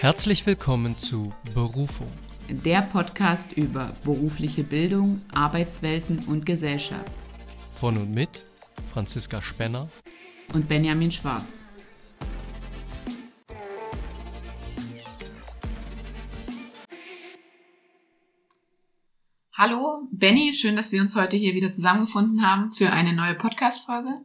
Herzlich 0.00 0.46
willkommen 0.46 0.96
zu 0.96 1.32
Berufung. 1.54 2.06
Der 2.48 2.82
Podcast 2.82 3.52
über 3.54 3.92
berufliche 4.04 4.62
Bildung, 4.62 5.22
Arbeitswelten 5.34 6.20
und 6.28 6.46
Gesellschaft. 6.46 7.10
Von 7.72 7.96
und 7.96 8.14
mit 8.14 8.28
Franziska 8.92 9.42
Spenner 9.42 9.88
und 10.54 10.68
Benjamin 10.68 11.10
Schwarz. 11.10 11.58
Hallo, 19.52 20.06
Benny, 20.12 20.52
schön, 20.54 20.76
dass 20.76 20.92
wir 20.92 21.00
uns 21.00 21.16
heute 21.16 21.36
hier 21.36 21.54
wieder 21.54 21.72
zusammengefunden 21.72 22.46
haben 22.46 22.70
für 22.70 22.90
eine 22.90 23.14
neue 23.14 23.34
Podcast-Folge. 23.34 24.20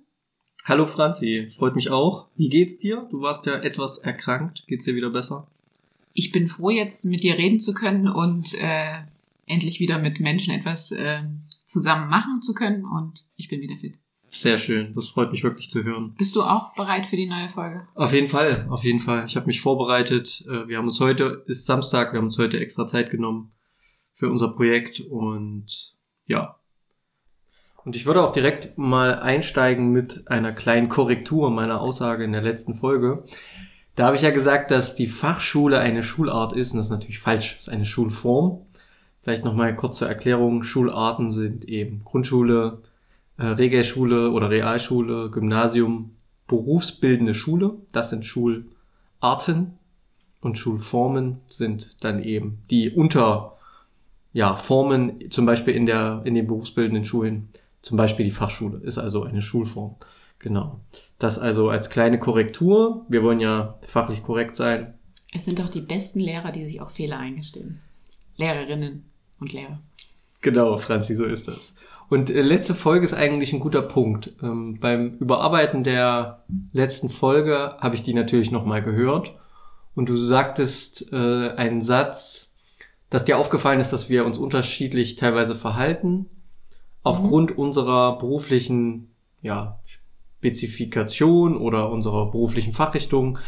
Hallo 0.65 0.85
Franzi, 0.85 1.47
freut 1.49 1.75
mich 1.75 1.89
auch. 1.89 2.27
Wie 2.35 2.49
geht's 2.49 2.77
dir? 2.77 3.07
Du 3.09 3.21
warst 3.21 3.47
ja 3.47 3.55
etwas 3.55 3.97
erkrankt. 3.97 4.67
Geht's 4.67 4.85
dir 4.85 4.93
wieder 4.93 5.09
besser? 5.09 5.47
Ich 6.13 6.31
bin 6.31 6.47
froh, 6.47 6.69
jetzt 6.69 7.05
mit 7.05 7.23
dir 7.23 7.37
reden 7.37 7.59
zu 7.59 7.73
können 7.73 8.07
und 8.07 8.53
äh, 8.55 9.01
endlich 9.45 9.79
wieder 9.79 9.99
mit 9.99 10.19
Menschen 10.19 10.53
etwas 10.53 10.91
äh, 10.91 11.23
zusammen 11.65 12.09
machen 12.09 12.41
zu 12.41 12.53
können 12.53 12.85
und 12.85 13.25
ich 13.35 13.49
bin 13.49 13.61
wieder 13.61 13.75
fit. 13.77 13.95
Sehr 14.27 14.57
schön, 14.57 14.93
das 14.93 15.09
freut 15.09 15.31
mich 15.31 15.43
wirklich 15.43 15.69
zu 15.69 15.83
hören. 15.83 16.15
Bist 16.17 16.35
du 16.35 16.41
auch 16.41 16.75
bereit 16.75 17.05
für 17.05 17.17
die 17.17 17.27
neue 17.27 17.49
Folge? 17.49 17.87
Auf 17.93 18.13
jeden 18.13 18.27
Fall, 18.27 18.67
auf 18.69 18.83
jeden 18.83 18.99
Fall. 18.99 19.25
Ich 19.27 19.35
habe 19.35 19.45
mich 19.45 19.61
vorbereitet. 19.61 20.43
Äh, 20.47 20.67
wir 20.67 20.77
haben 20.77 20.87
uns 20.87 20.99
heute, 20.99 21.43
ist 21.45 21.65
Samstag, 21.65 22.13
wir 22.13 22.17
haben 22.17 22.25
uns 22.25 22.39
heute 22.39 22.59
extra 22.59 22.87
Zeit 22.87 23.11
genommen 23.11 23.51
für 24.13 24.29
unser 24.29 24.49
Projekt 24.49 25.01
und 25.01 25.95
ja. 26.25 26.59
Und 27.85 27.95
ich 27.95 28.05
würde 28.05 28.23
auch 28.23 28.31
direkt 28.31 28.77
mal 28.77 29.19
einsteigen 29.19 29.91
mit 29.91 30.27
einer 30.27 30.51
kleinen 30.51 30.89
Korrektur 30.89 31.51
meiner 31.51 31.81
Aussage 31.81 32.23
in 32.23 32.31
der 32.31 32.41
letzten 32.41 32.75
Folge. 32.75 33.25
Da 33.95 34.07
habe 34.07 34.15
ich 34.15 34.23
ja 34.23 34.31
gesagt, 34.31 34.71
dass 34.71 34.95
die 34.95 35.07
Fachschule 35.07 35.79
eine 35.79 36.03
Schulart 36.03 36.53
ist 36.53 36.71
und 36.71 36.77
das 36.77 36.87
ist 36.87 36.91
natürlich 36.91 37.19
falsch. 37.19 37.55
Das 37.57 37.67
ist 37.67 37.69
eine 37.69 37.85
Schulform. 37.85 38.61
Vielleicht 39.21 39.45
nochmal 39.45 39.75
kurz 39.75 39.97
zur 39.97 40.09
Erklärung. 40.09 40.63
Schularten 40.63 41.31
sind 41.31 41.65
eben 41.65 42.03
Grundschule, 42.03 42.81
äh, 43.37 43.45
Regelschule 43.45 44.31
oder 44.31 44.49
Realschule, 44.49 45.29
Gymnasium, 45.29 46.15
berufsbildende 46.47 47.33
Schule. 47.33 47.75
Das 47.91 48.09
sind 48.09 48.25
Schularten. 48.25 49.77
Und 50.41 50.57
Schulformen 50.57 51.39
sind 51.47 52.03
dann 52.03 52.21
eben 52.21 52.63
die 52.69 52.89
unter 52.89 53.57
ja, 54.33 54.55
Formen, 54.55 55.31
zum 55.31 55.45
Beispiel 55.45 55.75
in 55.75 55.85
der, 55.85 56.21
in 56.25 56.35
den 56.35 56.47
berufsbildenden 56.47 57.05
Schulen, 57.05 57.47
zum 57.81 57.97
Beispiel 57.97 58.25
die 58.25 58.31
Fachschule, 58.31 58.79
ist 58.79 58.97
also 58.97 59.23
eine 59.23 59.41
Schulform. 59.41 59.95
Genau. 60.39 60.81
Das 61.23 61.39
also 61.39 61.69
als 61.69 61.89
kleine 61.89 62.19
Korrektur. 62.19 63.05
Wir 63.07 63.23
wollen 63.23 63.39
ja 63.39 63.79
fachlich 63.87 64.23
korrekt 64.23 64.57
sein. 64.57 64.95
Es 65.33 65.45
sind 65.45 65.57
doch 65.57 65.69
die 65.69 65.79
besten 65.79 66.19
Lehrer, 66.19 66.51
die 66.51 66.65
sich 66.65 66.81
auch 66.81 66.89
Fehler 66.89 67.17
eingestehen. 67.17 67.79
Lehrerinnen 68.35 69.05
und 69.39 69.53
Lehrer. 69.53 69.79
Genau, 70.41 70.75
Franzi, 70.75 71.15
so 71.15 71.23
ist 71.23 71.47
das. 71.47 71.75
Und 72.09 72.29
äh, 72.29 72.41
letzte 72.41 72.75
Folge 72.75 73.05
ist 73.05 73.13
eigentlich 73.13 73.53
ein 73.53 73.61
guter 73.61 73.83
Punkt. 73.83 74.33
Ähm, 74.43 74.79
beim 74.81 75.13
Überarbeiten 75.13 75.85
der 75.85 76.43
letzten 76.73 77.07
Folge 77.07 77.77
habe 77.79 77.95
ich 77.95 78.03
die 78.03 78.13
natürlich 78.13 78.51
nochmal 78.51 78.83
gehört. 78.83 79.33
Und 79.95 80.09
du 80.09 80.17
sagtest 80.17 81.13
äh, 81.13 81.51
einen 81.51 81.81
Satz, 81.81 82.53
dass 83.09 83.23
dir 83.23 83.37
aufgefallen 83.37 83.79
ist, 83.79 83.93
dass 83.93 84.09
wir 84.09 84.25
uns 84.25 84.37
unterschiedlich 84.37 85.15
teilweise 85.15 85.55
verhalten, 85.55 86.25
aufgrund 87.01 87.51
mhm. 87.51 87.59
unserer 87.59 88.17
beruflichen 88.17 89.15
ja, 89.41 89.79
Spezifikation 90.43 91.55
oder 91.55 91.89
unserer 91.89 92.29
beruflichen 92.29 92.73
Fachrichtung. 92.73 93.39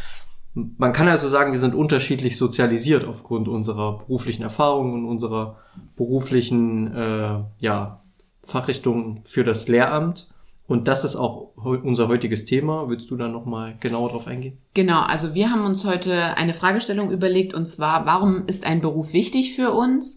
Man 0.54 0.94
kann 0.94 1.08
also 1.08 1.28
sagen, 1.28 1.52
wir 1.52 1.58
sind 1.58 1.74
unterschiedlich 1.74 2.38
sozialisiert 2.38 3.04
aufgrund 3.04 3.48
unserer 3.48 3.98
beruflichen 3.98 4.42
Erfahrungen 4.42 4.94
und 4.94 5.10
unserer 5.10 5.58
beruflichen 5.94 6.94
äh, 6.94 7.40
ja, 7.58 8.00
Fachrichtung 8.42 9.20
für 9.24 9.44
das 9.44 9.68
Lehramt. 9.68 10.30
Und 10.66 10.88
das 10.88 11.04
ist 11.04 11.16
auch 11.16 11.52
unser 11.54 12.08
heutiges 12.08 12.46
Thema. 12.46 12.88
Willst 12.88 13.10
du 13.10 13.16
da 13.16 13.28
nochmal 13.28 13.76
genauer 13.78 14.08
drauf 14.08 14.26
eingehen? 14.26 14.56
Genau, 14.72 15.02
also 15.02 15.34
wir 15.34 15.50
haben 15.50 15.66
uns 15.66 15.84
heute 15.84 16.36
eine 16.36 16.54
Fragestellung 16.54 17.10
überlegt 17.10 17.54
und 17.54 17.66
zwar, 17.66 18.06
warum 18.06 18.46
ist 18.46 18.66
ein 18.66 18.80
Beruf 18.80 19.12
wichtig 19.12 19.54
für 19.54 19.72
uns? 19.72 20.16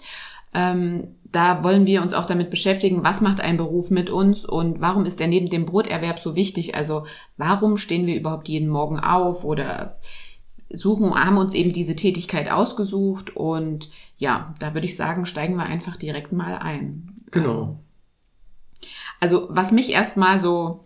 Ähm, 0.54 1.16
da 1.32 1.64
wollen 1.64 1.86
wir 1.86 2.02
uns 2.02 2.14
auch 2.14 2.26
damit 2.26 2.50
beschäftigen, 2.50 3.04
was 3.04 3.22
macht 3.22 3.40
ein 3.40 3.58
Beruf 3.58 3.92
mit 3.92 4.10
uns 4.10 4.46
und 4.46 4.82
warum 4.82 5.06
ist 5.06 5.22
er 5.22 5.28
neben 5.28 5.50
dem 5.50 5.66
Broterwerb 5.66 6.20
so 6.20 6.36
wichtig? 6.36 6.76
Also 6.76 7.06
warum 7.38 7.78
stehen 7.78 8.08
wir 8.08 8.16
überhaupt 8.16 8.48
jeden 8.48 8.70
Morgen 8.70 9.00
auf 9.00 9.44
oder 9.44 9.98
suchen, 10.72 11.14
haben 11.14 11.38
uns 11.38 11.54
eben 11.54 11.74
diese 11.74 11.96
Tätigkeit 11.96 12.50
ausgesucht 12.50 13.36
und 13.36 13.90
ja, 14.18 14.54
da 14.60 14.74
würde 14.74 14.86
ich 14.86 14.96
sagen, 14.96 15.26
steigen 15.26 15.56
wir 15.56 15.66
einfach 15.66 15.98
direkt 15.98 16.32
mal 16.32 16.56
ein. 16.56 17.16
Genau. 17.32 17.80
Also 19.20 19.48
was 19.50 19.72
mich 19.72 19.92
erstmal 19.92 20.40
so 20.40 20.86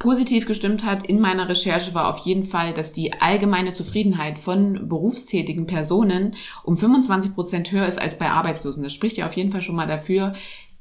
positiv 0.00 0.46
gestimmt 0.46 0.84
hat 0.84 1.06
in 1.06 1.20
meiner 1.20 1.48
Recherche 1.48 1.94
war 1.94 2.08
auf 2.08 2.24
jeden 2.24 2.44
Fall, 2.44 2.72
dass 2.72 2.92
die 2.92 3.12
allgemeine 3.20 3.74
Zufriedenheit 3.74 4.38
von 4.38 4.88
berufstätigen 4.88 5.66
Personen 5.66 6.34
um 6.64 6.76
25 6.76 7.34
Prozent 7.34 7.70
höher 7.70 7.86
ist 7.86 8.00
als 8.00 8.18
bei 8.18 8.30
Arbeitslosen. 8.30 8.82
Das 8.82 8.94
spricht 8.94 9.18
ja 9.18 9.26
auf 9.26 9.34
jeden 9.34 9.52
Fall 9.52 9.60
schon 9.60 9.76
mal 9.76 9.86
dafür, 9.86 10.32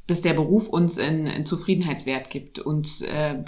dass 0.08 0.22
der 0.22 0.34
Beruf 0.34 0.69
uns 0.69 0.97
einen, 0.97 1.46
Zufriedenheitswert 1.46 2.29
gibt 2.29 2.59
und 2.59 3.02
äh, 3.02 3.44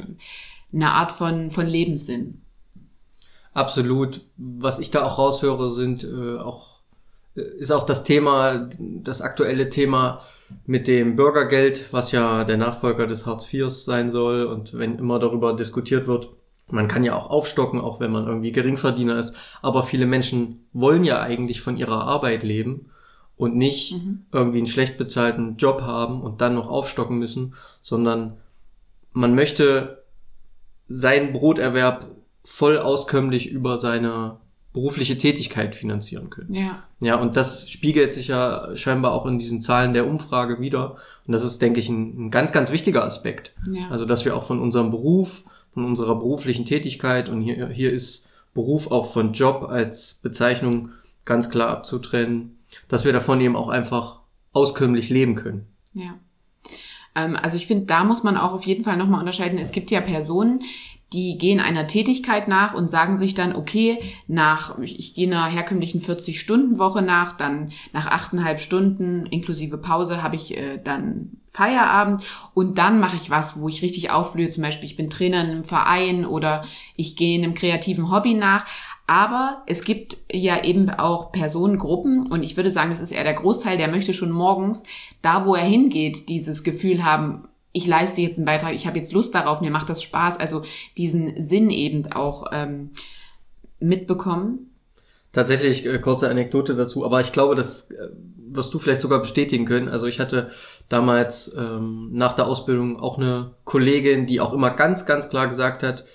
eine 0.73 0.91
Art 0.91 1.13
von, 1.13 1.51
von 1.51 1.65
Lebenssinn. 1.65 2.41
Absolut. 3.53 4.21
Was 4.35 4.77
ich 4.77 4.91
da 4.91 5.05
auch 5.05 5.17
raushöre, 5.17 5.69
sind 5.69 6.03
äh, 6.03 6.37
auch 6.37 6.81
äh, 7.35 7.41
ist 7.41 7.71
auch 7.71 7.85
das 7.85 8.03
Thema, 8.03 8.69
das 8.77 9.21
aktuelle 9.21 9.69
Thema 9.69 10.21
mit 10.65 10.87
dem 10.87 11.15
Bürgergeld, 11.15 11.91
was 11.91 12.11
ja 12.11 12.43
der 12.43 12.57
Nachfolger 12.57 13.07
des 13.07 13.25
Hartz 13.25 13.51
IV 13.51 13.69
sein 13.69 14.11
soll 14.11 14.45
und 14.45 14.77
wenn 14.77 14.97
immer 14.97 15.19
darüber 15.19 15.53
diskutiert 15.53 16.07
wird, 16.07 16.29
man 16.69 16.87
kann 16.87 17.03
ja 17.03 17.15
auch 17.15 17.29
aufstocken, 17.29 17.81
auch 17.81 17.99
wenn 17.99 18.11
man 18.11 18.27
irgendwie 18.27 18.51
Geringverdiener 18.51 19.19
ist, 19.19 19.35
aber 19.61 19.83
viele 19.83 20.05
Menschen 20.05 20.67
wollen 20.73 21.03
ja 21.03 21.21
eigentlich 21.21 21.61
von 21.61 21.77
ihrer 21.77 22.03
Arbeit 22.05 22.43
leben 22.43 22.91
und 23.35 23.55
nicht 23.55 23.93
mhm. 23.93 24.25
irgendwie 24.31 24.59
einen 24.59 24.67
schlecht 24.67 24.97
bezahlten 24.97 25.57
Job 25.57 25.81
haben 25.81 26.21
und 26.21 26.41
dann 26.41 26.53
noch 26.53 26.67
aufstocken 26.67 27.17
müssen, 27.17 27.55
sondern 27.81 28.37
man 29.13 29.35
möchte 29.35 30.03
seinen 30.87 31.33
Broterwerb 31.33 32.07
voll 32.43 32.77
auskömmlich 32.77 33.49
über 33.49 33.77
seine 33.77 34.37
berufliche 34.73 35.17
Tätigkeit 35.17 35.75
finanzieren 35.75 36.29
können. 36.29 36.53
Ja. 36.53 36.83
Ja, 37.01 37.15
und 37.15 37.35
das 37.35 37.69
spiegelt 37.69 38.13
sich 38.13 38.27
ja 38.27 38.75
scheinbar 38.75 39.11
auch 39.11 39.25
in 39.25 39.37
diesen 39.37 39.61
Zahlen 39.61 39.93
der 39.93 40.07
Umfrage 40.07 40.59
wieder. 40.59 40.97
Und 41.27 41.33
das 41.33 41.43
ist, 41.43 41.61
denke 41.61 41.79
ich, 41.79 41.89
ein, 41.89 42.27
ein 42.27 42.31
ganz, 42.31 42.51
ganz 42.51 42.71
wichtiger 42.71 43.03
Aspekt. 43.03 43.53
Ja. 43.71 43.89
Also, 43.89 44.05
dass 44.05 44.23
wir 44.23 44.35
auch 44.35 44.43
von 44.43 44.59
unserem 44.59 44.91
Beruf, 44.91 45.43
von 45.73 45.85
unserer 45.85 46.15
beruflichen 46.15 46.65
Tätigkeit 46.65 47.29
und 47.29 47.41
hier, 47.41 47.67
hier 47.67 47.91
ist 47.91 48.25
Beruf 48.53 48.91
auch 48.91 49.05
von 49.05 49.33
Job 49.33 49.67
als 49.69 50.19
Bezeichnung 50.21 50.89
ganz 51.25 51.49
klar 51.49 51.69
abzutrennen, 51.69 52.57
dass 52.87 53.05
wir 53.05 53.13
davon 53.13 53.39
eben 53.41 53.55
auch 53.55 53.69
einfach 53.69 54.19
auskömmlich 54.53 55.09
leben 55.09 55.35
können. 55.35 55.67
Ja. 55.93 56.15
Ähm, 57.15 57.35
also 57.35 57.57
ich 57.57 57.67
finde, 57.67 57.85
da 57.85 58.03
muss 58.03 58.23
man 58.23 58.37
auch 58.37 58.53
auf 58.53 58.65
jeden 58.65 58.83
Fall 58.83 58.97
nochmal 58.97 59.19
unterscheiden. 59.19 59.59
Es 59.59 59.71
gibt 59.71 59.91
ja 59.91 60.01
Personen, 60.01 60.63
die 61.13 61.37
gehen 61.37 61.59
einer 61.59 61.87
Tätigkeit 61.87 62.47
nach 62.47 62.73
und 62.73 62.89
sagen 62.89 63.17
sich 63.17 63.33
dann, 63.33 63.53
okay, 63.53 63.99
nach, 64.27 64.77
ich 64.79 65.13
gehe 65.13 65.27
einer 65.27 65.45
herkömmlichen 65.45 66.01
40-Stunden-Woche 66.01 67.01
nach, 67.01 67.33
dann 67.33 67.71
nach 67.91 68.07
achteinhalb 68.07 68.61
Stunden 68.61 69.25
inklusive 69.25 69.77
Pause 69.77 70.23
habe 70.23 70.37
ich 70.37 70.57
äh, 70.57 70.79
dann 70.81 71.37
Feierabend 71.45 72.23
und 72.53 72.77
dann 72.77 73.01
mache 73.01 73.17
ich 73.17 73.29
was, 73.29 73.59
wo 73.59 73.67
ich 73.67 73.81
richtig 73.81 74.09
aufblühe. 74.09 74.49
Zum 74.49 74.63
Beispiel, 74.63 74.87
ich 74.87 74.95
bin 74.95 75.09
Trainer 75.09 75.43
in 75.43 75.51
einem 75.51 75.63
Verein 75.65 76.25
oder 76.25 76.63
ich 76.95 77.17
gehe 77.17 77.37
in 77.37 77.43
einem 77.43 77.55
kreativen 77.55 78.09
Hobby 78.09 78.33
nach. 78.33 78.65
Aber 79.05 79.63
es 79.67 79.83
gibt 79.83 80.15
ja 80.31 80.63
eben 80.63 80.89
auch 80.89 81.33
Personengruppen 81.33 82.31
und 82.31 82.43
ich 82.43 82.55
würde 82.55 82.71
sagen, 82.71 82.91
das 82.91 83.01
ist 83.01 83.11
eher 83.11 83.25
der 83.25 83.33
Großteil, 83.33 83.77
der 83.77 83.89
möchte 83.89 84.13
schon 84.13 84.31
morgens, 84.31 84.83
da 85.21 85.45
wo 85.45 85.55
er 85.55 85.65
hingeht, 85.65 86.29
dieses 86.29 86.63
Gefühl 86.63 87.03
haben, 87.03 87.49
ich 87.73 87.87
leiste 87.87 88.21
jetzt 88.21 88.37
einen 88.37 88.45
Beitrag, 88.45 88.73
ich 88.73 88.87
habe 88.87 88.97
jetzt 88.97 89.13
Lust 89.13 89.33
darauf, 89.33 89.61
mir 89.61 89.71
macht 89.71 89.89
das 89.89 90.03
Spaß, 90.03 90.39
also 90.39 90.63
diesen 90.97 91.41
Sinn 91.41 91.69
eben 91.69 92.11
auch 92.11 92.47
ähm, 92.51 92.91
mitbekommen. 93.79 94.71
Tatsächlich 95.31 95.85
äh, 95.85 95.99
kurze 95.99 96.29
Anekdote 96.29 96.75
dazu, 96.75 97.05
aber 97.05 97.21
ich 97.21 97.31
glaube, 97.31 97.55
das 97.55 97.91
äh, 97.91 98.09
wirst 98.53 98.73
du 98.73 98.79
vielleicht 98.79 99.01
sogar 99.01 99.19
bestätigen 99.19 99.65
können. 99.65 99.87
Also 99.87 100.07
ich 100.07 100.19
hatte 100.19 100.49
damals 100.89 101.55
ähm, 101.57 102.09
nach 102.11 102.35
der 102.35 102.47
Ausbildung 102.47 102.99
auch 102.99 103.17
eine 103.17 103.51
Kollegin, 103.63 104.25
die 104.25 104.41
auch 104.41 104.53
immer 104.53 104.71
ganz, 104.71 105.05
ganz 105.05 105.29
klar 105.29 105.47
gesagt 105.47 105.83
hat, 105.83 106.05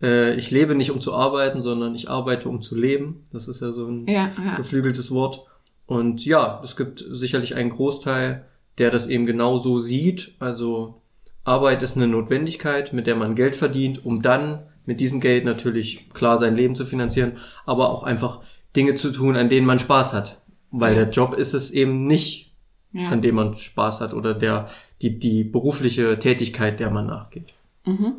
äh, 0.00 0.34
ich 0.34 0.52
lebe 0.52 0.76
nicht 0.76 0.92
um 0.92 1.00
zu 1.00 1.14
arbeiten, 1.14 1.60
sondern 1.60 1.94
ich 1.94 2.08
arbeite 2.08 2.48
um 2.48 2.62
zu 2.62 2.76
leben. 2.76 3.26
Das 3.32 3.48
ist 3.48 3.60
ja 3.60 3.72
so 3.72 3.86
ein 3.86 4.06
ja, 4.06 4.30
ja. 4.44 4.56
geflügeltes 4.56 5.10
Wort. 5.10 5.44
Und 5.86 6.24
ja, 6.24 6.60
es 6.62 6.76
gibt 6.76 7.04
sicherlich 7.10 7.56
einen 7.56 7.70
Großteil, 7.70 8.46
der 8.80 8.90
das 8.90 9.06
eben 9.06 9.26
genau 9.26 9.58
so 9.58 9.78
sieht. 9.78 10.34
Also 10.40 11.00
Arbeit 11.44 11.82
ist 11.82 11.96
eine 11.96 12.08
Notwendigkeit, 12.08 12.92
mit 12.92 13.06
der 13.06 13.14
man 13.14 13.36
Geld 13.36 13.54
verdient, 13.54 14.04
um 14.04 14.22
dann 14.22 14.62
mit 14.86 14.98
diesem 14.98 15.20
Geld 15.20 15.44
natürlich 15.44 16.10
klar 16.12 16.38
sein 16.38 16.56
Leben 16.56 16.74
zu 16.74 16.84
finanzieren, 16.84 17.36
aber 17.66 17.90
auch 17.90 18.02
einfach 18.02 18.40
Dinge 18.74 18.96
zu 18.96 19.12
tun, 19.12 19.36
an 19.36 19.48
denen 19.48 19.66
man 19.66 19.78
Spaß 19.78 20.12
hat. 20.12 20.40
Weil 20.72 20.94
der 20.94 21.10
Job 21.10 21.34
ist 21.34 21.54
es 21.54 21.70
eben 21.70 22.06
nicht, 22.06 22.52
Ja. 22.92 23.10
an 23.10 23.22
dem 23.22 23.36
man 23.36 23.56
Spaß 23.56 24.00
hat 24.00 24.14
oder 24.14 24.34
der, 24.34 24.68
die, 25.02 25.18
die 25.18 25.44
berufliche 25.44 26.18
Tätigkeit, 26.18 26.80
der 26.80 26.90
man 26.90 27.06
nachgeht. 27.06 27.54
Mhm. 27.84 28.14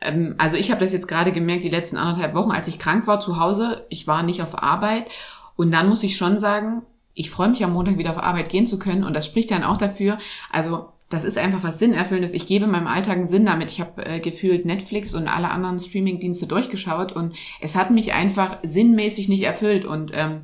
Ähm, 0.00 0.34
also 0.38 0.56
ich 0.56 0.70
habe 0.70 0.80
das 0.80 0.92
jetzt 0.92 1.08
gerade 1.08 1.32
gemerkt, 1.32 1.64
die 1.64 1.68
letzten 1.70 1.96
anderthalb 1.96 2.34
Wochen, 2.34 2.50
als 2.50 2.68
ich 2.68 2.78
krank 2.78 3.06
war 3.06 3.20
zu 3.20 3.38
Hause. 3.38 3.84
Ich 3.90 4.06
war 4.06 4.22
nicht 4.22 4.40
auf 4.42 4.62
Arbeit. 4.62 5.10
Und 5.56 5.72
dann 5.72 5.88
muss 5.88 6.02
ich 6.02 6.16
schon 6.16 6.38
sagen, 6.38 6.82
ich 7.20 7.30
freue 7.30 7.50
mich 7.50 7.62
am 7.62 7.74
Montag 7.74 7.98
wieder 7.98 8.10
auf 8.10 8.18
Arbeit 8.18 8.48
gehen 8.48 8.66
zu 8.66 8.78
können. 8.78 9.04
Und 9.04 9.14
das 9.14 9.26
spricht 9.26 9.50
dann 9.50 9.62
auch 9.62 9.76
dafür. 9.76 10.16
Also 10.50 10.88
das 11.10 11.24
ist 11.24 11.36
einfach 11.36 11.62
was 11.62 11.78
Sinnerfüllendes. 11.78 12.32
Ich 12.32 12.46
gebe 12.46 12.66
meinem 12.66 12.86
Alltag 12.86 13.16
einen 13.16 13.26
Sinn 13.26 13.44
damit. 13.44 13.70
Ich 13.70 13.80
habe 13.80 14.06
äh, 14.06 14.20
gefühlt 14.20 14.64
Netflix 14.64 15.14
und 15.14 15.28
alle 15.28 15.50
anderen 15.50 15.78
Streamingdienste 15.78 16.46
durchgeschaut 16.46 17.12
und 17.12 17.34
es 17.60 17.76
hat 17.76 17.90
mich 17.90 18.14
einfach 18.14 18.58
sinnmäßig 18.62 19.28
nicht 19.28 19.42
erfüllt. 19.42 19.84
Und 19.84 20.12
ähm, 20.14 20.42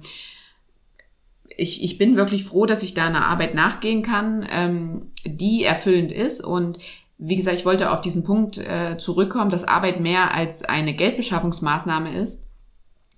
ich, 1.56 1.82
ich 1.82 1.96
bin 1.96 2.16
wirklich 2.16 2.44
froh, 2.44 2.66
dass 2.66 2.82
ich 2.82 2.94
da 2.94 3.06
einer 3.06 3.26
Arbeit 3.26 3.54
nachgehen 3.54 4.02
kann, 4.02 4.46
ähm, 4.50 5.12
die 5.24 5.64
erfüllend 5.64 6.12
ist. 6.12 6.44
Und 6.44 6.78
wie 7.16 7.36
gesagt, 7.36 7.56
ich 7.58 7.64
wollte 7.64 7.90
auf 7.90 8.02
diesen 8.02 8.24
Punkt 8.24 8.58
äh, 8.58 8.98
zurückkommen, 8.98 9.50
dass 9.50 9.64
Arbeit 9.64 10.00
mehr 10.00 10.34
als 10.34 10.62
eine 10.62 10.94
Geldbeschaffungsmaßnahme 10.94 12.14
ist, 12.18 12.44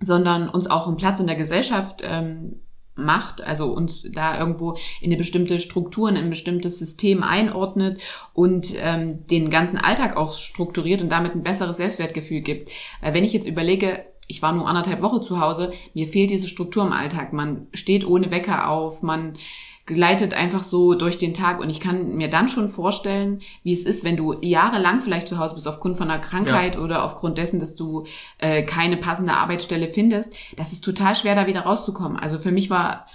sondern 0.00 0.48
uns 0.48 0.70
auch 0.70 0.86
einen 0.86 0.98
Platz 0.98 1.18
in 1.18 1.26
der 1.26 1.34
Gesellschaft 1.34 2.02
ähm, 2.04 2.60
macht, 2.98 3.40
also 3.40 3.72
uns 3.72 4.06
da 4.12 4.38
irgendwo 4.38 4.76
in 5.00 5.10
eine 5.10 5.16
bestimmte 5.16 5.60
Struktur, 5.60 6.08
in 6.08 6.16
ein 6.16 6.30
bestimmtes 6.30 6.78
System 6.78 7.22
einordnet 7.22 8.00
und 8.34 8.72
ähm, 8.76 9.26
den 9.26 9.50
ganzen 9.50 9.78
Alltag 9.78 10.16
auch 10.16 10.34
strukturiert 10.34 11.00
und 11.00 11.10
damit 11.10 11.34
ein 11.34 11.42
besseres 11.42 11.78
Selbstwertgefühl 11.78 12.40
gibt. 12.40 12.70
Weil 13.00 13.14
wenn 13.14 13.24
ich 13.24 13.32
jetzt 13.32 13.46
überlege, 13.46 14.04
ich 14.26 14.42
war 14.42 14.52
nur 14.52 14.68
anderthalb 14.68 15.00
Woche 15.00 15.22
zu 15.22 15.40
Hause, 15.40 15.72
mir 15.94 16.06
fehlt 16.06 16.30
diese 16.30 16.48
Struktur 16.48 16.84
im 16.84 16.92
Alltag. 16.92 17.32
Man 17.32 17.66
steht 17.72 18.06
ohne 18.06 18.30
Wecker 18.30 18.68
auf, 18.68 19.02
man 19.02 19.38
gleitet 19.88 20.34
einfach 20.34 20.62
so 20.62 20.94
durch 20.94 21.18
den 21.18 21.34
Tag 21.34 21.60
und 21.60 21.70
ich 21.70 21.80
kann 21.80 22.14
mir 22.16 22.30
dann 22.30 22.48
schon 22.48 22.68
vorstellen, 22.68 23.40
wie 23.64 23.72
es 23.72 23.84
ist, 23.84 24.04
wenn 24.04 24.16
du 24.16 24.34
jahrelang 24.40 25.00
vielleicht 25.00 25.26
zu 25.26 25.38
Hause 25.38 25.54
bist 25.54 25.66
aufgrund 25.66 25.96
von 25.96 26.10
einer 26.10 26.20
Krankheit 26.20 26.78
oder 26.78 27.02
aufgrund 27.02 27.38
dessen, 27.38 27.58
dass 27.58 27.74
du 27.74 28.04
äh, 28.38 28.62
keine 28.62 28.96
passende 28.96 29.32
Arbeitsstelle 29.32 29.88
findest. 29.88 30.32
Das 30.56 30.72
ist 30.72 30.84
total 30.84 31.16
schwer, 31.16 31.34
da 31.34 31.46
wieder 31.46 31.62
rauszukommen. 31.62 32.18
Also 32.18 32.38
für 32.38 32.52
mich 32.52 32.70
war 32.70 33.06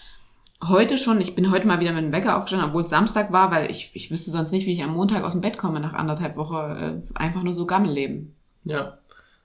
heute 0.67 0.97
schon, 0.97 1.21
ich 1.21 1.35
bin 1.35 1.51
heute 1.51 1.67
mal 1.67 1.79
wieder 1.79 1.93
mit 1.93 2.03
dem 2.03 2.11
Wecker 2.11 2.37
aufgestanden, 2.37 2.69
obwohl 2.69 2.83
es 2.83 2.89
Samstag 2.89 3.31
war, 3.31 3.51
weil 3.51 3.69
ich, 3.69 3.91
ich 3.93 4.11
wüsste 4.11 4.31
sonst 4.31 4.51
nicht, 4.51 4.65
wie 4.65 4.73
ich 4.73 4.83
am 4.83 4.93
Montag 4.93 5.23
aus 5.23 5.33
dem 5.33 5.41
Bett 5.41 5.57
komme 5.57 5.79
nach 5.79 5.93
anderthalb 5.93 6.35
Woche 6.35 7.01
äh, 7.15 7.17
einfach 7.17 7.43
nur 7.43 7.53
so 7.53 7.65
Gammelleben. 7.65 8.35
Ja. 8.65 8.97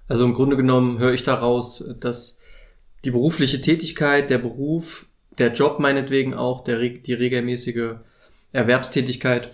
Also 0.09 0.25
im 0.25 0.35
Grunde 0.35 0.57
genommen 0.57 0.99
höre 0.99 1.13
ich 1.13 1.23
daraus, 1.23 1.85
dass 2.01 2.39
die 3.05 3.11
berufliche 3.11 3.61
Tätigkeit, 3.61 4.31
der 4.31 4.39
Beruf, 4.39 5.07
der 5.39 5.53
Job 5.53 5.79
meinetwegen 5.79 6.35
auch, 6.35 6.63
der, 6.65 6.79
die 6.79 7.15
regelmäßige 7.15 7.97
Erwerbstätigkeit, 8.53 9.49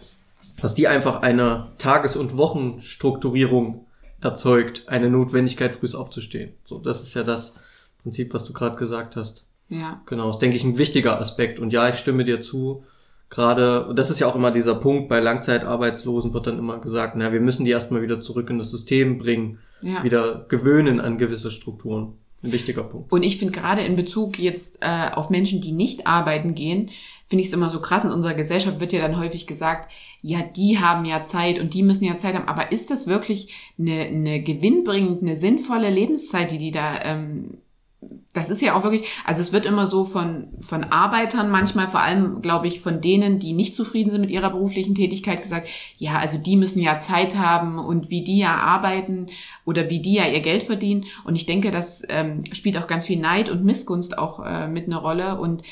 dass 0.61 0.75
die 0.75 0.89
einfach 0.89 1.23
eine 1.23 1.69
Tages- 1.79 2.17
und 2.17 2.37
Wochenstrukturierung 2.37 3.87
erzeugt, 4.21 4.85
eine 4.89 5.11
Notwendigkeit, 5.11 5.73
früh 5.73 5.89
aufzustehen. 5.97 6.53
So, 6.65 6.79
das 6.79 7.03
ist 7.03 7.15
ja 7.15 7.23
das 7.23 7.61
Prinzip, 8.03 8.33
was 8.35 8.45
du 8.45 8.53
gerade 8.53 8.77
gesagt 8.77 9.17
hast. 9.17 9.45
Ja. 9.69 10.01
Genau, 10.07 10.29
das 10.29 10.39
denke 10.39 10.57
ich 10.57 10.65
ein 10.65 10.79
wichtiger 10.79 11.21
Aspekt. 11.21 11.59
Und 11.59 11.73
ja, 11.73 11.89
ich 11.89 11.97
stimme 11.97 12.25
dir 12.25 12.41
zu. 12.41 12.85
Gerade, 13.31 13.87
und 13.87 13.99
das 13.99 14.11
ist 14.11 14.21
ja 14.21 14.27
auch 14.27 14.37
immer 14.37 14.51
dieser 14.51 14.75
Punkt, 14.77 15.09
bei 15.09 15.19
Langzeitarbeitslosen 15.19 16.33
wird 16.35 16.47
dann 16.47 16.59
immer 16.59 16.79
gesagt, 16.79 17.15
na, 17.17 17.33
wir 17.33 17.41
müssen 17.41 17.65
die 17.65 17.71
erstmal 17.71 18.03
wieder 18.03 18.21
zurück 18.21 18.49
in 18.51 18.59
das 18.59 18.71
System 18.71 19.19
bringen, 19.19 19.59
Ja. 19.81 20.05
wieder 20.05 20.45
gewöhnen 20.49 21.01
an 21.01 21.19
gewisse 21.19 21.51
Strukturen. 21.51 22.15
Ein 22.45 22.53
wichtiger 22.53 22.85
Punkt. 22.85 23.11
Und 23.11 23.23
ich 23.23 23.39
finde 23.39 23.59
gerade 23.59 23.83
in 23.83 23.97
Bezug 23.97 24.39
jetzt 24.39 24.77
äh, 24.81 25.11
auf 25.13 25.31
Menschen, 25.31 25.63
die 25.63 25.73
nicht 25.73 26.07
arbeiten 26.07 26.55
gehen, 26.55 26.91
finde 27.27 27.41
ich 27.41 27.49
es 27.49 27.55
immer 27.55 27.71
so 27.71 27.81
krass. 27.81 28.05
In 28.05 28.11
unserer 28.11 28.35
Gesellschaft 28.35 28.81
wird 28.81 28.93
ja 28.93 29.01
dann 29.01 29.19
häufig 29.19 29.47
gesagt, 29.47 29.91
ja, 30.21 30.43
die 30.43 30.79
haben 30.79 31.07
ja 31.07 31.23
Zeit 31.23 31.59
und 31.59 31.73
die 31.73 31.83
müssen 31.83 32.05
ja 32.05 32.19
Zeit 32.19 32.35
haben. 32.35 32.47
Aber 32.47 32.71
ist 32.71 32.91
das 32.91 33.07
wirklich 33.07 33.55
eine, 33.79 34.03
eine 34.03 34.43
gewinnbringend, 34.43 35.23
eine 35.23 35.37
sinnvolle 35.37 35.89
Lebenszeit, 35.89 36.53
die 36.53 36.59
die 36.59 36.71
da 36.71 37.01
ähm, 37.03 37.59
das 38.33 38.51
ist 38.51 38.61
ja 38.61 38.75
auch 38.75 38.83
wirklich, 38.83 39.07
also 39.25 39.41
es 39.41 39.53
wird 39.53 39.65
immer 39.65 39.87
so 39.87 40.05
von, 40.05 40.49
von 40.61 40.85
Arbeitern 40.85 41.51
manchmal, 41.51 41.87
vor 41.87 42.01
allem, 42.01 42.43
glaube 42.43 42.67
ich, 42.67 42.81
von 42.81 43.01
denen, 43.01 43.39
die 43.39 43.53
nicht 43.53 43.75
zufrieden 43.75 44.11
sind 44.11 44.23
mit 44.23 44.31
ihrer 44.31 44.51
beruflichen 44.51 44.95
Tätigkeit, 44.95 45.41
gesagt, 45.41 45.69
ja, 45.97 46.19
also 46.19 46.39
die 46.39 46.57
müssen 46.57 46.81
ja 46.81 46.99
Zeit 46.99 47.37
haben 47.37 47.79
und 47.79 48.11
wie 48.11 48.25
die 48.25 48.39
ja 48.39 48.57
arbeiten 48.57 49.27
oder 49.65 49.89
wie 49.89 50.01
die 50.01 50.15
ja 50.15 50.27
ihr 50.27 50.41
Geld 50.41 50.65
verdienen. 50.65 51.05
Und 51.25 51.37
ich 51.37 51.47
denke, 51.47 51.71
das 51.71 52.03
ähm, 52.09 52.43
spielt 52.53 52.77
auch 52.77 52.89
ganz 52.89 53.07
viel 53.07 53.21
Neid 53.21 53.49
und 53.49 53.65
Missgunst 53.65 54.19
auch 54.19 54.45
äh, 54.45 54.67
mit 54.67 54.87
einer 54.87 54.99
Rolle. 54.99 55.39
Und 55.39 55.63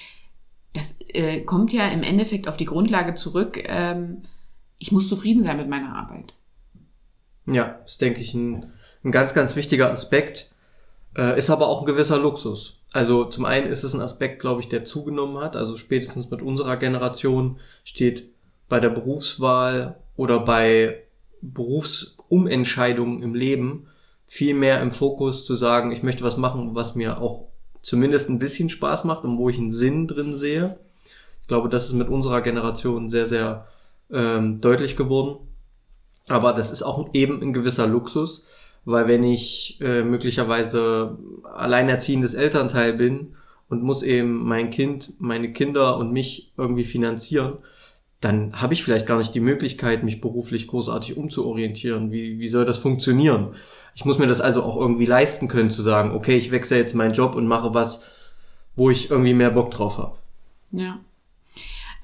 das 0.73 0.99
äh, 1.09 1.41
kommt 1.41 1.73
ja 1.73 1.89
im 1.89 2.05
Endeffekt 2.05 2.47
auf 2.47 2.57
die 2.57 2.65
Grundlage 2.65 3.15
zurück, 3.15 3.63
ähm, 3.67 4.23
ich 4.79 4.91
muss 4.91 5.09
zufrieden 5.09 5.45
sein 5.45 5.59
mit 5.59 5.69
meiner 5.69 5.95
Arbeit. 5.95 6.35
Ja, 7.47 7.79
das 7.85 7.99
denke 7.99 8.21
ich 8.21 8.35
ein, 8.35 8.73
ein 9.05 9.13
ganz, 9.13 9.33
ganz 9.33 9.55
wichtiger 9.57 9.91
Aspekt. 9.91 10.52
Äh, 11.17 11.39
ist 11.39 11.51
aber 11.51 11.69
auch 11.69 11.81
ein 11.81 11.87
gewisser 11.87 12.19
Luxus. 12.19 12.79
Also 12.93 13.25
zum 13.25 13.45
einen 13.45 13.67
ist 13.67 13.85
es 13.85 13.95
ein 13.95 14.01
Aspekt, 14.01 14.41
glaube 14.41 14.61
ich, 14.61 14.69
der 14.69 14.85
zugenommen 14.85 15.43
hat. 15.43 15.57
Also 15.57 15.77
spätestens 15.77 16.31
mit 16.31 16.43
unserer 16.43 16.77
Generation 16.77 17.59
steht 17.85 18.31
bei 18.69 18.81
der 18.81 18.91
Berufswahl 18.91 19.97
oder 20.17 20.41
bei 20.41 21.03
Berufsumentscheidungen 21.43 23.23
im 23.23 23.35
Leben 23.35 23.89
viel 24.27 24.55
mehr 24.55 24.81
im 24.81 24.93
Fokus 24.93 25.45
zu 25.45 25.55
sagen, 25.55 25.93
ich 25.93 26.03
möchte 26.03 26.25
was 26.25 26.37
machen, 26.37 26.75
was 26.75 26.95
mir 26.95 27.21
auch 27.21 27.49
zumindest 27.83 28.31
ein 28.31 28.39
bisschen 28.39 28.71
Spaß 28.71 29.05
macht 29.05 29.25
und 29.25 29.37
wo 29.37 29.49
ich 29.51 29.59
einen 29.59 29.71
Sinn 29.71 30.07
drin 30.07 30.37
sehe. 30.37 30.79
Ich 31.43 31.49
glaube, 31.49 31.69
das 31.69 31.87
ist 31.87 31.95
mit 31.95 32.09
unserer 32.09 32.41
Generation 32.41 33.09
sehr, 33.09 33.27
sehr 33.27 33.67
ähm, 34.11 34.61
deutlich 34.61 34.97
geworden. 34.97 35.49
Aber 36.29 36.53
das 36.53 36.71
ist 36.71 36.83
auch 36.83 37.11
eben 37.13 37.43
ein 37.43 37.53
gewisser 37.53 37.87
Luxus, 37.87 38.47
weil 38.85 39.09
wenn 39.09 39.25
ich 39.25 39.79
äh, 39.81 40.03
möglicherweise 40.03 41.19
alleinerziehendes 41.55 42.35
Elternteil 42.35 42.95
bin 42.95 43.35
und 43.69 43.83
muss 43.83 44.03
eben 44.03 44.45
mein 44.45 44.71
Kind, 44.71 45.15
meine 45.19 45.53
Kinder 45.53 45.97
und 45.97 46.13
mich 46.13 46.53
irgendwie 46.57 46.85
finanzieren, 46.85 47.59
dann 48.21 48.61
habe 48.61 48.73
ich 48.73 48.85
vielleicht 48.85 49.07
gar 49.07 49.19
nicht 49.19 49.35
die 49.35 49.41
Möglichkeit, 49.41 50.05
mich 50.05 50.21
beruflich 50.21 50.69
großartig 50.69 51.17
umzuorientieren. 51.17 52.13
Wie, 52.13 52.39
wie 52.39 52.49
soll 52.49 52.65
das 52.65 52.79
funktionieren? 52.79 53.55
Ich 53.95 54.05
muss 54.05 54.19
mir 54.19 54.29
das 54.29 54.41
also 54.41 54.63
auch 54.63 54.77
irgendwie 54.77 55.07
leisten 55.07 55.49
können, 55.49 55.71
zu 55.71 55.83
sagen, 55.83 56.13
okay, 56.13 56.37
ich 56.37 56.53
wechsle 56.53 56.79
jetzt 56.79 56.95
meinen 56.95 57.15
Job 57.15 57.35
und 57.35 57.47
mache 57.47 57.75
was, 57.75 58.07
wo 58.77 58.91
ich 58.91 59.11
irgendwie 59.11 59.35
mehr 59.35 59.51
Bock 59.51 59.73
drauf 59.73 59.99
habe. 59.99 60.17
Ja. 60.71 61.01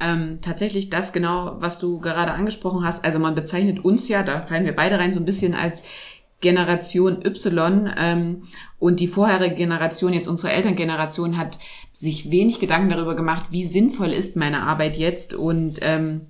Ähm, 0.01 0.39
tatsächlich 0.43 0.91
das 0.91 1.13
genau, 1.13 1.57
was 1.59 1.79
du 1.79 2.01
gerade 2.01 2.33
angesprochen 2.33 2.85
hast. 2.85 3.05
Also 3.05 3.19
man 3.19 3.35
bezeichnet 3.35 3.85
uns 3.85 4.09
ja, 4.09 4.23
da 4.23 4.43
fallen 4.43 4.65
wir 4.65 4.75
beide 4.75 4.99
rein, 4.99 5.13
so 5.13 5.21
ein 5.21 5.25
bisschen 5.25 5.55
als 5.55 5.83
Generation 6.41 7.25
Y. 7.25 7.91
Ähm, 7.97 8.43
und 8.79 9.01
die 9.01 9.09
vorherige 9.09 9.57
Generation, 9.57 10.13
jetzt 10.13 10.29
unsere 10.29 10.53
Elterngeneration, 10.53 11.37
hat 11.37 11.59
sich 11.93 12.31
wenig 12.31 12.61
Gedanken 12.61 12.91
darüber 12.91 13.17
gemacht, 13.17 13.47
wie 13.51 13.65
sinnvoll 13.65 14.13
ist 14.13 14.37
meine 14.37 14.63
Arbeit 14.63 14.97
jetzt. 14.97 15.35
Und 15.35 15.79
ähm, 15.83 16.23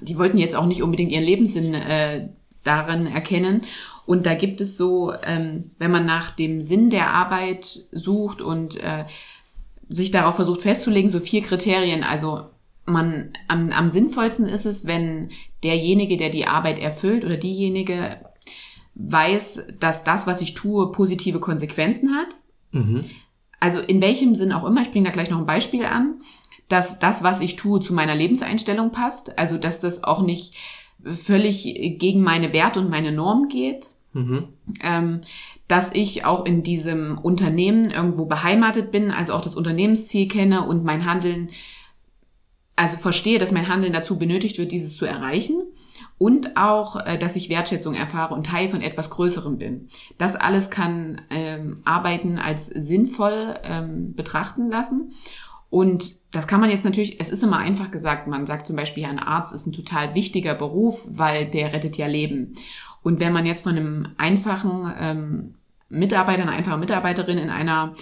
die 0.00 0.18
wollten 0.18 0.38
jetzt 0.38 0.56
auch 0.56 0.66
nicht 0.66 0.82
unbedingt 0.82 1.12
ihren 1.12 1.24
Lebenssinn 1.24 1.74
äh, 1.74 2.28
darin 2.64 3.06
erkennen. 3.06 3.62
Und 4.06 4.26
da 4.26 4.34
gibt 4.34 4.60
es 4.60 4.76
so, 4.76 5.12
ähm, 5.24 5.70
wenn 5.78 5.90
man 5.90 6.04
nach 6.04 6.30
dem 6.32 6.60
Sinn 6.60 6.90
der 6.90 7.10
Arbeit 7.10 7.64
sucht 7.92 8.42
und 8.42 8.76
äh, 8.82 9.04
sich 9.88 10.10
darauf 10.10 10.36
versucht 10.36 10.62
festzulegen, 10.62 11.10
so 11.10 11.20
vier 11.20 11.42
Kriterien. 11.42 12.02
Also 12.02 12.46
man 12.86 13.32
am, 13.48 13.70
am 13.70 13.88
sinnvollsten 13.88 14.46
ist 14.46 14.66
es, 14.66 14.86
wenn 14.86 15.30
derjenige, 15.62 16.16
der 16.16 16.30
die 16.30 16.46
Arbeit 16.46 16.78
erfüllt 16.78 17.24
oder 17.24 17.36
diejenige 17.36 18.18
weiß, 18.94 19.66
dass 19.80 20.04
das, 20.04 20.26
was 20.26 20.40
ich 20.40 20.54
tue, 20.54 20.92
positive 20.92 21.40
Konsequenzen 21.40 22.14
hat. 22.14 22.36
Mhm. 22.72 23.02
Also 23.60 23.80
in 23.80 24.00
welchem 24.00 24.34
Sinn 24.34 24.52
auch 24.52 24.64
immer, 24.64 24.82
ich 24.82 24.90
bringe 24.90 25.06
da 25.06 25.12
gleich 25.12 25.30
noch 25.30 25.38
ein 25.38 25.46
Beispiel 25.46 25.84
an, 25.84 26.20
dass 26.68 26.98
das, 26.98 27.22
was 27.22 27.40
ich 27.40 27.56
tue, 27.56 27.80
zu 27.80 27.92
meiner 27.92 28.14
Lebenseinstellung 28.14 28.92
passt. 28.92 29.38
Also 29.38 29.58
dass 29.58 29.80
das 29.80 30.04
auch 30.04 30.22
nicht 30.22 30.54
völlig 31.02 31.64
gegen 31.98 32.22
meine 32.22 32.52
Werte 32.52 32.80
und 32.80 32.90
meine 32.90 33.12
Normen 33.12 33.48
geht. 33.48 33.88
Mhm. 34.12 34.48
Ähm, 34.80 35.22
dass 35.66 35.92
ich 35.92 36.24
auch 36.24 36.46
in 36.46 36.62
diesem 36.62 37.18
Unternehmen 37.18 37.90
irgendwo 37.90 38.26
beheimatet 38.26 38.92
bin, 38.92 39.10
also 39.10 39.32
auch 39.34 39.40
das 39.40 39.56
Unternehmensziel 39.56 40.28
kenne 40.28 40.66
und 40.66 40.84
mein 40.84 41.04
Handeln, 41.04 41.50
also 42.76 42.96
verstehe, 42.96 43.38
dass 43.38 43.50
mein 43.50 43.68
Handeln 43.68 43.92
dazu 43.92 44.18
benötigt 44.18 44.58
wird, 44.58 44.72
dieses 44.72 44.96
zu 44.96 45.04
erreichen. 45.04 45.62
Und 46.16 46.56
auch, 46.56 47.04
äh, 47.04 47.18
dass 47.18 47.36
ich 47.36 47.48
Wertschätzung 47.48 47.94
erfahre 47.94 48.34
und 48.34 48.46
Teil 48.46 48.68
von 48.68 48.82
etwas 48.82 49.10
Größerem 49.10 49.58
bin. 49.58 49.88
Das 50.16 50.36
alles 50.36 50.70
kann 50.70 51.20
ähm, 51.30 51.82
Arbeiten 51.84 52.38
als 52.38 52.66
sinnvoll 52.66 53.56
ähm, 53.64 54.14
betrachten 54.14 54.68
lassen. 54.68 55.12
Und 55.70 56.16
das 56.30 56.46
kann 56.46 56.60
man 56.60 56.70
jetzt 56.70 56.84
natürlich, 56.84 57.20
es 57.20 57.30
ist 57.30 57.42
immer 57.42 57.58
einfach 57.58 57.90
gesagt, 57.90 58.28
man 58.28 58.46
sagt 58.46 58.68
zum 58.68 58.76
Beispiel, 58.76 59.04
ein 59.06 59.18
Arzt 59.18 59.52
ist 59.52 59.66
ein 59.66 59.72
total 59.72 60.14
wichtiger 60.14 60.54
Beruf, 60.54 61.02
weil 61.06 61.46
der 61.46 61.72
rettet 61.72 61.96
ja 61.96 62.06
Leben. 62.06 62.54
Und 63.02 63.18
wenn 63.18 63.32
man 63.32 63.44
jetzt 63.44 63.64
von 63.64 63.76
einem 63.76 64.08
einfachen 64.16 64.92
ähm, 64.98 65.54
Mitarbeiter, 65.88 66.42
einer 66.42 66.52
einfachen 66.52 66.80
Mitarbeiterin 66.80 67.38
in 67.38 67.50
einer 67.50 67.94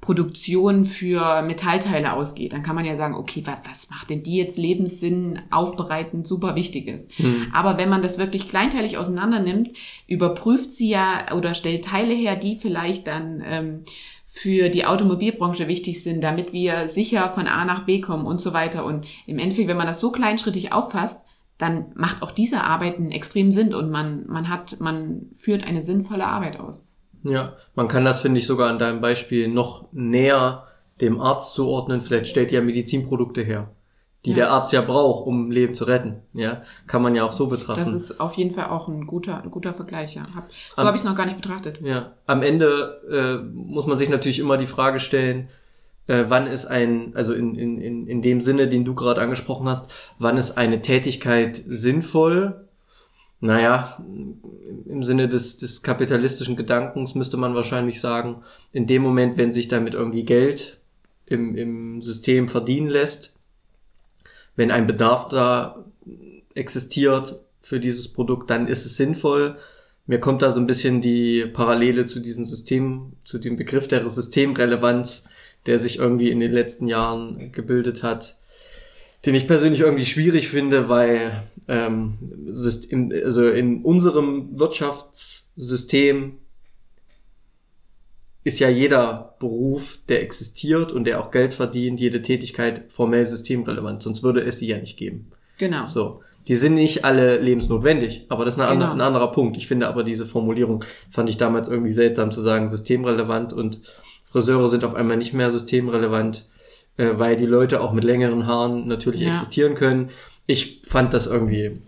Produktion 0.00 0.84
für 0.84 1.42
Metallteile 1.42 2.12
ausgeht, 2.12 2.52
dann 2.52 2.62
kann 2.62 2.76
man 2.76 2.84
ja 2.84 2.94
sagen, 2.94 3.14
okay, 3.14 3.42
was, 3.44 3.58
was 3.68 3.90
macht 3.90 4.10
denn 4.10 4.22
die 4.22 4.36
jetzt 4.36 4.56
Lebenssinn 4.56 5.40
aufbereitend 5.50 6.26
super 6.26 6.54
wichtig 6.54 6.86
ist. 6.86 7.18
Mhm. 7.18 7.48
Aber 7.52 7.78
wenn 7.78 7.88
man 7.88 8.02
das 8.02 8.16
wirklich 8.16 8.48
kleinteilig 8.48 8.96
auseinander 8.96 9.40
nimmt, 9.40 9.70
überprüft 10.06 10.72
sie 10.72 10.88
ja 10.88 11.34
oder 11.34 11.54
stellt 11.54 11.84
Teile 11.84 12.14
her, 12.14 12.36
die 12.36 12.56
vielleicht 12.56 13.06
dann 13.06 13.42
ähm, 13.44 13.84
für 14.24 14.68
die 14.68 14.84
Automobilbranche 14.84 15.66
wichtig 15.66 16.02
sind, 16.02 16.22
damit 16.22 16.52
wir 16.52 16.86
sicher 16.86 17.28
von 17.28 17.48
A 17.48 17.64
nach 17.64 17.84
B 17.84 18.00
kommen 18.00 18.24
und 18.24 18.40
so 18.40 18.52
weiter. 18.52 18.84
Und 18.84 19.06
im 19.26 19.38
Endeffekt, 19.38 19.68
wenn 19.68 19.76
man 19.76 19.86
das 19.86 20.00
so 20.00 20.12
kleinschrittig 20.12 20.72
auffasst, 20.72 21.26
dann 21.58 21.86
macht 21.96 22.22
auch 22.22 22.30
diese 22.30 22.62
Arbeit 22.62 22.98
einen 22.98 23.10
extremen 23.10 23.50
Sinn 23.50 23.74
und 23.74 23.90
man, 23.90 24.26
man 24.28 24.48
hat, 24.48 24.78
man 24.80 25.26
führt 25.34 25.64
eine 25.64 25.82
sinnvolle 25.82 26.26
Arbeit 26.26 26.60
aus. 26.60 26.86
Ja, 27.22 27.54
man 27.74 27.88
kann 27.88 28.04
das, 28.04 28.20
finde 28.20 28.38
ich, 28.38 28.46
sogar 28.46 28.70
an 28.70 28.78
deinem 28.78 29.00
Beispiel 29.00 29.48
noch 29.48 29.92
näher 29.92 30.66
dem 31.00 31.20
Arzt 31.20 31.54
zuordnen. 31.54 32.00
Vielleicht 32.00 32.26
stellt 32.26 32.52
ja 32.52 32.60
Medizinprodukte 32.60 33.42
her, 33.42 33.70
die 34.24 34.30
ja. 34.30 34.36
der 34.36 34.50
Arzt 34.50 34.72
ja 34.72 34.80
braucht, 34.80 35.26
um 35.26 35.50
Leben 35.50 35.74
zu 35.74 35.84
retten. 35.84 36.22
Ja, 36.32 36.62
kann 36.86 37.02
man 37.02 37.14
ja 37.14 37.24
auch 37.24 37.32
so 37.32 37.48
betrachten. 37.48 37.80
Das 37.80 37.92
ist 37.92 38.20
auf 38.20 38.34
jeden 38.34 38.52
Fall 38.52 38.66
auch 38.66 38.88
ein 38.88 39.06
guter, 39.06 39.42
ein 39.42 39.50
guter 39.50 39.74
Vergleich. 39.74 40.14
Ja. 40.14 40.26
Hab, 40.34 40.48
so 40.76 40.84
habe 40.84 40.96
ich 40.96 41.02
es 41.02 41.08
noch 41.08 41.16
gar 41.16 41.26
nicht 41.26 41.40
betrachtet. 41.40 41.80
Ja, 41.82 42.12
am 42.26 42.42
Ende 42.42 43.00
äh, 43.10 43.44
muss 43.52 43.86
man 43.86 43.98
sich 43.98 44.08
natürlich 44.08 44.38
immer 44.38 44.56
die 44.56 44.66
Frage 44.66 45.00
stellen, 45.00 45.48
äh, 46.08 46.24
wann 46.28 46.46
ist 46.46 46.66
ein, 46.66 47.12
also 47.14 47.32
in, 47.34 47.54
in, 47.54 47.80
in, 47.80 48.06
in 48.06 48.22
dem 48.22 48.40
Sinne, 48.40 48.68
den 48.68 48.84
du 48.84 48.94
gerade 48.94 49.20
angesprochen 49.20 49.68
hast, 49.68 49.90
wann 50.18 50.36
ist 50.36 50.56
eine 50.56 50.82
Tätigkeit 50.82 51.62
sinnvoll? 51.66 52.67
Naja, 53.40 54.02
im 54.86 55.02
Sinne 55.02 55.28
des, 55.28 55.58
des 55.58 55.82
kapitalistischen 55.82 56.56
Gedankens 56.56 57.14
müsste 57.14 57.36
man 57.36 57.54
wahrscheinlich 57.54 58.00
sagen, 58.00 58.42
in 58.72 58.86
dem 58.86 59.02
Moment, 59.02 59.36
wenn 59.36 59.52
sich 59.52 59.68
damit 59.68 59.94
irgendwie 59.94 60.24
Geld 60.24 60.78
im, 61.26 61.56
im 61.56 62.00
System 62.00 62.48
verdienen 62.48 62.88
lässt, 62.88 63.34
wenn 64.56 64.72
ein 64.72 64.86
Bedarf 64.86 65.28
da 65.28 65.84
existiert 66.54 67.38
für 67.60 67.78
dieses 67.78 68.08
Produkt, 68.08 68.50
dann 68.50 68.66
ist 68.66 68.86
es 68.86 68.96
sinnvoll. 68.96 69.56
Mir 70.06 70.18
kommt 70.18 70.42
da 70.42 70.50
so 70.50 70.58
ein 70.58 70.66
bisschen 70.66 71.00
die 71.00 71.46
Parallele 71.46 72.06
zu 72.06 72.18
diesem 72.18 72.44
System, 72.44 73.12
zu 73.24 73.38
dem 73.38 73.56
Begriff 73.56 73.86
der 73.86 74.08
Systemrelevanz 74.08 75.28
der 75.66 75.78
sich 75.78 75.98
irgendwie 75.98 76.30
in 76.30 76.40
den 76.40 76.52
letzten 76.52 76.88
Jahren 76.88 77.52
gebildet 77.52 78.02
hat, 78.02 78.38
den 79.26 79.34
ich 79.34 79.46
persönlich 79.46 79.80
irgendwie 79.80 80.06
schwierig 80.06 80.48
finde, 80.48 80.88
weil 80.88 81.42
ähm, 81.68 82.18
System, 82.46 83.12
also 83.24 83.48
in 83.48 83.82
unserem 83.82 84.58
Wirtschaftssystem 84.58 86.38
ist 88.44 88.58
ja 88.60 88.68
jeder 88.68 89.36
Beruf, 89.38 89.98
der 90.08 90.22
existiert 90.22 90.92
und 90.92 91.04
der 91.04 91.20
auch 91.20 91.30
Geld 91.30 91.54
verdient, 91.54 92.00
jede 92.00 92.22
Tätigkeit 92.22 92.84
formell 92.88 93.26
systemrelevant, 93.26 94.02
sonst 94.02 94.22
würde 94.22 94.40
es 94.40 94.58
sie 94.58 94.68
ja 94.68 94.78
nicht 94.78 94.96
geben. 94.96 95.30
Genau. 95.58 95.86
So. 95.86 96.22
Die 96.46 96.56
sind 96.56 96.74
nicht 96.74 97.04
alle 97.04 97.36
lebensnotwendig, 97.38 98.24
aber 98.30 98.46
das 98.46 98.54
ist 98.54 98.60
ein, 98.60 98.68
genau. 98.70 98.86
anderer, 98.86 98.92
ein 98.92 99.00
anderer 99.02 99.32
Punkt. 99.32 99.58
Ich 99.58 99.66
finde 99.66 99.86
aber 99.86 100.02
diese 100.02 100.24
Formulierung 100.24 100.82
fand 101.10 101.28
ich 101.28 101.36
damals 101.36 101.68
irgendwie 101.68 101.92
seltsam 101.92 102.32
zu 102.32 102.40
sagen, 102.40 102.68
systemrelevant 102.68 103.52
und 103.52 103.82
Friseure 104.24 104.68
sind 104.68 104.84
auf 104.84 104.94
einmal 104.94 105.18
nicht 105.18 105.34
mehr 105.34 105.50
systemrelevant, 105.50 106.46
äh, 106.96 107.10
weil 107.16 107.36
die 107.36 107.44
Leute 107.44 107.82
auch 107.82 107.92
mit 107.92 108.04
längeren 108.04 108.46
Haaren 108.46 108.88
natürlich 108.88 109.20
ja. 109.20 109.28
existieren 109.28 109.74
können. 109.74 110.08
Ich 110.50 110.80
fand 110.88 111.12
das 111.12 111.26
irgendwie, 111.26 111.78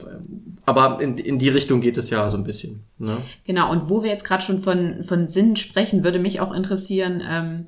aber 0.67 1.00
in, 1.00 1.17
in 1.17 1.38
die 1.38 1.49
Richtung 1.49 1.81
geht 1.81 1.97
es 1.97 2.11
ja 2.11 2.29
so 2.29 2.37
ein 2.37 2.45
bisschen. 2.45 2.85
Ne? 2.99 3.17
Genau, 3.45 3.73
und 3.73 3.88
wo 3.88 4.02
wir 4.02 4.11
jetzt 4.11 4.25
gerade 4.25 4.43
schon 4.43 4.61
von, 4.61 5.02
von 5.02 5.26
Sinn 5.26 5.57
sprechen, 5.57 6.05
würde 6.05 6.19
mich 6.19 6.40
auch 6.40 6.52
interessieren, 6.52 7.23
ähm, 7.26 7.67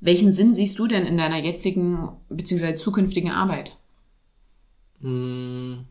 welchen 0.00 0.32
Sinn 0.32 0.52
siehst 0.52 0.80
du 0.80 0.88
denn 0.88 1.06
in 1.06 1.16
deiner 1.16 1.38
jetzigen 1.38 2.08
bzw. 2.28 2.74
zukünftigen 2.74 3.30
Arbeit? 3.30 3.76
Hm. 5.00 5.84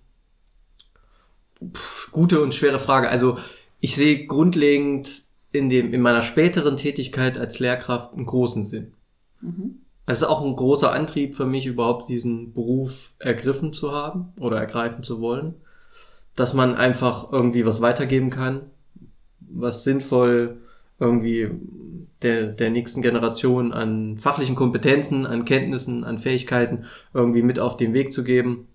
Puh, 1.59 2.11
gute 2.11 2.41
und 2.41 2.53
schwere 2.53 2.79
Frage. 2.79 3.07
Also 3.07 3.39
ich 3.79 3.95
sehe 3.95 4.25
grundlegend 4.25 5.21
in, 5.53 5.69
dem, 5.69 5.93
in 5.93 6.01
meiner 6.01 6.21
späteren 6.21 6.75
Tätigkeit 6.75 7.37
als 7.37 7.59
Lehrkraft 7.59 8.13
einen 8.13 8.25
großen 8.25 8.63
Sinn. 8.63 8.91
Mhm. 9.39 9.79
Es 10.05 10.21
ist 10.21 10.27
auch 10.27 10.43
ein 10.43 10.55
großer 10.55 10.91
Antrieb 10.91 11.35
für 11.35 11.45
mich, 11.45 11.65
überhaupt 11.65 12.09
diesen 12.09 12.53
Beruf 12.53 13.13
ergriffen 13.19 13.73
zu 13.73 13.91
haben 13.91 14.33
oder 14.39 14.57
ergreifen 14.57 15.03
zu 15.03 15.19
wollen. 15.19 15.55
Dass 16.35 16.53
man 16.53 16.75
einfach 16.75 17.31
irgendwie 17.31 17.65
was 17.65 17.81
weitergeben 17.81 18.29
kann, 18.29 18.61
was 19.39 19.83
sinnvoll 19.83 20.57
irgendwie 20.99 21.49
der, 22.21 22.45
der 22.47 22.69
nächsten 22.69 23.01
Generation 23.01 23.73
an 23.73 24.17
fachlichen 24.17 24.55
Kompetenzen, 24.55 25.25
an 25.25 25.45
Kenntnissen, 25.45 26.03
an 26.03 26.17
Fähigkeiten 26.17 26.85
irgendwie 27.13 27.41
mit 27.41 27.59
auf 27.59 27.77
den 27.77 27.93
Weg 27.93 28.13
zu 28.13 28.23
geben. 28.23 28.67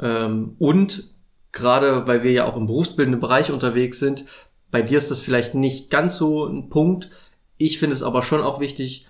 Ähm, 0.00 0.56
und 0.58 1.14
gerade 1.52 2.06
weil 2.06 2.22
wir 2.22 2.32
ja 2.32 2.46
auch 2.46 2.56
im 2.56 2.66
berufsbildenden 2.66 3.20
Bereich 3.20 3.50
unterwegs 3.50 3.98
sind, 3.98 4.24
bei 4.70 4.82
dir 4.82 4.98
ist 4.98 5.10
das 5.10 5.20
vielleicht 5.20 5.54
nicht 5.54 5.90
ganz 5.90 6.16
so 6.16 6.44
ein 6.44 6.68
Punkt. 6.68 7.10
Ich 7.56 7.78
finde 7.78 7.94
es 7.94 8.02
aber 8.02 8.22
schon 8.22 8.42
auch 8.42 8.60
wichtig, 8.60 9.06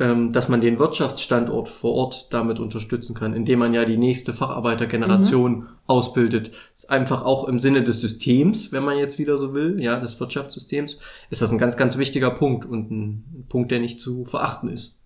dass 0.00 0.48
man 0.48 0.62
den 0.62 0.78
Wirtschaftsstandort 0.78 1.68
vor 1.68 1.92
Ort 1.92 2.32
damit 2.32 2.58
unterstützen 2.58 3.14
kann, 3.14 3.34
indem 3.34 3.58
man 3.58 3.74
ja 3.74 3.84
die 3.84 3.98
nächste 3.98 4.32
Facharbeitergeneration 4.32 5.52
mhm. 5.52 5.68
ausbildet. 5.86 6.52
Ist 6.72 6.88
einfach 6.88 7.22
auch 7.22 7.46
im 7.46 7.58
Sinne 7.58 7.82
des 7.82 8.00
Systems, 8.00 8.72
wenn 8.72 8.82
man 8.82 8.96
jetzt 8.96 9.18
wieder 9.18 9.36
so 9.36 9.52
will, 9.52 9.78
ja, 9.78 10.00
des 10.00 10.18
Wirtschaftssystems, 10.18 11.00
ist 11.28 11.42
das 11.42 11.52
ein 11.52 11.58
ganz, 11.58 11.76
ganz 11.76 11.98
wichtiger 11.98 12.30
Punkt 12.30 12.64
und 12.64 12.90
ein 12.90 13.46
Punkt, 13.50 13.70
der 13.70 13.80
nicht 13.80 14.00
zu 14.00 14.24
verachten 14.24 14.70
ist. 14.70 14.96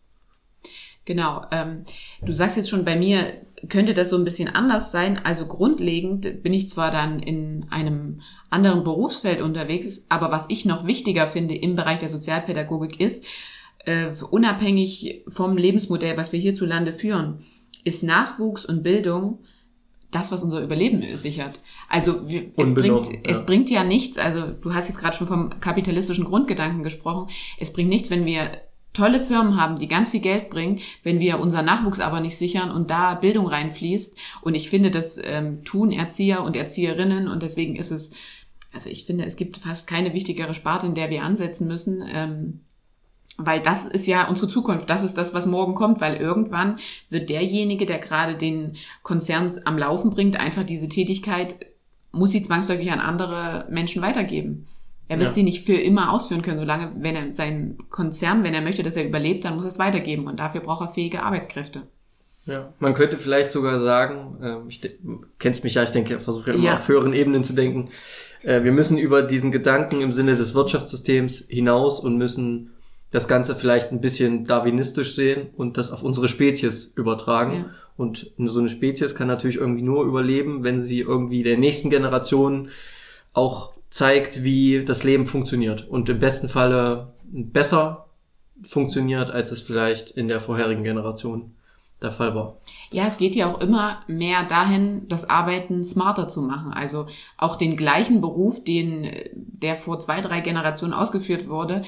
Genau. 1.06 1.44
Ähm, 1.50 1.84
du 2.22 2.32
sagst 2.32 2.56
jetzt 2.56 2.70
schon, 2.70 2.84
bei 2.84 2.96
mir 2.96 3.32
könnte 3.68 3.94
das 3.94 4.10
so 4.10 4.16
ein 4.16 4.24
bisschen 4.24 4.48
anders 4.48 4.92
sein. 4.92 5.18
Also 5.22 5.46
grundlegend 5.46 6.42
bin 6.44 6.52
ich 6.52 6.68
zwar 6.68 6.92
dann 6.92 7.18
in 7.18 7.66
einem 7.70 8.20
anderen 8.48 8.84
Berufsfeld 8.84 9.40
unterwegs, 9.40 10.06
aber 10.08 10.30
was 10.30 10.46
ich 10.50 10.64
noch 10.64 10.86
wichtiger 10.86 11.26
finde 11.26 11.56
im 11.56 11.74
Bereich 11.74 11.98
der 11.98 12.08
Sozialpädagogik 12.08 13.00
ist, 13.00 13.26
äh, 13.84 14.12
unabhängig 14.30 15.24
vom 15.28 15.56
Lebensmodell, 15.56 16.16
was 16.16 16.32
wir 16.32 16.40
hierzulande 16.40 16.92
führen, 16.92 17.44
ist 17.84 18.02
Nachwuchs 18.02 18.64
und 18.64 18.82
Bildung 18.82 19.38
das, 20.10 20.30
was 20.30 20.42
unser 20.42 20.62
Überleben 20.62 21.16
sichert. 21.16 21.58
Also 21.88 22.24
es 22.56 22.74
bringt, 22.74 23.06
ja. 23.06 23.18
es 23.24 23.44
bringt 23.46 23.68
ja 23.68 23.82
nichts, 23.82 24.16
also 24.16 24.46
du 24.46 24.72
hast 24.72 24.88
jetzt 24.88 24.98
gerade 24.98 25.16
schon 25.16 25.26
vom 25.26 25.60
kapitalistischen 25.60 26.24
Grundgedanken 26.24 26.82
gesprochen, 26.82 27.28
es 27.58 27.72
bringt 27.72 27.88
nichts, 27.88 28.10
wenn 28.10 28.24
wir 28.24 28.60
tolle 28.92 29.20
Firmen 29.20 29.60
haben, 29.60 29.78
die 29.78 29.88
ganz 29.88 30.10
viel 30.10 30.20
Geld 30.20 30.50
bringen, 30.50 30.80
wenn 31.02 31.18
wir 31.18 31.40
unseren 31.40 31.66
Nachwuchs 31.66 32.00
aber 32.00 32.20
nicht 32.20 32.38
sichern 32.38 32.70
und 32.70 32.90
da 32.90 33.14
Bildung 33.14 33.46
reinfließt. 33.46 34.16
Und 34.40 34.54
ich 34.54 34.70
finde, 34.70 34.92
das 34.92 35.20
ähm, 35.22 35.64
tun 35.64 35.90
Erzieher 35.90 36.44
und 36.44 36.56
Erzieherinnen 36.56 37.26
und 37.26 37.42
deswegen 37.42 37.74
ist 37.74 37.90
es, 37.90 38.12
also 38.72 38.88
ich 38.88 39.04
finde, 39.04 39.24
es 39.24 39.36
gibt 39.36 39.56
fast 39.56 39.88
keine 39.88 40.14
wichtigere 40.14 40.54
Sparte, 40.54 40.86
in 40.86 40.94
der 40.94 41.10
wir 41.10 41.24
ansetzen 41.24 41.66
müssen. 41.66 42.04
Ähm, 42.08 42.60
weil 43.38 43.60
das 43.60 43.86
ist 43.86 44.06
ja 44.06 44.28
unsere 44.28 44.48
Zukunft, 44.48 44.88
das 44.88 45.02
ist 45.02 45.18
das, 45.18 45.34
was 45.34 45.46
morgen 45.46 45.74
kommt, 45.74 46.00
weil 46.00 46.16
irgendwann 46.16 46.78
wird 47.10 47.30
derjenige, 47.30 47.86
der 47.86 47.98
gerade 47.98 48.36
den 48.36 48.76
Konzern 49.02 49.60
am 49.64 49.78
Laufen 49.78 50.10
bringt, 50.10 50.38
einfach 50.38 50.64
diese 50.64 50.88
Tätigkeit, 50.88 51.56
muss 52.12 52.30
sie 52.30 52.42
zwangsläufig 52.42 52.90
an 52.92 53.00
andere 53.00 53.66
Menschen 53.70 54.02
weitergeben. 54.02 54.66
Er 55.08 55.18
wird 55.18 55.30
ja. 55.30 55.34
sie 55.34 55.42
nicht 55.42 55.66
für 55.66 55.74
immer 55.74 56.12
ausführen 56.12 56.42
können, 56.42 56.58
solange, 56.58 56.92
wenn 56.98 57.14
er 57.14 57.30
seinen 57.30 57.76
Konzern, 57.90 58.42
wenn 58.42 58.54
er 58.54 58.62
möchte, 58.62 58.82
dass 58.82 58.96
er 58.96 59.06
überlebt, 59.06 59.44
dann 59.44 59.56
muss 59.56 59.64
er 59.64 59.68
es 59.68 59.78
weitergeben 59.78 60.26
und 60.26 60.40
dafür 60.40 60.62
braucht 60.62 60.88
er 60.88 60.92
fähige 60.92 61.22
Arbeitskräfte. 61.22 61.82
Ja, 62.46 62.72
man 62.78 62.94
könnte 62.94 63.16
vielleicht 63.16 63.50
sogar 63.50 63.80
sagen, 63.80 64.36
äh, 64.42 64.68
ich 64.68 64.80
kennst 65.38 65.64
mich 65.64 65.74
ja, 65.74 65.82
ich 65.82 65.90
denke, 65.90 66.20
versuche 66.20 66.50
ja 66.50 66.56
immer 66.56 66.64
ja. 66.64 66.74
auf 66.76 66.88
höheren 66.88 67.14
Ebenen 67.14 67.42
zu 67.42 67.54
denken. 67.54 67.90
Äh, 68.42 68.64
wir 68.64 68.72
müssen 68.72 68.98
über 68.98 69.22
diesen 69.22 69.50
Gedanken 69.50 70.00
im 70.00 70.12
Sinne 70.12 70.36
des 70.36 70.54
Wirtschaftssystems 70.54 71.46
hinaus 71.48 72.00
und 72.00 72.18
müssen 72.18 72.73
das 73.14 73.28
Ganze 73.28 73.54
vielleicht 73.54 73.92
ein 73.92 74.00
bisschen 74.00 74.44
darwinistisch 74.44 75.14
sehen 75.14 75.46
und 75.56 75.78
das 75.78 75.92
auf 75.92 76.02
unsere 76.02 76.26
Spezies 76.26 76.94
übertragen. 76.96 77.52
Ja. 77.52 77.70
Und 77.96 78.32
so 78.38 78.58
eine 78.58 78.68
Spezies 78.68 79.14
kann 79.14 79.28
natürlich 79.28 79.58
irgendwie 79.58 79.84
nur 79.84 80.04
überleben, 80.04 80.64
wenn 80.64 80.82
sie 80.82 80.98
irgendwie 80.98 81.44
der 81.44 81.56
nächsten 81.56 81.90
Generation 81.90 82.70
auch 83.32 83.70
zeigt, 83.88 84.42
wie 84.42 84.84
das 84.84 85.04
Leben 85.04 85.26
funktioniert 85.26 85.86
und 85.88 86.08
im 86.08 86.18
besten 86.18 86.48
Falle 86.48 87.12
besser 87.30 88.06
funktioniert, 88.64 89.30
als 89.30 89.52
es 89.52 89.60
vielleicht 89.60 90.10
in 90.10 90.26
der 90.26 90.40
vorherigen 90.40 90.82
Generation 90.82 91.54
der 92.02 92.10
Fall 92.10 92.34
war. 92.34 92.56
Ja, 92.90 93.06
es 93.06 93.16
geht 93.16 93.36
ja 93.36 93.52
auch 93.52 93.60
immer 93.60 94.02
mehr 94.08 94.42
dahin, 94.42 95.06
das 95.06 95.30
Arbeiten 95.30 95.84
smarter 95.84 96.26
zu 96.26 96.42
machen. 96.42 96.72
Also 96.72 97.06
auch 97.38 97.54
den 97.54 97.76
gleichen 97.76 98.20
Beruf, 98.20 98.64
den 98.64 99.08
der 99.34 99.76
vor 99.76 100.00
zwei, 100.00 100.20
drei 100.20 100.40
Generationen 100.40 100.92
ausgeführt 100.92 101.48
wurde, 101.48 101.82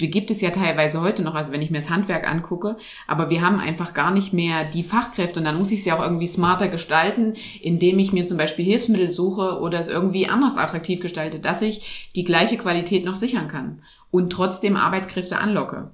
die 0.00 0.10
gibt 0.10 0.30
es 0.30 0.40
ja 0.40 0.50
teilweise 0.50 1.00
heute 1.00 1.22
noch, 1.22 1.34
also 1.34 1.52
wenn 1.52 1.62
ich 1.62 1.70
mir 1.70 1.78
das 1.78 1.90
Handwerk 1.90 2.28
angucke, 2.28 2.76
aber 3.06 3.30
wir 3.30 3.40
haben 3.40 3.58
einfach 3.58 3.94
gar 3.94 4.10
nicht 4.10 4.32
mehr 4.32 4.64
die 4.64 4.82
Fachkräfte 4.82 5.40
und 5.40 5.44
dann 5.44 5.56
muss 5.56 5.72
ich 5.72 5.84
ja 5.84 5.96
auch 5.96 6.02
irgendwie 6.02 6.26
smarter 6.26 6.68
gestalten, 6.68 7.34
indem 7.62 7.98
ich 7.98 8.12
mir 8.12 8.26
zum 8.26 8.36
Beispiel 8.36 8.64
Hilfsmittel 8.64 9.08
suche 9.08 9.58
oder 9.60 9.80
es 9.80 9.88
irgendwie 9.88 10.28
anders 10.28 10.58
attraktiv 10.58 11.00
gestalte, 11.00 11.38
dass 11.38 11.62
ich 11.62 12.10
die 12.14 12.24
gleiche 12.24 12.58
Qualität 12.58 13.04
noch 13.04 13.16
sichern 13.16 13.48
kann 13.48 13.82
und 14.10 14.30
trotzdem 14.30 14.76
Arbeitskräfte 14.76 15.38
anlocke. 15.38 15.90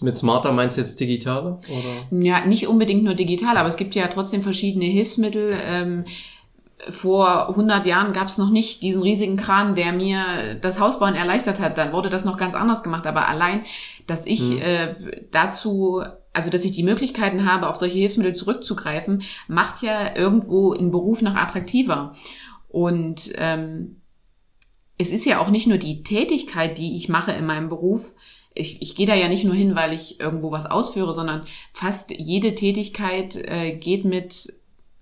Mit 0.00 0.16
smarter 0.16 0.52
meinst 0.52 0.76
du 0.76 0.80
jetzt 0.80 0.98
digitale? 0.98 1.60
Oder? 1.68 2.24
Ja, 2.24 2.46
nicht 2.46 2.68
unbedingt 2.68 3.04
nur 3.04 3.14
digital, 3.14 3.58
aber 3.58 3.68
es 3.68 3.76
gibt 3.76 3.94
ja 3.94 4.06
trotzdem 4.08 4.42
verschiedene 4.42 4.86
Hilfsmittel. 4.86 5.58
Ähm, 5.62 6.04
vor 6.90 7.48
100 7.50 7.86
Jahren 7.86 8.12
gab 8.12 8.28
es 8.28 8.38
noch 8.38 8.50
nicht 8.50 8.82
diesen 8.82 9.02
riesigen 9.02 9.36
Kran, 9.36 9.74
der 9.74 9.92
mir 9.92 10.54
das 10.60 10.80
Hausbauen 10.80 11.14
erleichtert 11.14 11.60
hat. 11.60 11.78
Dann 11.78 11.92
wurde 11.92 12.10
das 12.10 12.24
noch 12.24 12.38
ganz 12.38 12.54
anders 12.54 12.82
gemacht. 12.82 13.06
Aber 13.06 13.28
allein, 13.28 13.62
dass 14.06 14.26
ich 14.26 14.40
mhm. 14.42 14.58
äh, 14.60 14.94
dazu, 15.30 16.02
also 16.32 16.50
dass 16.50 16.64
ich 16.64 16.72
die 16.72 16.82
Möglichkeiten 16.82 17.50
habe, 17.50 17.68
auf 17.68 17.76
solche 17.76 17.98
Hilfsmittel 17.98 18.34
zurückzugreifen, 18.34 19.22
macht 19.48 19.82
ja 19.82 20.14
irgendwo 20.16 20.72
einen 20.72 20.90
Beruf 20.90 21.22
noch 21.22 21.34
attraktiver. 21.34 22.12
Und 22.68 23.32
ähm, 23.36 24.00
es 24.98 25.10
ist 25.10 25.24
ja 25.24 25.40
auch 25.40 25.50
nicht 25.50 25.66
nur 25.66 25.78
die 25.78 26.02
Tätigkeit, 26.02 26.78
die 26.78 26.96
ich 26.96 27.08
mache 27.08 27.32
in 27.32 27.46
meinem 27.46 27.68
Beruf. 27.68 28.12
Ich, 28.54 28.80
ich 28.82 28.94
gehe 28.94 29.06
da 29.06 29.14
ja 29.14 29.28
nicht 29.28 29.44
nur 29.44 29.54
hin, 29.54 29.74
weil 29.74 29.92
ich 29.92 30.20
irgendwo 30.20 30.52
was 30.52 30.66
ausführe, 30.66 31.12
sondern 31.12 31.44
fast 31.72 32.12
jede 32.12 32.54
Tätigkeit 32.54 33.36
äh, 33.36 33.76
geht 33.76 34.04
mit 34.04 34.52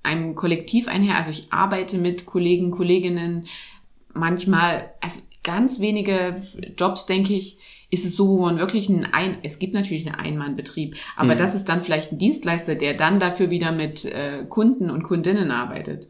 einem 0.02 0.34
Kollektiv 0.34 0.88
einher. 0.88 1.16
Also 1.16 1.30
ich 1.30 1.52
arbeite 1.52 1.98
mit 1.98 2.26
Kollegen, 2.26 2.70
Kolleginnen. 2.70 3.46
Manchmal, 4.14 4.92
also 5.00 5.20
ganz 5.42 5.80
wenige 5.80 6.42
Jobs, 6.76 7.06
denke 7.06 7.34
ich, 7.34 7.58
ist 7.90 8.06
es 8.06 8.16
so, 8.16 8.28
wo 8.28 8.42
man 8.42 8.58
wirklich 8.58 8.88
ein, 8.88 9.06
ein 9.12 9.38
es 9.42 9.58
gibt 9.58 9.74
natürlich 9.74 10.06
einen 10.06 10.18
Einmannbetrieb, 10.18 10.96
aber 11.14 11.34
mhm. 11.34 11.38
das 11.38 11.54
ist 11.54 11.68
dann 11.68 11.82
vielleicht 11.82 12.10
ein 12.10 12.18
Dienstleister, 12.18 12.74
der 12.74 12.94
dann 12.94 13.20
dafür 13.20 13.50
wieder 13.50 13.70
mit 13.70 14.06
äh, 14.06 14.44
Kunden 14.48 14.90
und 14.90 15.02
Kundinnen 15.02 15.50
arbeitet. 15.50 16.08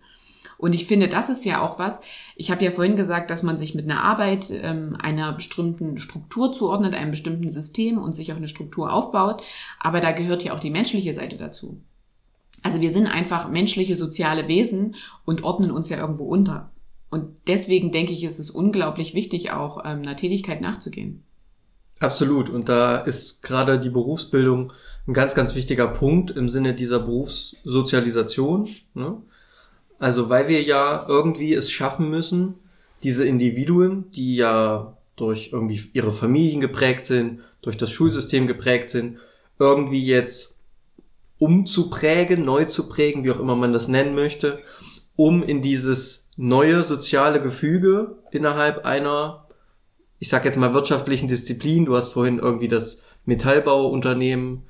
Und 0.58 0.76
ich 0.76 0.86
finde, 0.86 1.08
das 1.08 1.28
ist 1.28 1.44
ja 1.44 1.60
auch 1.60 1.80
was. 1.80 2.00
Ich 2.36 2.52
habe 2.52 2.62
ja 2.62 2.70
vorhin 2.70 2.94
gesagt, 2.94 3.30
dass 3.30 3.42
man 3.42 3.58
sich 3.58 3.74
mit 3.74 3.90
einer 3.90 4.04
Arbeit 4.04 4.46
ähm, 4.52 4.96
einer 5.02 5.32
bestimmten 5.32 5.98
Struktur 5.98 6.52
zuordnet, 6.52 6.94
einem 6.94 7.10
bestimmten 7.10 7.50
System 7.50 7.98
und 7.98 8.12
sich 8.12 8.32
auch 8.32 8.36
eine 8.36 8.46
Struktur 8.46 8.92
aufbaut. 8.92 9.42
Aber 9.80 10.00
da 10.00 10.12
gehört 10.12 10.44
ja 10.44 10.54
auch 10.54 10.60
die 10.60 10.70
menschliche 10.70 11.14
Seite 11.14 11.36
dazu. 11.36 11.82
Also 12.62 12.80
wir 12.80 12.90
sind 12.90 13.06
einfach 13.06 13.48
menschliche 13.48 13.96
soziale 13.96 14.48
Wesen 14.48 14.94
und 15.24 15.44
ordnen 15.44 15.70
uns 15.70 15.88
ja 15.88 15.98
irgendwo 15.98 16.24
unter. 16.24 16.70
Und 17.10 17.36
deswegen 17.46 17.92
denke 17.92 18.12
ich, 18.12 18.24
ist 18.24 18.38
es 18.38 18.50
unglaublich 18.50 19.14
wichtig, 19.14 19.50
auch 19.50 19.78
ähm, 19.84 20.00
einer 20.00 20.16
Tätigkeit 20.16 20.60
nachzugehen. 20.60 21.22
Absolut. 21.98 22.48
Und 22.48 22.68
da 22.68 22.96
ist 22.96 23.42
gerade 23.42 23.78
die 23.78 23.90
Berufsbildung 23.90 24.72
ein 25.06 25.14
ganz, 25.14 25.34
ganz 25.34 25.54
wichtiger 25.54 25.88
Punkt 25.88 26.30
im 26.30 26.48
Sinne 26.48 26.74
dieser 26.74 27.00
Berufssozialisation. 27.00 28.68
Ne? 28.94 29.18
Also 29.98 30.28
weil 30.28 30.48
wir 30.48 30.62
ja 30.62 31.04
irgendwie 31.08 31.54
es 31.54 31.70
schaffen 31.70 32.10
müssen, 32.10 32.54
diese 33.02 33.26
Individuen, 33.26 34.10
die 34.12 34.36
ja 34.36 34.96
durch 35.16 35.50
irgendwie 35.52 35.80
ihre 35.92 36.12
Familien 36.12 36.60
geprägt 36.60 37.06
sind, 37.06 37.40
durch 37.60 37.76
das 37.76 37.90
Schulsystem 37.90 38.46
geprägt 38.46 38.90
sind, 38.90 39.18
irgendwie 39.58 40.04
jetzt 40.04 40.51
umzuprägen, 41.42 42.44
neu 42.44 42.66
zu 42.66 42.88
prägen, 42.88 43.24
wie 43.24 43.32
auch 43.32 43.40
immer 43.40 43.56
man 43.56 43.72
das 43.72 43.88
nennen 43.88 44.14
möchte, 44.14 44.60
um 45.16 45.42
in 45.42 45.60
dieses 45.60 46.28
neue 46.36 46.84
soziale 46.84 47.42
Gefüge 47.42 48.18
innerhalb 48.30 48.84
einer, 48.84 49.48
ich 50.20 50.28
sag 50.28 50.44
jetzt 50.44 50.56
mal 50.56 50.72
wirtschaftlichen 50.72 51.26
Disziplin, 51.26 51.84
du 51.84 51.96
hast 51.96 52.12
vorhin 52.12 52.38
irgendwie 52.38 52.68
das 52.68 53.02
Metallbauunternehmen, 53.24 54.62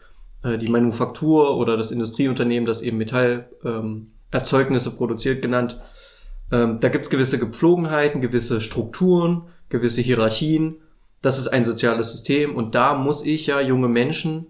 äh, 0.43 0.57
die 0.57 0.71
Manufaktur 0.71 1.59
oder 1.59 1.77
das 1.77 1.91
Industrieunternehmen, 1.91 2.67
das 2.67 2.81
eben 2.81 2.97
Metall 2.97 3.51
ähm, 3.67 4.13
produziert 4.31 5.43
genannt. 5.43 5.79
Ähm, 6.51 6.81
da 6.81 6.89
gibt's 6.89 7.11
gewisse 7.11 7.39
Gepflogenheiten, 7.39 8.23
gewisse 8.23 8.63
Strukturen, 8.63 9.43
gewisse 9.69 10.01
Hierarchien. 10.01 10.77
Das 11.21 11.39
ist 11.39 11.49
ein 11.49 11.67
soziales 11.67 12.13
System 12.13 12.57
und 12.57 12.75
da 12.75 12.95
muss 12.95 13.27
ich 13.27 13.47
ja 13.47 13.61
junge 13.61 13.89
Menschen 13.89 14.47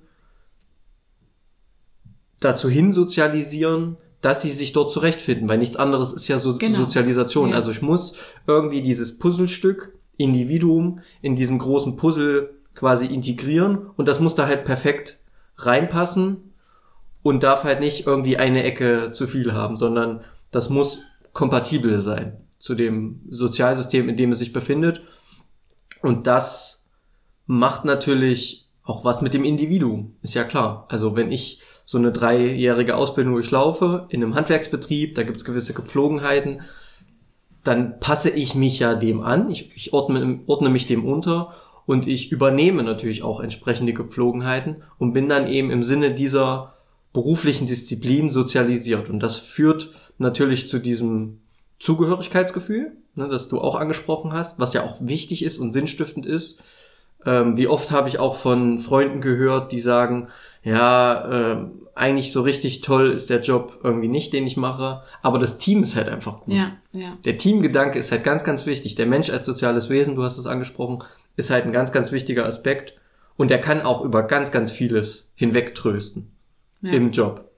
dazu 2.44 2.68
hin 2.68 2.92
sozialisieren, 2.92 3.96
dass 4.20 4.42
sie 4.42 4.50
sich 4.50 4.72
dort 4.72 4.92
zurechtfinden, 4.92 5.48
weil 5.48 5.58
nichts 5.58 5.76
anderes 5.76 6.12
ist 6.12 6.28
ja 6.28 6.38
so 6.38 6.56
genau. 6.56 6.78
Sozialisation. 6.78 7.50
Ja. 7.50 7.56
Also 7.56 7.70
ich 7.70 7.82
muss 7.82 8.14
irgendwie 8.46 8.82
dieses 8.82 9.18
Puzzlestück, 9.18 9.92
Individuum 10.16 11.00
in 11.20 11.34
diesem 11.36 11.58
großen 11.58 11.96
Puzzle 11.96 12.50
quasi 12.74 13.06
integrieren 13.06 13.90
und 13.96 14.06
das 14.06 14.20
muss 14.20 14.34
da 14.34 14.46
halt 14.46 14.64
perfekt 14.64 15.18
reinpassen 15.56 16.52
und 17.22 17.42
darf 17.42 17.64
halt 17.64 17.80
nicht 17.80 18.06
irgendwie 18.06 18.36
eine 18.36 18.62
Ecke 18.62 19.10
zu 19.12 19.26
viel 19.26 19.52
haben, 19.52 19.76
sondern 19.76 20.22
das 20.50 20.70
muss 20.70 21.00
kompatibel 21.32 22.00
sein 22.00 22.38
zu 22.58 22.74
dem 22.76 23.22
Sozialsystem, 23.28 24.08
in 24.08 24.16
dem 24.16 24.32
es 24.32 24.38
sich 24.38 24.52
befindet. 24.52 25.02
Und 26.00 26.26
das 26.28 26.86
macht 27.46 27.84
natürlich 27.84 28.68
auch 28.84 29.04
was 29.04 29.20
mit 29.20 29.34
dem 29.34 29.44
Individuum, 29.44 30.14
ist 30.22 30.34
ja 30.34 30.44
klar. 30.44 30.86
Also 30.88 31.16
wenn 31.16 31.32
ich 31.32 31.60
so 31.92 31.98
eine 31.98 32.10
dreijährige 32.10 32.96
Ausbildung 32.96 33.34
durchlaufe 33.34 34.06
in 34.08 34.22
einem 34.22 34.34
Handwerksbetrieb, 34.34 35.14
da 35.14 35.24
gibt's 35.24 35.44
gewisse 35.44 35.74
Gepflogenheiten, 35.74 36.62
dann 37.64 38.00
passe 38.00 38.30
ich 38.30 38.54
mich 38.54 38.78
ja 38.78 38.94
dem 38.94 39.20
an, 39.20 39.50
ich, 39.50 39.70
ich 39.76 39.92
ordne, 39.92 40.40
ordne 40.46 40.70
mich 40.70 40.86
dem 40.86 41.04
unter 41.04 41.52
und 41.84 42.06
ich 42.06 42.32
übernehme 42.32 42.82
natürlich 42.82 43.22
auch 43.22 43.40
entsprechende 43.40 43.92
Gepflogenheiten 43.92 44.76
und 44.96 45.12
bin 45.12 45.28
dann 45.28 45.46
eben 45.46 45.70
im 45.70 45.82
Sinne 45.82 46.14
dieser 46.14 46.72
beruflichen 47.12 47.66
Disziplin 47.66 48.30
sozialisiert. 48.30 49.10
Und 49.10 49.20
das 49.20 49.36
führt 49.36 49.92
natürlich 50.16 50.70
zu 50.70 50.78
diesem 50.78 51.40
Zugehörigkeitsgefühl, 51.78 52.92
ne, 53.16 53.28
das 53.28 53.48
du 53.48 53.60
auch 53.60 53.74
angesprochen 53.74 54.32
hast, 54.32 54.58
was 54.58 54.72
ja 54.72 54.82
auch 54.82 54.96
wichtig 55.00 55.44
ist 55.44 55.58
und 55.58 55.72
sinnstiftend 55.72 56.24
ist. 56.24 56.58
Ähm, 57.26 57.56
wie 57.56 57.68
oft 57.68 57.90
habe 57.90 58.08
ich 58.08 58.18
auch 58.18 58.36
von 58.36 58.78
Freunden 58.78 59.20
gehört, 59.20 59.72
die 59.72 59.80
sagen, 59.80 60.28
ja, 60.64 61.52
äh, 61.52 61.66
eigentlich 61.94 62.32
so 62.32 62.42
richtig 62.42 62.80
toll 62.80 63.12
ist 63.12 63.30
der 63.30 63.42
Job 63.42 63.80
irgendwie 63.82 64.08
nicht, 64.08 64.32
den 64.32 64.46
ich 64.46 64.56
mache, 64.56 65.02
aber 65.20 65.38
das 65.38 65.58
Team 65.58 65.82
ist 65.82 65.96
halt 65.96 66.08
einfach 66.08 66.40
gut. 66.40 66.54
Ja, 66.54 66.72
ja. 66.92 67.16
Der 67.24 67.36
Teamgedanke 67.36 67.98
ist 67.98 68.12
halt 68.12 68.24
ganz, 68.24 68.44
ganz 68.44 68.64
wichtig. 68.66 68.94
Der 68.94 69.06
Mensch 69.06 69.30
als 69.30 69.44
soziales 69.44 69.90
Wesen, 69.90 70.16
du 70.16 70.22
hast 70.22 70.38
es 70.38 70.46
angesprochen, 70.46 71.04
ist 71.36 71.50
halt 71.50 71.64
ein 71.64 71.72
ganz, 71.72 71.92
ganz 71.92 72.12
wichtiger 72.12 72.46
Aspekt 72.46 72.94
und 73.36 73.50
der 73.50 73.60
kann 73.60 73.82
auch 73.82 74.02
über 74.02 74.22
ganz, 74.22 74.52
ganz 74.52 74.72
vieles 74.72 75.30
hinwegtrösten 75.34 76.32
ja. 76.80 76.92
im 76.92 77.10
Job. 77.10 77.48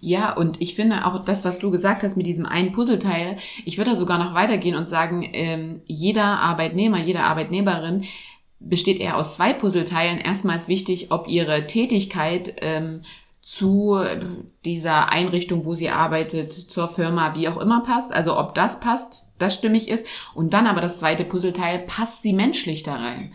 Ja, 0.00 0.34
und 0.34 0.60
ich 0.60 0.74
finde 0.74 1.06
auch 1.06 1.24
das, 1.24 1.46
was 1.46 1.58
du 1.58 1.70
gesagt 1.70 2.02
hast 2.02 2.16
mit 2.16 2.26
diesem 2.26 2.44
einen 2.44 2.72
Puzzleteil, 2.72 3.38
ich 3.64 3.78
würde 3.78 3.92
da 3.92 3.96
sogar 3.96 4.18
noch 4.18 4.34
weitergehen 4.34 4.76
und 4.76 4.86
sagen, 4.86 5.26
ähm, 5.32 5.80
jeder 5.86 6.24
Arbeitnehmer, 6.24 6.98
jede 6.98 7.20
Arbeitnehmerin 7.20 8.04
besteht 8.68 9.00
eher 9.00 9.16
aus 9.16 9.34
zwei 9.34 9.52
Puzzleteilen. 9.52 10.18
Erstmal 10.18 10.56
ist 10.56 10.68
wichtig, 10.68 11.10
ob 11.10 11.28
ihre 11.28 11.66
Tätigkeit 11.66 12.56
ähm, 12.60 13.02
zu 13.42 13.98
dieser 14.64 15.10
Einrichtung, 15.10 15.66
wo 15.66 15.74
sie 15.74 15.90
arbeitet, 15.90 16.52
zur 16.52 16.88
Firma, 16.88 17.34
wie 17.34 17.48
auch 17.48 17.58
immer 17.58 17.82
passt. 17.82 18.12
Also 18.12 18.38
ob 18.38 18.54
das 18.54 18.80
passt, 18.80 19.32
das 19.38 19.54
stimmig 19.54 19.88
ist. 19.88 20.06
Und 20.34 20.54
dann 20.54 20.66
aber 20.66 20.80
das 20.80 20.98
zweite 20.98 21.24
Puzzleteil, 21.24 21.80
passt 21.80 22.22
sie 22.22 22.32
menschlich 22.32 22.82
da 22.82 22.96
rein? 22.96 23.32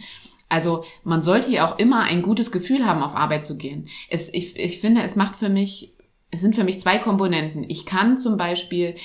Also 0.50 0.84
man 1.04 1.22
sollte 1.22 1.52
ja 1.52 1.70
auch 1.70 1.78
immer 1.78 2.02
ein 2.02 2.24
gutes 2.24 2.52
Gefühl 2.52 2.86
haben, 2.86 3.04
auf 3.04 3.16
Arbeit 3.16 3.46
zu 3.46 3.56
gehen. 3.56 3.88
Es, 4.10 4.34
ich, 4.34 4.58
ich 4.58 4.80
finde, 4.80 5.04
es 5.04 5.16
macht 5.16 5.36
für 5.36 5.50
mich, 5.50 5.94
es 6.32 6.42
sind 6.42 6.56
für 6.56 6.64
mich 6.64 6.80
zwei 6.80 6.98
Komponenten. 6.98 7.64
Ich 7.70 7.86
kann 7.86 8.18
zum 8.18 8.36
Beispiel 8.36 8.96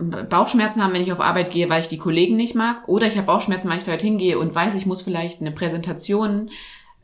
Bauchschmerzen 0.00 0.82
haben, 0.82 0.92
wenn 0.92 1.02
ich 1.02 1.12
auf 1.12 1.20
Arbeit 1.20 1.50
gehe, 1.50 1.68
weil 1.68 1.80
ich 1.80 1.88
die 1.88 1.98
Kollegen 1.98 2.36
nicht 2.36 2.54
mag, 2.54 2.88
oder 2.88 3.06
ich 3.06 3.16
habe 3.16 3.26
Bauchschmerzen, 3.26 3.68
weil 3.68 3.78
ich 3.78 3.84
dort 3.84 4.02
hingehe 4.02 4.38
und 4.38 4.54
weiß, 4.54 4.74
ich 4.74 4.86
muss 4.86 5.02
vielleicht 5.02 5.40
eine 5.40 5.52
Präsentation 5.52 6.50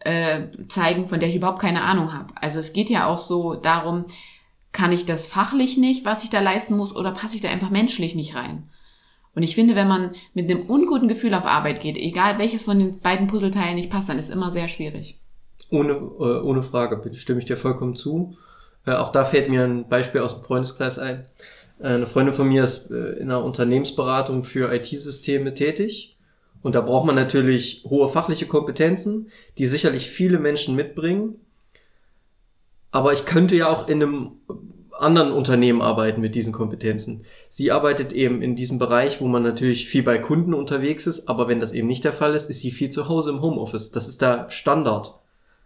äh, 0.01 0.43
zeigen, 0.69 1.07
von 1.07 1.21
der 1.21 1.29
ich 1.29 1.37
überhaupt 1.37 1.61
keine 1.61 1.83
Ahnung 1.83 2.13
habe. 2.13 2.33
Also 2.41 2.59
es 2.59 2.73
geht 2.73 2.91
ja 2.91 3.07
auch 3.07 3.19
so 3.19 3.55
darum, 3.55 4.07
kann 4.73 4.93
ich 4.93 5.07
das 5.07 5.27
fachlich 5.27 5.77
nicht, 5.77 6.05
was 6.05 6.25
ich 6.25 6.31
da 6.31 6.41
leisten 6.41 6.77
muss, 6.77 6.95
oder 6.95 7.13
passe 7.13 7.37
ich 7.37 7.43
da 7.43 7.49
einfach 7.49 7.71
menschlich 7.71 8.15
nicht 8.15 8.35
rein? 8.35 8.69
Und 9.35 9.43
ich 9.43 9.55
finde, 9.55 9.75
wenn 9.75 9.89
man 9.89 10.13
mit 10.33 10.51
einem 10.51 10.69
unguten 10.69 11.09
Gefühl 11.09 11.35
auf 11.35 11.45
Arbeit 11.45 11.83
geht, 11.83 11.99
egal 11.99 12.39
welches 12.39 12.63
von 12.63 12.79
den 12.79 13.01
beiden 13.01 13.27
Puzzleteilen 13.27 13.75
nicht 13.75 13.91
passt, 13.91 14.09
dann 14.09 14.19
ist 14.19 14.31
immer 14.31 14.51
sehr 14.51 14.67
schwierig. 14.69 15.21
Ohne, 15.71 15.93
äh, 15.93 16.41
ohne 16.41 16.63
Frage, 16.63 17.03
stimme 17.15 17.41
ich 17.41 17.45
dir 17.45 17.59
vollkommen 17.59 17.97
zu. 17.97 18.37
Äh, 18.87 18.93
auch 18.93 19.11
da 19.11 19.25
fällt 19.25 19.51
mir 19.51 19.65
ein 19.65 19.89
Beispiel 19.89 20.23
aus 20.23 20.35
dem 20.35 20.45
Freundeskreis 20.45 20.99
ein. 20.99 21.27
Äh, 21.79 21.89
eine 21.89 22.07
Freundin 22.07 22.35
von 22.35 22.49
mir 22.49 22.65
ist 22.65 22.91
äh, 22.91 23.13
in 23.13 23.31
einer 23.31 23.45
Unternehmensberatung 23.45 24.45
für 24.45 24.73
IT-Systeme 24.73 25.55
tätig. 25.55 26.17
Und 26.63 26.75
da 26.75 26.81
braucht 26.81 27.07
man 27.07 27.15
natürlich 27.15 27.85
hohe 27.89 28.09
fachliche 28.09 28.47
Kompetenzen, 28.47 29.31
die 29.59 29.67
sicherlich 29.67 30.11
viele 30.11 30.39
Menschen 30.39 30.75
mitbringen. 30.75 31.37
Aber 32.91 33.13
ich 33.13 33.25
könnte 33.25 33.57
ja 33.57 33.69
auch 33.69 33.89
in 33.89 34.03
einem 34.03 34.33
anderen 34.99 35.31
Unternehmen 35.31 35.83
arbeiten 35.83 36.21
mit 36.21 36.35
diesen 36.35 36.53
Kompetenzen. 36.53 37.25
Sie 37.51 37.71
arbeitet 37.71 38.13
eben 38.13 38.43
in 38.43 38.57
diesem 38.57 38.79
Bereich, 38.79 39.21
wo 39.21 39.27
man 39.27 39.43
natürlich 39.43 39.89
viel 39.89 40.03
bei 40.03 40.19
Kunden 40.19 40.55
unterwegs 40.55 41.07
ist, 41.07 41.29
aber 41.29 41.49
wenn 41.49 41.61
das 41.61 41.75
eben 41.75 41.87
nicht 41.87 42.05
der 42.05 42.15
Fall 42.15 42.35
ist, 42.35 42.49
ist 42.49 42.61
sie 42.61 42.71
viel 42.71 42.89
zu 42.89 43.09
Hause 43.09 43.31
im 43.31 43.43
Homeoffice. 43.43 43.91
Das 43.91 44.09
ist 44.09 44.23
da 44.23 44.51
Standard. 44.51 45.15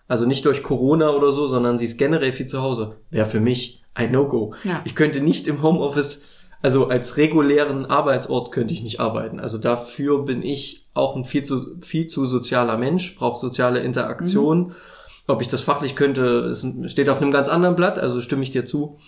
Also 0.08 0.26
nicht 0.26 0.44
durch 0.44 0.64
Corona 0.64 1.10
oder 1.10 1.30
so, 1.32 1.46
sondern 1.46 1.78
sie 1.78 1.84
ist 1.84 1.96
generell 1.96 2.32
viel 2.32 2.46
zu 2.46 2.60
Hause. 2.62 2.96
Wäre 3.10 3.26
für 3.26 3.40
mich 3.40 3.79
ein 3.94 4.12
No-Go. 4.12 4.54
Ja. 4.64 4.82
Ich 4.84 4.94
könnte 4.94 5.20
nicht 5.20 5.48
im 5.48 5.62
Homeoffice, 5.62 6.22
also 6.62 6.88
als 6.88 7.16
regulären 7.16 7.86
Arbeitsort 7.86 8.52
könnte 8.52 8.74
ich 8.74 8.82
nicht 8.82 9.00
arbeiten. 9.00 9.40
Also 9.40 9.58
dafür 9.58 10.24
bin 10.24 10.42
ich 10.42 10.86
auch 10.94 11.16
ein 11.16 11.24
viel 11.24 11.42
zu, 11.42 11.78
viel 11.80 12.06
zu 12.06 12.26
sozialer 12.26 12.76
Mensch, 12.76 13.16
braucht 13.16 13.40
soziale 13.40 13.80
Interaktion. 13.80 14.58
Mhm. 14.58 14.74
Ob 15.26 15.42
ich 15.42 15.48
das 15.48 15.60
fachlich 15.60 15.96
könnte, 15.96 16.46
es 16.46 16.66
steht 16.86 17.08
auf 17.08 17.22
einem 17.22 17.30
ganz 17.30 17.48
anderen 17.48 17.76
Blatt, 17.76 17.98
also 17.98 18.20
stimme 18.20 18.42
ich 18.42 18.50
dir 18.50 18.64
zu. 18.64 18.98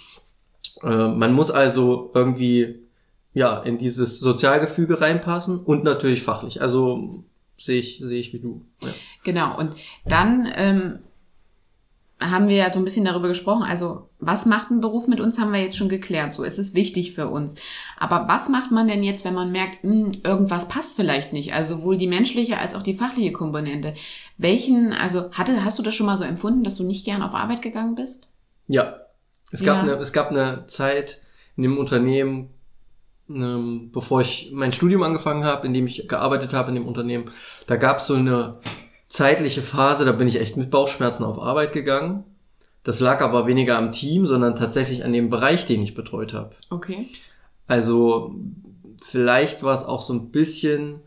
Äh, 0.82 1.08
man 1.08 1.32
muss 1.32 1.50
also 1.50 2.10
irgendwie 2.14 2.86
ja 3.34 3.58
in 3.58 3.78
dieses 3.78 4.20
Sozialgefüge 4.20 5.00
reinpassen 5.00 5.58
und 5.58 5.84
natürlich 5.84 6.22
fachlich. 6.22 6.60
Also 6.60 7.24
sehe 7.58 7.78
ich 7.78 8.00
sehe 8.02 8.18
ich 8.18 8.32
wie 8.32 8.40
du. 8.40 8.64
Ja. 8.82 8.90
Genau. 9.24 9.58
Und 9.58 9.74
dann 10.06 10.50
ähm, 10.54 10.98
haben 12.30 12.48
wir 12.48 12.56
ja 12.56 12.72
so 12.72 12.78
ein 12.78 12.85
bisschen 12.85 13.04
darüber 13.04 13.28
gesprochen. 13.28 13.62
Also 13.62 14.08
was 14.18 14.46
macht 14.46 14.70
ein 14.70 14.80
Beruf 14.80 15.08
mit 15.08 15.20
uns, 15.20 15.38
haben 15.38 15.52
wir 15.52 15.61
jetzt 15.61 15.76
schon 15.76 15.88
geklärt. 15.88 16.32
So 16.32 16.44
ist 16.44 16.58
es 16.58 16.74
wichtig 16.74 17.12
für 17.12 17.28
uns. 17.28 17.54
Aber 17.98 18.28
was 18.28 18.48
macht 18.48 18.70
man 18.70 18.88
denn 18.88 19.02
jetzt, 19.02 19.24
wenn 19.24 19.35
man 19.35 19.52
merkt, 19.52 19.85
mh, 19.85 19.92
hm, 19.92 20.12
irgendwas 20.24 20.68
passt 20.68 20.94
vielleicht 20.94 21.32
nicht? 21.32 21.54
Also 21.54 21.76
sowohl 21.76 21.98
die 21.98 22.06
menschliche 22.06 22.58
als 22.58 22.74
auch 22.74 22.82
die 22.82 22.94
fachliche 22.94 23.32
Komponente. 23.32 23.94
Welchen, 24.38 24.92
also 24.92 25.30
hatte, 25.32 25.64
hast 25.64 25.78
du 25.78 25.82
das 25.82 25.94
schon 25.94 26.06
mal 26.06 26.16
so 26.16 26.24
empfunden, 26.24 26.64
dass 26.64 26.76
du 26.76 26.85
nicht 26.85 27.04
gern 27.04 27.22
auf 27.22 27.35
Arbeit 27.35 27.62
gegangen 27.62 27.94
bist? 27.94 28.28
Ja. 28.68 28.96
Es 29.50 29.62
gab, 29.62 29.76
ja. 29.76 29.82
eine, 29.82 30.00
es 30.00 30.12
gab 30.12 30.30
eine 30.30 30.66
Zeit 30.66 31.20
in 31.56 31.64
dem 31.64 31.76
Unternehmen, 31.76 32.50
ähm, 33.28 33.90
bevor 33.92 34.20
ich 34.20 34.50
mein 34.52 34.72
Studium 34.72 35.02
angefangen 35.02 35.44
habe, 35.44 35.66
in 35.66 35.74
dem 35.74 35.87
ich 35.87 36.08
gearbeitet 36.08 36.52
habe 36.52 36.70
in 36.70 36.76
dem 36.76 36.87
Unternehmen, 36.87 37.30
da 37.66 37.76
gab 37.76 37.98
es 37.98 38.06
so 38.06 38.14
eine 38.14 38.61
zeitliche 39.12 39.61
Phase, 39.61 40.07
da 40.07 40.12
bin 40.12 40.27
ich 40.27 40.40
echt 40.40 40.57
mit 40.57 40.70
Bauchschmerzen 40.70 41.25
auf 41.25 41.38
Arbeit 41.38 41.75
gegangen. 41.75 42.25
Das 42.83 42.98
lag 42.98 43.20
aber 43.20 43.46
weniger 43.46 43.77
am 43.77 43.92
Team, 43.92 44.27
sondern 44.27 44.57
tatsächlich 44.57 45.05
an 45.05 45.12
dem 45.12 45.29
Bereich, 45.29 45.66
den 45.66 45.83
ich 45.83 45.94
betreut 45.94 46.33
habe. 46.33 46.57
Okay. 46.70 47.09
Also 47.66 48.35
vielleicht 49.03 49.62
war 49.62 49.75
es 49.75 49.85
auch 49.85 50.01
so 50.01 50.14
ein 50.14 50.31
bisschen 50.31 51.01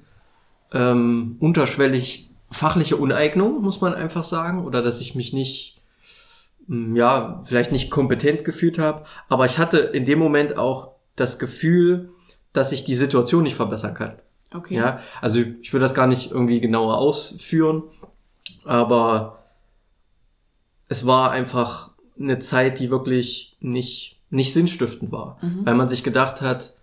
ähm, 0.72 1.38
unterschwellig 1.40 2.30
fachliche 2.52 2.96
Uneignung, 2.96 3.64
muss 3.64 3.82
man 3.82 3.96
einfach 3.96 4.24
sagen, 4.24 4.64
oder 4.64 4.84
dass 4.84 5.02
ich 5.02 5.16
mich 5.16 5.34
nicht, 5.34 5.82
hm, 6.68 6.96
ja, 6.96 7.40
vielleicht 7.44 7.72
nicht 7.72 7.90
kompetent 7.90 8.46
gefühlt 8.46 8.78
habe. 8.78 9.06
Aber 9.30 9.48
ich 9.48 9.58
hatte 9.58 9.80
in 9.80 10.06
dem 10.06 10.20
Moment 10.20 10.60
auch 10.60 10.92
das 11.16 11.40
Gefühl, 11.40 12.12
dass 12.54 12.72
ich 12.72 12.86
die 12.86 12.96
Situation 12.96 13.42
nicht 13.42 13.56
verbessern 13.56 13.96
kann. 13.96 14.20
Okay. 14.54 14.76
Ja, 14.76 15.00
also 15.22 15.40
ich 15.40 15.74
würde 15.74 15.84
das 15.86 15.94
gar 15.94 16.08
nicht 16.08 16.32
irgendwie 16.32 16.60
genauer 16.60 16.98
ausführen, 16.98 17.84
aber 18.66 19.44
es 20.88 21.06
war 21.06 21.32
einfach 21.32 21.92
eine 22.20 22.40
Zeit, 22.40 22.80
die 22.80 22.90
wirklich 22.90 23.58
nicht, 23.60 24.20
nicht 24.30 24.54
sinnstiftend 24.54 25.12
war, 25.12 25.38
mhm. 25.42 25.66
weil 25.66 25.76
man 25.76 25.90
sich 25.90 26.04
gedacht 26.04 26.42
hat, 26.42 26.74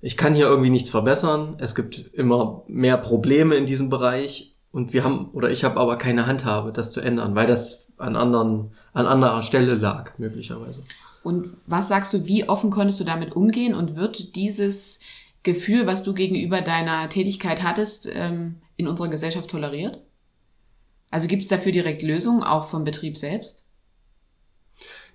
ich 0.00 0.16
kann 0.16 0.34
hier 0.34 0.46
irgendwie 0.46 0.70
nichts 0.70 0.90
verbessern, 0.90 1.56
es 1.58 1.74
gibt 1.74 2.12
immer 2.12 2.62
mehr 2.66 2.96
Probleme 2.96 3.54
in 3.54 3.66
diesem 3.66 3.88
Bereich 3.88 4.56
und 4.72 4.92
wir 4.92 5.04
haben, 5.04 5.30
oder 5.32 5.50
ich 5.50 5.64
habe 5.64 5.78
aber 5.78 5.96
keine 5.96 6.26
Handhabe, 6.26 6.72
das 6.72 6.92
zu 6.92 7.00
ändern, 7.00 7.34
weil 7.34 7.46
das 7.46 7.86
an 7.98 8.16
anderen, 8.16 8.72
an 8.92 9.06
anderer 9.06 9.42
Stelle 9.42 9.74
lag, 9.74 10.18
möglicherweise. 10.18 10.82
Und 11.22 11.46
was 11.66 11.86
sagst 11.86 12.12
du, 12.12 12.26
wie 12.26 12.48
offen 12.48 12.70
konntest 12.70 12.98
du 12.98 13.04
damit 13.04 13.36
umgehen 13.36 13.74
und 13.74 13.94
wird 13.94 14.34
dieses 14.34 14.98
Gefühl, 15.42 15.86
was 15.86 16.02
du 16.02 16.14
gegenüber 16.14 16.60
deiner 16.60 17.08
Tätigkeit 17.08 17.62
hattest, 17.62 18.08
ähm, 18.12 18.56
in 18.76 18.86
unserer 18.86 19.08
Gesellschaft 19.08 19.50
toleriert? 19.50 20.00
Also 21.10 21.28
gibt 21.28 21.42
es 21.42 21.48
dafür 21.48 21.72
direkt 21.72 22.02
Lösungen, 22.02 22.42
auch 22.42 22.66
vom 22.66 22.84
Betrieb 22.84 23.16
selbst? 23.16 23.62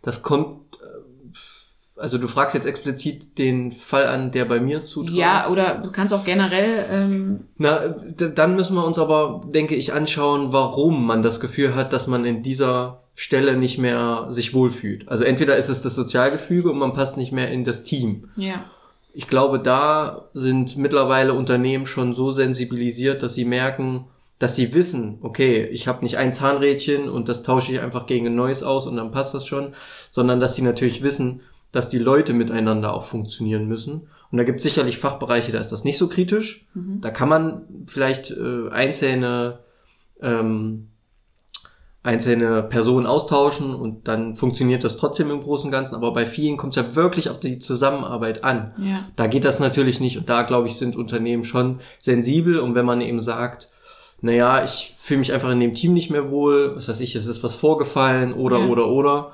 Das 0.02 0.22
kommt, 0.22 0.76
äh, 0.76 2.00
also 2.00 2.18
du 2.18 2.28
fragst 2.28 2.56
jetzt 2.56 2.68
explizit 2.68 3.38
den 3.38 3.72
Fall 3.72 4.06
an, 4.06 4.32
der 4.32 4.46
bei 4.46 4.60
mir 4.60 4.86
zutrifft. 4.86 5.18
Ja, 5.18 5.48
oder 5.50 5.80
du 5.80 5.92
kannst 5.92 6.14
auch 6.14 6.24
generell. 6.24 6.86
Ähm 6.92 7.48
Na, 7.58 7.88
dann 7.88 8.56
müssen 8.56 8.76
wir 8.76 8.86
uns 8.86 9.00
aber, 9.00 9.44
denke 9.48 9.76
ich, 9.76 9.94
anschauen, 9.94 10.52
warum 10.52 11.06
man 11.06 11.24
das 11.24 11.40
Gefühl 11.40 11.74
hat, 11.74 11.94
dass 11.94 12.06
man 12.06 12.26
in 12.26 12.44
dieser 12.44 13.04
Stelle 13.16 13.58
nicht 13.58 13.80
mehr 13.80 14.28
sich 14.30 14.54
wohlfühlt. 14.54 15.10
Also 15.10 15.24
entweder 15.24 15.58
ist 15.58 15.70
es 15.70 15.82
das 15.82 15.96
Sozialgefüge 15.96 16.70
und 16.70 16.78
man 16.78 16.94
passt 16.94 17.18
nicht 17.18 17.32
mehr 17.32 17.50
in 17.50 17.64
das 17.64 17.84
Team. 17.84 18.30
Ja. 18.36 18.66
Ich 19.18 19.28
glaube, 19.28 19.58
da 19.58 20.30
sind 20.36 20.78
mittlerweile 20.78 21.34
Unternehmen 21.34 21.88
schon 21.88 22.14
so 22.14 22.32
sensibilisiert, 22.32 23.24
dass 23.24 23.34
sie 23.34 23.46
merken, 23.46 24.06
dass 24.38 24.56
sie 24.56 24.76
wissen, 24.76 25.18
okay, 25.24 25.66
ich 25.72 25.88
habe 25.88 26.04
nicht 26.04 26.18
ein 26.18 26.34
Zahnrädchen 26.34 27.10
und 27.10 27.28
das 27.28 27.42
tausche 27.42 27.72
ich 27.72 27.80
einfach 27.80 28.06
gegen 28.06 28.28
ein 28.28 28.36
neues 28.36 28.62
aus 28.62 28.86
und 28.86 28.96
dann 28.96 29.10
passt 29.10 29.34
das 29.34 29.48
schon, 29.48 29.74
sondern 30.12 30.40
dass 30.40 30.56
sie 30.56 30.62
natürlich 30.62 31.02
wissen, 31.02 31.42
dass 31.72 31.90
die 31.90 31.98
Leute 31.98 32.34
miteinander 32.34 32.94
auch 32.94 33.02
funktionieren 33.02 33.68
müssen. 33.68 34.08
Und 34.32 34.38
da 34.38 34.44
gibt 34.44 34.58
es 34.58 34.64
sicherlich 34.64 35.00
Fachbereiche, 35.00 35.52
da 35.52 35.58
ist 35.58 35.72
das 35.72 35.84
nicht 35.84 35.98
so 35.98 36.08
kritisch. 36.10 36.68
Mhm. 36.76 37.02
Da 37.02 37.10
kann 37.10 37.28
man 37.28 37.64
vielleicht 37.88 38.30
äh, 38.30 38.70
einzelne 38.70 39.62
ähm, 40.22 40.90
einzelne 42.08 42.64
Personen 42.64 43.06
austauschen 43.06 43.76
und 43.76 44.08
dann 44.08 44.34
funktioniert 44.36 44.86
das 44.86 44.96
trotzdem 44.96 45.30
im 45.30 45.42
Großen 45.42 45.66
und 45.66 45.72
Ganzen. 45.74 45.94
Aber 45.94 46.14
bei 46.14 46.26
vielen 46.26 46.56
kommt 46.56 46.78
es 46.78 46.82
ja 46.82 46.96
wirklich 46.96 47.30
auf 47.30 47.42
die 47.42 47.60
Zusammenarbeit 47.60 48.46
an. 48.46 48.72
Ja. 48.78 49.10
Da 49.18 49.28
geht 49.28 49.44
das 49.44 49.60
natürlich 49.60 50.00
nicht. 50.00 50.18
Und 50.18 50.30
da, 50.30 50.44
glaube 50.44 50.68
ich, 50.68 50.78
sind 50.78 50.96
Unternehmen 50.96 51.44
schon 51.44 51.82
sensibel. 52.00 52.60
Und 52.60 52.76
wenn 52.76 52.86
man 52.86 53.02
eben 53.02 53.20
sagt, 53.20 53.68
naja, 54.22 54.64
ich 54.64 54.96
fühle 54.98 55.20
mich 55.20 55.34
einfach 55.34 55.52
in 55.52 55.60
dem 55.60 55.74
Team 55.74 55.94
nicht 55.94 56.10
mehr 56.10 56.32
wohl, 56.32 56.78
was 56.78 56.88
weiß 56.88 57.02
ich, 57.02 57.14
es 57.14 57.28
ist 57.28 57.44
was 57.44 57.56
vorgefallen 57.56 58.34
oder, 58.34 58.60
ja. 58.60 58.68
oder, 58.68 58.88
oder. 58.88 59.32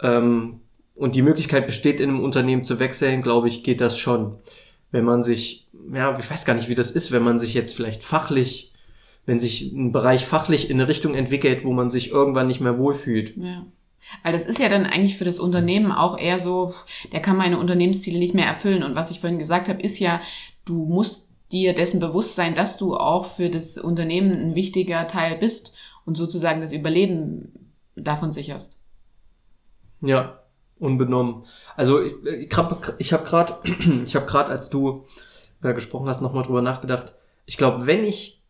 Ähm, 0.00 0.60
und 0.94 1.16
die 1.16 1.22
Möglichkeit 1.22 1.66
besteht, 1.66 1.98
in 1.98 2.10
einem 2.10 2.20
Unternehmen 2.20 2.62
zu 2.62 2.78
wechseln, 2.78 3.22
glaube 3.22 3.48
ich, 3.48 3.64
geht 3.64 3.80
das 3.80 3.98
schon. 3.98 4.36
Wenn 4.92 5.04
man 5.04 5.24
sich, 5.24 5.66
ja, 5.92 6.16
ich 6.16 6.30
weiß 6.30 6.44
gar 6.44 6.54
nicht, 6.54 6.68
wie 6.68 6.76
das 6.76 6.92
ist, 6.92 7.10
wenn 7.10 7.24
man 7.24 7.40
sich 7.40 7.52
jetzt 7.52 7.74
vielleicht 7.74 8.04
fachlich 8.04 8.71
wenn 9.26 9.38
sich 9.38 9.72
ein 9.72 9.92
Bereich 9.92 10.24
fachlich 10.24 10.70
in 10.70 10.80
eine 10.80 10.88
Richtung 10.88 11.14
entwickelt, 11.14 11.64
wo 11.64 11.72
man 11.72 11.90
sich 11.90 12.10
irgendwann 12.10 12.48
nicht 12.48 12.60
mehr 12.60 12.78
wohlfühlt. 12.78 13.36
Ja. 13.36 13.64
Weil 14.22 14.32
das 14.32 14.44
ist 14.44 14.58
ja 14.58 14.68
dann 14.68 14.84
eigentlich 14.84 15.16
für 15.16 15.24
das 15.24 15.38
Unternehmen 15.38 15.92
auch 15.92 16.18
eher 16.18 16.38
so, 16.38 16.74
der 17.12 17.20
kann 17.20 17.36
meine 17.36 17.58
Unternehmensziele 17.58 18.18
nicht 18.18 18.34
mehr 18.34 18.46
erfüllen. 18.46 18.82
Und 18.82 18.94
was 18.94 19.10
ich 19.10 19.20
vorhin 19.20 19.38
gesagt 19.38 19.68
habe, 19.68 19.80
ist 19.80 19.98
ja, 20.00 20.20
du 20.64 20.84
musst 20.84 21.26
dir 21.52 21.74
dessen 21.74 22.00
bewusst 22.00 22.34
sein, 22.34 22.54
dass 22.54 22.76
du 22.76 22.96
auch 22.96 23.26
für 23.26 23.48
das 23.48 23.78
Unternehmen 23.78 24.32
ein 24.32 24.54
wichtiger 24.54 25.06
Teil 25.06 25.38
bist 25.38 25.72
und 26.04 26.16
sozusagen 26.16 26.60
das 26.60 26.72
Überleben 26.72 27.72
davon 27.94 28.32
sicherst. 28.32 28.76
Ja, 30.00 30.40
unbenommen. 30.78 31.44
Also 31.76 32.02
ich, 32.02 32.14
ich 32.24 32.56
habe 32.56 32.76
ich 32.98 33.12
hab 33.12 33.24
gerade, 33.24 33.54
ich 34.04 34.16
habe 34.16 34.26
gerade, 34.26 34.50
als 34.50 34.68
du 34.68 35.06
äh, 35.62 35.74
gesprochen 35.74 36.08
hast, 36.08 36.22
nochmal 36.22 36.42
drüber 36.42 36.62
nachgedacht. 36.62 37.12
Ich 37.46 37.56
glaube, 37.56 37.86
wenn 37.86 38.04
ich 38.04 38.41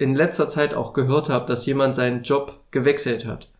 in 0.00 0.14
letzter 0.14 0.48
Zeit 0.48 0.72
auch 0.72 0.94
gehört 0.94 1.28
habe, 1.28 1.46
dass 1.46 1.66
jemand 1.66 1.94
seinen 1.94 2.22
Job 2.22 2.58
gewechselt 2.70 3.26
hat, 3.26 3.50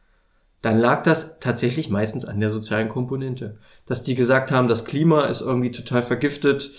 dann 0.63 0.79
lag 0.79 1.03
das 1.03 1.39
tatsächlich 1.39 1.91
meistens 1.91 2.25
an 2.25 2.41
der 2.41 2.49
sozialen 2.49 2.89
Komponente. 2.89 3.59
Dass 3.85 4.03
die 4.03 4.15
gesagt 4.15 4.51
haben, 4.51 4.67
das 4.67 4.87
Klima 4.87 5.27
ist 5.27 5.43
irgendwie 5.43 5.71
total 5.71 6.03
vergiftet, 6.03 6.71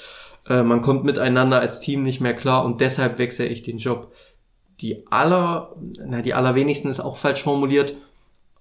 äh, 0.49 0.63
man 0.63 0.81
kommt 0.81 1.03
miteinander 1.03 1.59
als 1.59 1.79
Team 1.79 2.01
nicht 2.01 2.21
mehr 2.21 2.33
klar 2.33 2.65
und 2.65 2.81
deshalb 2.81 3.19
wechsle 3.19 3.45
ich 3.45 3.61
den 3.61 3.77
Job. 3.77 4.11
Die 4.79 5.05
aller, 5.11 5.75
na, 5.79 6.23
die 6.23 6.33
allerwenigsten 6.33 6.89
ist 6.89 6.99
auch 6.99 7.17
falsch 7.17 7.43
formuliert, 7.43 7.95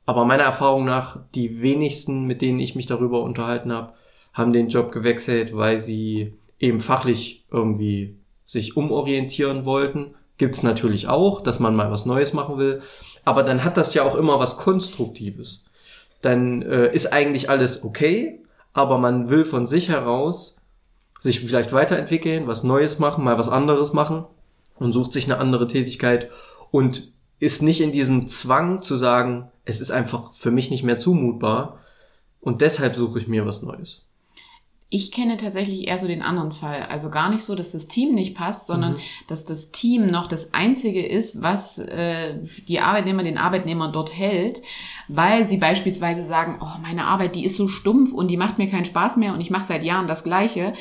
aber 0.04 0.26
meiner 0.26 0.42
Erfahrung 0.42 0.84
nach, 0.84 1.20
die 1.34 1.62
wenigsten, 1.62 2.26
mit 2.26 2.42
denen 2.42 2.60
ich 2.60 2.74
mich 2.74 2.86
darüber 2.86 3.22
unterhalten 3.22 3.72
habe, 3.72 3.94
haben 4.34 4.52
den 4.52 4.68
Job 4.68 4.92
gewechselt, 4.92 5.56
weil 5.56 5.80
sie 5.80 6.34
eben 6.58 6.80
fachlich 6.80 7.46
irgendwie 7.50 8.18
sich 8.44 8.76
umorientieren 8.76 9.64
wollten 9.64 10.14
gibt's 10.40 10.62
natürlich 10.62 11.06
auch, 11.06 11.42
dass 11.42 11.60
man 11.60 11.76
mal 11.76 11.92
was 11.92 12.06
Neues 12.06 12.32
machen 12.32 12.56
will. 12.56 12.80
Aber 13.26 13.42
dann 13.42 13.62
hat 13.62 13.76
das 13.76 13.92
ja 13.92 14.02
auch 14.04 14.14
immer 14.14 14.40
was 14.40 14.56
Konstruktives. 14.56 15.64
Dann 16.22 16.62
äh, 16.62 16.92
ist 16.94 17.12
eigentlich 17.12 17.50
alles 17.50 17.84
okay, 17.84 18.42
aber 18.72 18.96
man 18.96 19.28
will 19.28 19.44
von 19.44 19.66
sich 19.66 19.90
heraus 19.90 20.56
sich 21.18 21.40
vielleicht 21.40 21.74
weiterentwickeln, 21.74 22.46
was 22.46 22.64
Neues 22.64 22.98
machen, 22.98 23.22
mal 23.22 23.36
was 23.36 23.50
anderes 23.50 23.92
machen 23.92 24.24
und 24.78 24.92
sucht 24.92 25.12
sich 25.12 25.26
eine 25.26 25.36
andere 25.36 25.66
Tätigkeit 25.66 26.30
und 26.70 27.12
ist 27.38 27.60
nicht 27.60 27.82
in 27.82 27.92
diesem 27.92 28.26
Zwang 28.26 28.80
zu 28.80 28.96
sagen, 28.96 29.50
es 29.66 29.82
ist 29.82 29.90
einfach 29.90 30.32
für 30.32 30.50
mich 30.50 30.70
nicht 30.70 30.84
mehr 30.84 30.96
zumutbar 30.96 31.80
und 32.40 32.62
deshalb 32.62 32.96
suche 32.96 33.18
ich 33.18 33.28
mir 33.28 33.44
was 33.44 33.60
Neues. 33.60 34.06
Ich 34.92 35.12
kenne 35.12 35.36
tatsächlich 35.36 35.86
eher 35.86 35.98
so 35.98 36.08
den 36.08 36.22
anderen 36.22 36.50
Fall. 36.50 36.82
Also 36.82 37.10
gar 37.10 37.30
nicht 37.30 37.44
so, 37.44 37.54
dass 37.54 37.70
das 37.70 37.86
Team 37.86 38.12
nicht 38.12 38.34
passt, 38.34 38.66
sondern 38.66 38.94
mhm. 38.94 39.00
dass 39.28 39.44
das 39.44 39.70
Team 39.70 40.06
noch 40.06 40.26
das 40.26 40.52
Einzige 40.52 41.06
ist, 41.06 41.42
was 41.42 41.78
äh, 41.78 42.40
die 42.66 42.80
Arbeitnehmer, 42.80 43.22
den 43.22 43.38
Arbeitnehmer 43.38 43.92
dort 43.92 44.12
hält, 44.12 44.60
weil 45.06 45.44
sie 45.44 45.58
beispielsweise 45.58 46.24
sagen, 46.24 46.58
oh, 46.60 46.80
meine 46.82 47.04
Arbeit, 47.04 47.36
die 47.36 47.44
ist 47.44 47.56
so 47.56 47.68
stumpf 47.68 48.12
und 48.12 48.26
die 48.26 48.36
macht 48.36 48.58
mir 48.58 48.68
keinen 48.68 48.84
Spaß 48.84 49.16
mehr 49.16 49.32
und 49.32 49.40
ich 49.40 49.50
mache 49.50 49.64
seit 49.64 49.84
Jahren 49.84 50.08
das 50.08 50.24
Gleiche. 50.24 50.72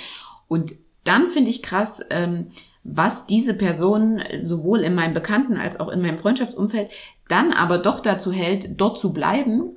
Und 0.48 0.74
dann 1.04 1.28
finde 1.28 1.52
ich 1.52 1.62
krass, 1.62 2.02
ähm, 2.10 2.48
was 2.84 3.28
diese 3.28 3.54
Person 3.54 4.24
sowohl 4.42 4.80
in 4.80 4.96
meinem 4.96 5.14
Bekannten 5.14 5.58
als 5.58 5.80
auch 5.80 5.90
in 5.90 6.02
meinem 6.02 6.18
Freundschaftsumfeld 6.18 6.90
dann 7.28 7.54
aber 7.54 7.78
doch 7.78 8.00
dazu 8.00 8.32
hält, 8.32 8.82
dort 8.82 8.98
zu 8.98 9.14
bleiben, 9.14 9.76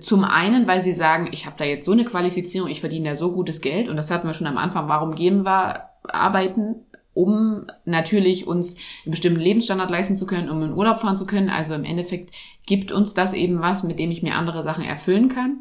zum 0.00 0.24
einen, 0.24 0.66
weil 0.66 0.80
sie 0.82 0.92
sagen, 0.92 1.28
ich 1.32 1.46
habe 1.46 1.56
da 1.58 1.64
jetzt 1.64 1.84
so 1.84 1.92
eine 1.92 2.04
Qualifizierung, 2.04 2.70
ich 2.70 2.80
verdiene 2.80 3.10
da 3.10 3.16
so 3.16 3.32
gutes 3.32 3.60
Geld 3.60 3.88
und 3.88 3.96
das 3.96 4.10
hatten 4.10 4.26
wir 4.26 4.34
schon 4.34 4.46
am 4.46 4.58
Anfang, 4.58 4.88
warum 4.88 5.14
gehen 5.14 5.44
wir 5.44 5.90
arbeiten? 6.04 6.76
um 7.12 7.66
natürlich 7.84 8.46
uns 8.46 8.76
einen 9.04 9.10
bestimmten 9.10 9.40
Lebensstandard 9.40 9.90
leisten 9.90 10.16
zu 10.16 10.26
können, 10.26 10.48
um 10.48 10.62
in 10.62 10.72
Urlaub 10.72 11.00
fahren 11.00 11.16
zu 11.16 11.26
können. 11.26 11.50
Also 11.50 11.74
im 11.74 11.84
Endeffekt 11.84 12.32
gibt 12.66 12.92
uns 12.92 13.14
das 13.14 13.34
eben 13.34 13.60
was, 13.60 13.82
mit 13.82 13.98
dem 13.98 14.10
ich 14.10 14.22
mir 14.22 14.36
andere 14.36 14.62
Sachen 14.62 14.84
erfüllen 14.84 15.28
kann. 15.28 15.58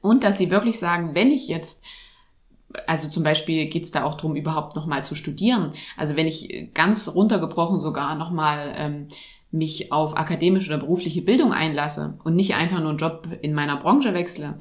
Und 0.00 0.24
dass 0.24 0.38
sie 0.38 0.50
wirklich 0.50 0.78
sagen, 0.78 1.14
wenn 1.14 1.30
ich 1.30 1.48
jetzt 1.48 1.84
also 2.86 3.08
zum 3.08 3.24
Beispiel 3.24 3.66
geht 3.66 3.84
es 3.84 3.90
da 3.90 4.04
auch 4.04 4.14
drum, 4.14 4.36
überhaupt 4.36 4.76
nochmal 4.76 5.02
zu 5.02 5.16
studieren. 5.16 5.72
Also 5.96 6.16
wenn 6.16 6.28
ich 6.28 6.70
ganz 6.72 7.12
runtergebrochen 7.14 7.80
sogar 7.80 8.14
nochmal 8.14 8.72
ähm, 8.76 9.08
mich 9.52 9.92
auf 9.92 10.16
akademische 10.16 10.70
oder 10.70 10.78
berufliche 10.78 11.22
Bildung 11.22 11.52
einlasse 11.52 12.18
und 12.24 12.36
nicht 12.36 12.54
einfach 12.54 12.80
nur 12.80 12.90
einen 12.90 12.98
Job 12.98 13.28
in 13.42 13.52
meiner 13.52 13.76
Branche 13.76 14.14
wechsle, 14.14 14.58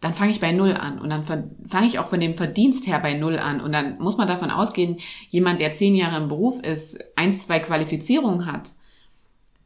dann 0.00 0.14
fange 0.14 0.30
ich 0.30 0.40
bei 0.40 0.52
Null 0.52 0.72
an 0.72 0.98
und 0.98 1.10
dann 1.10 1.24
fange 1.24 1.86
ich 1.86 1.98
auch 1.98 2.08
von 2.08 2.20
dem 2.20 2.34
Verdienst 2.34 2.86
her 2.86 3.00
bei 3.00 3.14
Null 3.14 3.38
an 3.38 3.60
und 3.60 3.72
dann 3.72 3.98
muss 3.98 4.16
man 4.16 4.28
davon 4.28 4.50
ausgehen, 4.50 4.98
jemand, 5.28 5.60
der 5.60 5.72
zehn 5.72 5.94
Jahre 5.94 6.22
im 6.22 6.28
Beruf 6.28 6.60
ist, 6.62 6.98
eins, 7.16 7.46
zwei 7.46 7.60
Qualifizierungen 7.60 8.46
hat, 8.46 8.72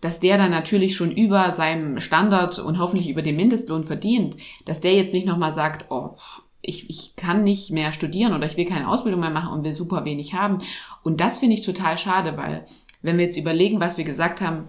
dass 0.01 0.21
der 0.21 0.37
dann 0.37 0.51
natürlich 0.51 0.97
schon 0.97 1.13
über 1.13 1.53
seinem 1.53 2.01
Standard 2.01 2.59
und 2.59 2.79
hoffentlich 2.79 3.09
über 3.09 3.23
dem 3.23 3.37
Mindestlohn 3.37 3.85
verdient, 3.85 4.37
dass 4.65 4.81
der 4.81 4.95
jetzt 4.95 5.15
nicht 5.15 5.27
nochmal 5.27 5.53
sagt, 5.53 5.91
oh, 5.91 6.17
ich, 6.61 6.91
ich 6.91 7.15
kann 7.17 7.45
nicht 7.45 7.71
mehr 7.71 7.93
studieren 7.93 8.35
oder 8.35 8.47
ich 8.47 8.57
will 8.57 8.65
keine 8.65 8.89
Ausbildung 8.89 9.21
mehr 9.21 9.31
machen 9.31 9.53
und 9.53 9.65
will 9.65 9.75
super 9.75 10.05
wenig 10.05 10.35
haben. 10.35 10.59
Und 11.03 11.21
das 11.21 11.37
finde 11.37 11.55
ich 11.55 11.65
total 11.65 11.97
schade, 11.97 12.37
weil 12.37 12.65
wenn 13.05 13.19
wir 13.19 13.27
jetzt 13.27 13.37
überlegen, 13.37 13.81
was 13.81 13.99
wir 13.99 14.05
gesagt 14.05 14.41
haben, 14.41 14.65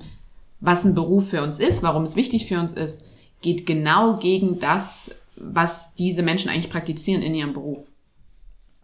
was 0.59 0.83
ein 0.83 0.93
Beruf 0.93 1.29
für 1.29 1.41
uns 1.41 1.57
ist, 1.57 1.81
warum 1.83 2.03
es 2.03 2.17
wichtig 2.17 2.45
für 2.45 2.59
uns 2.59 2.73
ist, 2.73 3.09
geht 3.41 3.65
genau 3.65 4.17
gegen 4.17 4.59
das, 4.59 5.21
was 5.37 5.95
diese 5.95 6.21
Menschen 6.21 6.49
eigentlich 6.49 6.69
praktizieren 6.69 7.21
in 7.21 7.33
ihrem 7.33 7.53
Beruf. 7.53 7.87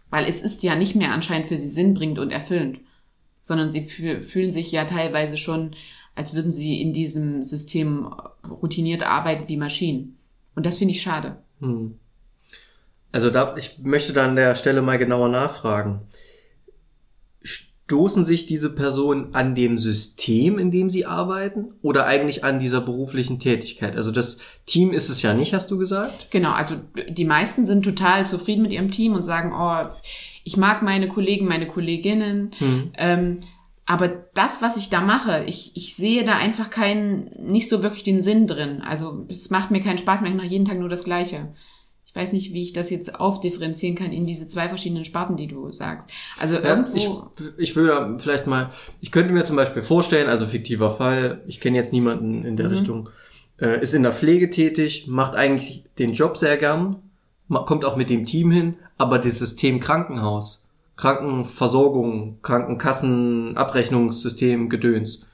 Weil 0.10 0.26
es 0.26 0.42
ist 0.42 0.64
ja 0.64 0.76
nicht 0.76 0.96
mehr 0.96 1.12
anscheinend 1.12 1.48
für 1.48 1.58
sie 1.58 1.68
sinnbringend 1.68 2.18
und 2.18 2.32
erfüllend, 2.32 2.80
sondern 3.42 3.74
sie 3.74 3.84
fühlen 3.84 4.52
sich 4.52 4.72
ja 4.72 4.86
teilweise 4.86 5.36
schon, 5.36 5.72
als 6.16 6.34
würden 6.34 6.54
sie 6.54 6.82
in 6.82 6.94
diesem 6.94 7.44
System 7.44 8.08
routiniert 8.50 9.04
arbeiten 9.04 9.50
wie 9.50 9.58
Maschinen. 9.58 10.18
Und 10.56 10.66
das 10.66 10.78
finde 10.78 10.94
ich 10.94 11.02
schade. 11.02 11.38
Hm. 11.60 11.98
Also 13.12 13.30
da, 13.30 13.58
ich 13.58 13.80
möchte 13.80 14.14
da 14.14 14.26
an 14.26 14.38
der 14.38 14.56
Stelle 14.56 14.82
mal 14.82 14.98
genauer 14.98 15.28
nachfragen 15.28 16.08
stoßen 17.92 18.24
sich 18.24 18.46
diese 18.46 18.70
Personen 18.70 19.36
an 19.36 19.54
dem 19.54 19.78
System, 19.78 20.58
in 20.58 20.72
dem 20.72 20.90
sie 20.90 21.06
arbeiten 21.06 21.74
oder 21.82 22.06
eigentlich 22.06 22.46
an 22.46 22.62
dieser 22.62 22.80
beruflichen 22.80 23.38
Tätigkeit? 23.38 23.98
Also 23.98 24.12
das 24.12 24.38
Team 24.66 24.94
ist 24.94 25.10
es 25.10 25.22
ja 25.22 25.34
nicht, 25.34 25.54
hast 25.54 25.70
du 25.72 25.78
gesagt? 25.78 26.32
Genau, 26.32 26.52
also 26.54 26.76
die 27.10 27.26
meisten 27.26 27.66
sind 27.66 27.84
total 27.84 28.26
zufrieden 28.26 28.62
mit 28.62 28.72
ihrem 28.72 28.92
Team 28.92 29.14
und 29.14 29.24
sagen, 29.24 29.52
oh, 29.54 29.86
ich 30.46 30.56
mag 30.56 30.84
meine 30.84 31.10
Kollegen, 31.10 31.50
meine 31.50 31.68
Kolleginnen. 31.68 32.52
Hm. 32.60 32.92
Ähm, 32.98 33.40
aber 33.86 34.08
das, 34.08 34.62
was 34.62 34.78
ich 34.78 34.90
da 34.90 35.02
mache, 35.02 35.44
ich, 35.46 35.76
ich 35.76 35.94
sehe 35.98 36.24
da 36.24 36.38
einfach 36.38 36.70
keinen, 36.70 37.30
nicht 37.42 37.68
so 37.68 37.84
wirklich 37.84 38.04
den 38.04 38.22
Sinn 38.22 38.48
drin. 38.48 38.82
Also 38.82 39.26
es 39.28 39.50
macht 39.50 39.70
mir 39.70 39.82
keinen 39.82 39.98
Spaß 39.98 40.22
mehr, 40.22 40.32
ich 40.32 40.38
mache 40.38 40.48
jeden 40.48 40.64
Tag 40.64 40.80
nur 40.80 40.88
das 40.88 41.04
Gleiche 41.04 41.50
ich 42.12 42.22
weiß 42.22 42.34
nicht, 42.34 42.54
wie 42.54 42.62
ich 42.62 42.74
das 42.74 42.90
jetzt 42.90 43.22
aufdifferenzieren 43.22 43.96
kann 43.96 44.12
in 44.12 44.26
diese 44.26 44.46
zwei 44.46 44.68
verschiedenen 44.68 45.06
Sparten, 45.06 45.38
die 45.38 45.48
du 45.48 45.72
sagst. 45.72 46.10
Also 46.38 46.56
ja, 46.56 46.62
irgendwo. 46.62 47.32
Ich, 47.40 47.70
ich 47.70 47.76
würde 47.78 48.20
vielleicht 48.20 48.48
mal, 48.48 48.72
ich 49.00 49.12
könnte 49.12 49.32
mir 49.32 49.46
zum 49.46 49.56
Beispiel 49.56 49.82
vorstellen, 49.82 50.28
also 50.28 50.46
fiktiver 50.46 50.92
Fall, 50.92 51.42
ich 51.48 51.62
kenne 51.62 51.78
jetzt 51.78 51.94
niemanden 51.94 52.44
in 52.44 52.58
der 52.58 52.68
mhm. 52.68 52.74
Richtung, 52.74 53.10
äh, 53.62 53.82
ist 53.82 53.94
in 53.94 54.04
der 54.04 54.12
Pflege 54.12 54.50
tätig, 54.50 55.08
macht 55.08 55.36
eigentlich 55.36 55.86
den 56.00 56.12
Job 56.12 56.36
sehr 56.36 56.58
gern, 56.58 56.98
kommt 57.48 57.86
auch 57.86 57.96
mit 57.96 58.10
dem 58.10 58.26
Team 58.26 58.52
hin, 58.52 58.76
aber 58.98 59.18
das 59.18 59.40
System 59.40 59.80
Krankenhaus, 59.80 60.66
Krankenversorgung, 60.98 62.40
Krankenkassen, 62.42 63.56
Abrechnungssystem, 63.56 64.68
Gedöns, 64.68 65.28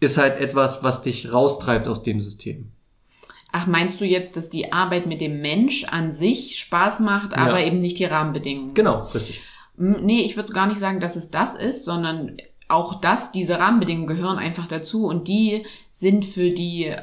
ist 0.00 0.16
halt 0.16 0.40
etwas, 0.40 0.82
was 0.82 1.02
dich 1.02 1.34
raustreibt 1.34 1.86
aus 1.86 2.02
dem 2.02 2.22
System. 2.22 2.70
Ach, 3.50 3.66
meinst 3.66 4.00
du 4.00 4.04
jetzt, 4.04 4.36
dass 4.36 4.50
die 4.50 4.72
Arbeit 4.72 5.06
mit 5.06 5.20
dem 5.20 5.40
Mensch 5.40 5.84
an 5.84 6.10
sich 6.10 6.58
Spaß 6.58 7.00
macht, 7.00 7.34
aber 7.34 7.60
ja. 7.60 7.66
eben 7.66 7.78
nicht 7.78 7.98
die 7.98 8.04
Rahmenbedingungen? 8.04 8.74
Genau, 8.74 9.06
richtig. 9.06 9.40
Nee, 9.76 10.22
ich 10.22 10.36
würde 10.36 10.52
gar 10.52 10.66
nicht 10.66 10.78
sagen, 10.78 11.00
dass 11.00 11.16
es 11.16 11.30
das 11.30 11.54
ist, 11.54 11.84
sondern 11.84 12.36
auch 12.68 13.00
das, 13.00 13.32
diese 13.32 13.58
Rahmenbedingungen 13.58 14.06
gehören 14.06 14.38
einfach 14.38 14.66
dazu 14.66 15.06
und 15.06 15.28
die 15.28 15.64
sind 15.90 16.26
für 16.26 16.50
die, 16.50 16.94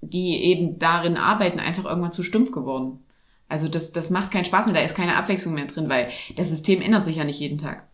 die 0.00 0.44
eben 0.44 0.78
darin 0.78 1.16
arbeiten, 1.16 1.58
einfach 1.58 1.84
irgendwann 1.84 2.12
zu 2.12 2.22
stumpf 2.22 2.52
geworden. 2.52 3.02
Also 3.48 3.68
das, 3.68 3.92
das 3.92 4.10
macht 4.10 4.30
keinen 4.30 4.44
Spaß 4.44 4.66
mehr, 4.66 4.74
da 4.76 4.80
ist 4.80 4.94
keine 4.94 5.16
Abwechslung 5.16 5.54
mehr 5.54 5.66
drin, 5.66 5.88
weil 5.88 6.08
das 6.36 6.50
System 6.50 6.80
ändert 6.80 7.04
sich 7.04 7.16
ja 7.16 7.24
nicht 7.24 7.40
jeden 7.40 7.58
Tag. 7.58 7.88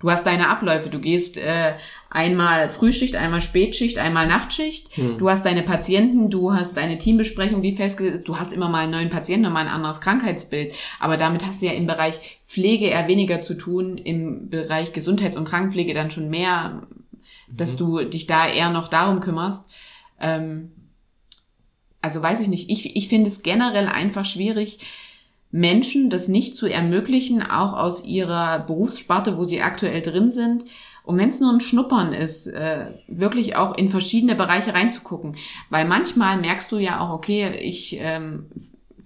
Du 0.00 0.10
hast 0.10 0.26
deine 0.26 0.48
Abläufe. 0.48 0.90
Du 0.90 1.00
gehst 1.00 1.36
äh, 1.36 1.74
einmal 2.08 2.68
Frühschicht, 2.68 3.16
einmal 3.16 3.40
Spätschicht, 3.40 3.98
einmal 3.98 4.28
Nachtschicht. 4.28 4.96
Hm. 4.96 5.18
Du 5.18 5.28
hast 5.28 5.44
deine 5.44 5.62
Patienten, 5.62 6.30
du 6.30 6.52
hast 6.52 6.76
deine 6.76 6.98
Teambesprechung, 6.98 7.62
wie 7.62 7.74
festgesetzt. 7.74 8.28
Du 8.28 8.38
hast 8.38 8.52
immer 8.52 8.68
mal 8.68 8.84
einen 8.84 8.92
neuen 8.92 9.10
Patienten 9.10 9.46
und 9.46 9.52
mal 9.52 9.60
ein 9.60 9.72
anderes 9.72 10.00
Krankheitsbild. 10.00 10.74
Aber 11.00 11.16
damit 11.16 11.44
hast 11.44 11.62
du 11.62 11.66
ja 11.66 11.72
im 11.72 11.86
Bereich 11.86 12.38
Pflege 12.46 12.86
eher 12.86 13.08
weniger 13.08 13.42
zu 13.42 13.54
tun, 13.54 13.98
im 13.98 14.48
Bereich 14.48 14.92
Gesundheits- 14.92 15.36
und 15.36 15.48
Krankenpflege 15.48 15.94
dann 15.94 16.10
schon 16.10 16.30
mehr, 16.30 16.86
dass 17.48 17.76
du 17.76 18.04
dich 18.04 18.26
da 18.26 18.48
eher 18.48 18.70
noch 18.70 18.88
darum 18.88 19.20
kümmerst. 19.20 19.68
Ähm, 20.20 20.72
also 22.00 22.22
weiß 22.22 22.40
ich 22.40 22.48
nicht. 22.48 22.70
Ich, 22.70 22.96
ich 22.96 23.08
finde 23.08 23.28
es 23.28 23.42
generell 23.42 23.88
einfach 23.88 24.24
schwierig, 24.24 24.78
Menschen 25.50 26.10
das 26.10 26.28
nicht 26.28 26.56
zu 26.56 26.66
ermöglichen, 26.66 27.42
auch 27.42 27.74
aus 27.74 28.04
ihrer 28.04 28.60
Berufssparte, 28.60 29.38
wo 29.38 29.44
sie 29.44 29.62
aktuell 29.62 30.02
drin 30.02 30.30
sind, 30.30 30.64
und 31.08 31.16
wenn 31.16 31.30
es 31.30 31.40
nur 31.40 31.50
ein 31.50 31.60
Schnuppern 31.60 32.12
ist, 32.12 32.48
äh, 32.48 32.90
wirklich 33.06 33.56
auch 33.56 33.74
in 33.78 33.88
verschiedene 33.88 34.34
Bereiche 34.34 34.74
reinzugucken. 34.74 35.36
Weil 35.70 35.86
manchmal 35.86 36.36
merkst 36.36 36.70
du 36.70 36.76
ja 36.76 37.00
auch, 37.00 37.14
okay, 37.14 37.56
ich 37.62 37.96
ähm, 37.98 38.50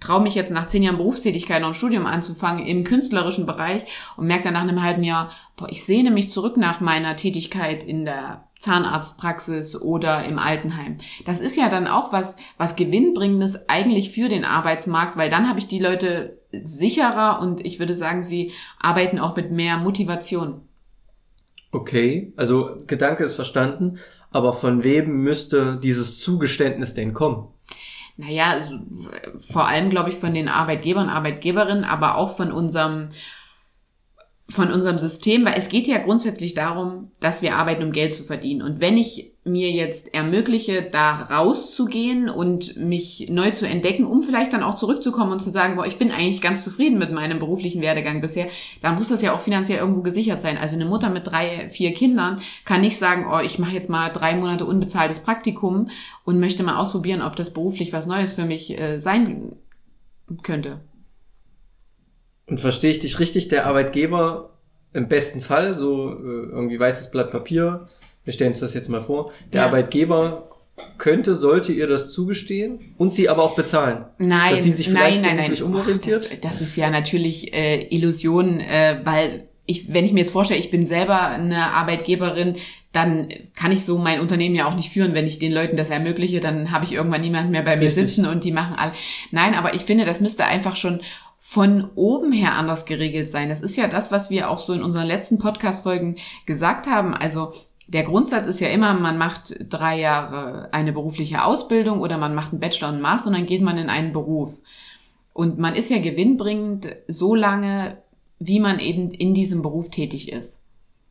traue 0.00 0.20
mich 0.20 0.34
jetzt 0.34 0.50
nach 0.50 0.66
zehn 0.66 0.82
Jahren 0.82 0.96
Berufstätigkeit 0.96 1.62
noch 1.62 1.68
ein 1.68 1.74
Studium 1.74 2.06
anzufangen 2.06 2.66
im 2.66 2.82
künstlerischen 2.82 3.46
Bereich 3.46 3.84
und 4.16 4.26
merke 4.26 4.42
dann 4.42 4.54
nach 4.54 4.62
einem 4.62 4.82
halben 4.82 5.04
Jahr, 5.04 5.30
boah, 5.56 5.68
ich 5.70 5.84
sehne 5.84 6.10
mich 6.10 6.32
zurück 6.32 6.56
nach 6.56 6.80
meiner 6.80 7.14
Tätigkeit 7.14 7.84
in 7.84 8.04
der 8.04 8.48
Zahnarztpraxis 8.62 9.74
oder 9.74 10.24
im 10.24 10.38
Altenheim. 10.38 10.98
Das 11.24 11.40
ist 11.40 11.56
ja 11.56 11.68
dann 11.68 11.88
auch 11.88 12.12
was, 12.12 12.36
was 12.58 12.76
gewinnbringendes 12.76 13.68
eigentlich 13.68 14.12
für 14.12 14.28
den 14.28 14.44
Arbeitsmarkt, 14.44 15.16
weil 15.16 15.30
dann 15.30 15.48
habe 15.48 15.58
ich 15.58 15.66
die 15.66 15.80
Leute 15.80 16.38
sicherer 16.52 17.40
und 17.40 17.64
ich 17.64 17.80
würde 17.80 17.96
sagen, 17.96 18.22
sie 18.22 18.52
arbeiten 18.78 19.18
auch 19.18 19.34
mit 19.34 19.50
mehr 19.50 19.78
Motivation. 19.78 20.60
Okay, 21.72 22.32
also 22.36 22.84
Gedanke 22.86 23.24
ist 23.24 23.34
verstanden, 23.34 23.98
aber 24.30 24.52
von 24.52 24.84
wem 24.84 25.22
müsste 25.24 25.80
dieses 25.82 26.20
Zugeständnis 26.20 26.94
denn 26.94 27.14
kommen? 27.14 27.48
Naja, 28.16 28.62
vor 29.40 29.66
allem 29.66 29.90
glaube 29.90 30.10
ich 30.10 30.16
von 30.16 30.34
den 30.34 30.48
Arbeitgebern, 30.48 31.08
Arbeitgeberinnen, 31.08 31.82
aber 31.82 32.14
auch 32.14 32.36
von 32.36 32.52
unserem 32.52 33.08
von 34.52 34.70
unserem 34.70 34.98
System, 34.98 35.44
weil 35.44 35.54
es 35.56 35.70
geht 35.70 35.86
ja 35.86 35.98
grundsätzlich 35.98 36.52
darum, 36.52 37.10
dass 37.20 37.40
wir 37.40 37.56
arbeiten, 37.56 37.82
um 37.82 37.92
Geld 37.92 38.12
zu 38.12 38.22
verdienen. 38.22 38.60
Und 38.60 38.80
wenn 38.80 38.98
ich 38.98 39.32
mir 39.44 39.72
jetzt 39.72 40.14
ermögliche, 40.14 40.82
da 40.82 41.22
rauszugehen 41.22 42.28
und 42.28 42.76
mich 42.76 43.28
neu 43.30 43.50
zu 43.50 43.66
entdecken, 43.66 44.04
um 44.04 44.22
vielleicht 44.22 44.52
dann 44.52 44.62
auch 44.62 44.76
zurückzukommen 44.76 45.32
und 45.32 45.40
zu 45.40 45.50
sagen, 45.50 45.76
boah, 45.76 45.86
ich 45.86 45.96
bin 45.96 46.12
eigentlich 46.12 46.42
ganz 46.42 46.62
zufrieden 46.62 46.98
mit 46.98 47.10
meinem 47.12 47.38
beruflichen 47.38 47.80
Werdegang 47.82 48.20
bisher, 48.20 48.48
dann 48.82 48.96
muss 48.96 49.08
das 49.08 49.22
ja 49.22 49.32
auch 49.32 49.40
finanziell 49.40 49.78
irgendwo 49.78 50.02
gesichert 50.02 50.42
sein. 50.42 50.58
Also 50.58 50.76
eine 50.76 50.84
Mutter 50.84 51.08
mit 51.08 51.26
drei, 51.26 51.68
vier 51.68 51.94
Kindern 51.94 52.40
kann 52.64 52.82
nicht 52.82 52.98
sagen, 52.98 53.26
oh, 53.32 53.40
ich 53.40 53.58
mache 53.58 53.74
jetzt 53.74 53.88
mal 53.88 54.10
drei 54.10 54.36
Monate 54.36 54.66
unbezahltes 54.66 55.20
Praktikum 55.20 55.88
und 56.24 56.38
möchte 56.38 56.62
mal 56.62 56.76
ausprobieren, 56.76 57.22
ob 57.22 57.34
das 57.34 57.52
beruflich 57.52 57.92
was 57.92 58.06
Neues 58.06 58.34
für 58.34 58.44
mich 58.44 58.78
äh, 58.78 58.98
sein 58.98 59.56
könnte. 60.42 60.80
Und 62.52 62.60
verstehe 62.60 62.90
ich 62.90 63.00
dich 63.00 63.18
richtig, 63.18 63.48
der 63.48 63.64
Arbeitgeber 63.64 64.50
im 64.92 65.08
besten 65.08 65.40
Fall, 65.40 65.72
so 65.72 66.10
äh, 66.10 66.50
irgendwie 66.50 66.78
weißes 66.78 67.10
Blatt 67.10 67.30
Papier, 67.30 67.88
wir 68.26 68.34
stellen 68.34 68.50
uns 68.50 68.60
das 68.60 68.74
jetzt 68.74 68.90
mal 68.90 69.00
vor, 69.00 69.32
der 69.54 69.62
ja. 69.62 69.66
Arbeitgeber 69.68 70.50
könnte, 70.98 71.34
sollte 71.34 71.72
ihr 71.72 71.86
das 71.86 72.12
zugestehen 72.12 72.94
und 72.98 73.14
sie 73.14 73.30
aber 73.30 73.42
auch 73.42 73.54
bezahlen. 73.54 74.04
Nein, 74.18 74.54
dass 74.54 74.64
sie 74.64 74.72
sich 74.72 74.90
vielleicht 74.90 75.22
nein, 75.22 75.36
nein, 75.36 75.50
nein. 75.50 75.62
umorientiert. 75.62 76.30
Das, 76.30 76.40
das, 76.40 76.60
ist 76.60 76.76
ja 76.76 76.90
natürlich 76.90 77.54
äh, 77.54 77.86
Illusion, 77.88 78.60
äh, 78.60 79.00
weil 79.02 79.48
ich, 79.64 79.90
wenn 79.94 80.04
ich 80.04 80.12
mir 80.12 80.20
jetzt 80.20 80.32
vorstelle, 80.32 80.60
ich 80.60 80.70
bin 80.70 80.84
selber 80.84 81.28
eine 81.28 81.68
Arbeitgeberin, 81.68 82.56
dann 82.92 83.32
kann 83.56 83.72
ich 83.72 83.86
so 83.86 83.96
mein 83.96 84.20
Unternehmen 84.20 84.56
ja 84.56 84.68
auch 84.68 84.74
nicht 84.74 84.92
führen, 84.92 85.14
wenn 85.14 85.26
ich 85.26 85.38
den 85.38 85.52
Leuten 85.52 85.78
das 85.78 85.88
ermögliche, 85.88 86.40
dann 86.40 86.70
habe 86.70 86.84
ich 86.84 86.92
irgendwann 86.92 87.22
niemanden 87.22 87.52
mehr 87.52 87.62
bei 87.62 87.78
Richtig. 87.78 87.96
mir 87.96 88.08
sitzen 88.08 88.26
und 88.26 88.44
die 88.44 88.52
machen 88.52 88.74
alle. 88.76 88.92
Nein, 89.30 89.54
aber 89.54 89.72
ich 89.72 89.86
finde, 89.86 90.04
das 90.04 90.20
müsste 90.20 90.44
einfach 90.44 90.76
schon 90.76 91.00
von 91.52 91.90
oben 91.96 92.32
her 92.32 92.54
anders 92.54 92.86
geregelt 92.86 93.28
sein. 93.28 93.50
Das 93.50 93.60
ist 93.60 93.76
ja 93.76 93.86
das, 93.86 94.10
was 94.10 94.30
wir 94.30 94.48
auch 94.48 94.58
so 94.58 94.72
in 94.72 94.82
unseren 94.82 95.06
letzten 95.06 95.38
Podcast-Folgen 95.38 96.16
gesagt 96.46 96.86
haben. 96.86 97.12
Also 97.12 97.52
der 97.86 98.04
Grundsatz 98.04 98.46
ist 98.46 98.60
ja 98.60 98.68
immer, 98.68 98.94
man 98.94 99.18
macht 99.18 99.54
drei 99.68 100.00
Jahre 100.00 100.72
eine 100.72 100.94
berufliche 100.94 101.44
Ausbildung 101.44 102.00
oder 102.00 102.16
man 102.16 102.34
macht 102.34 102.52
einen 102.52 102.60
Bachelor 102.60 102.88
und 102.88 102.94
einen 102.94 103.02
Master 103.02 103.28
und 103.28 103.34
dann 103.34 103.44
geht 103.44 103.60
man 103.60 103.76
in 103.76 103.90
einen 103.90 104.14
Beruf. 104.14 104.62
Und 105.34 105.58
man 105.58 105.74
ist 105.74 105.90
ja 105.90 105.98
gewinnbringend 105.98 106.96
so 107.06 107.34
lange, 107.34 107.98
wie 108.38 108.58
man 108.58 108.78
eben 108.78 109.10
in 109.10 109.34
diesem 109.34 109.60
Beruf 109.60 109.90
tätig 109.90 110.32
ist. 110.32 110.62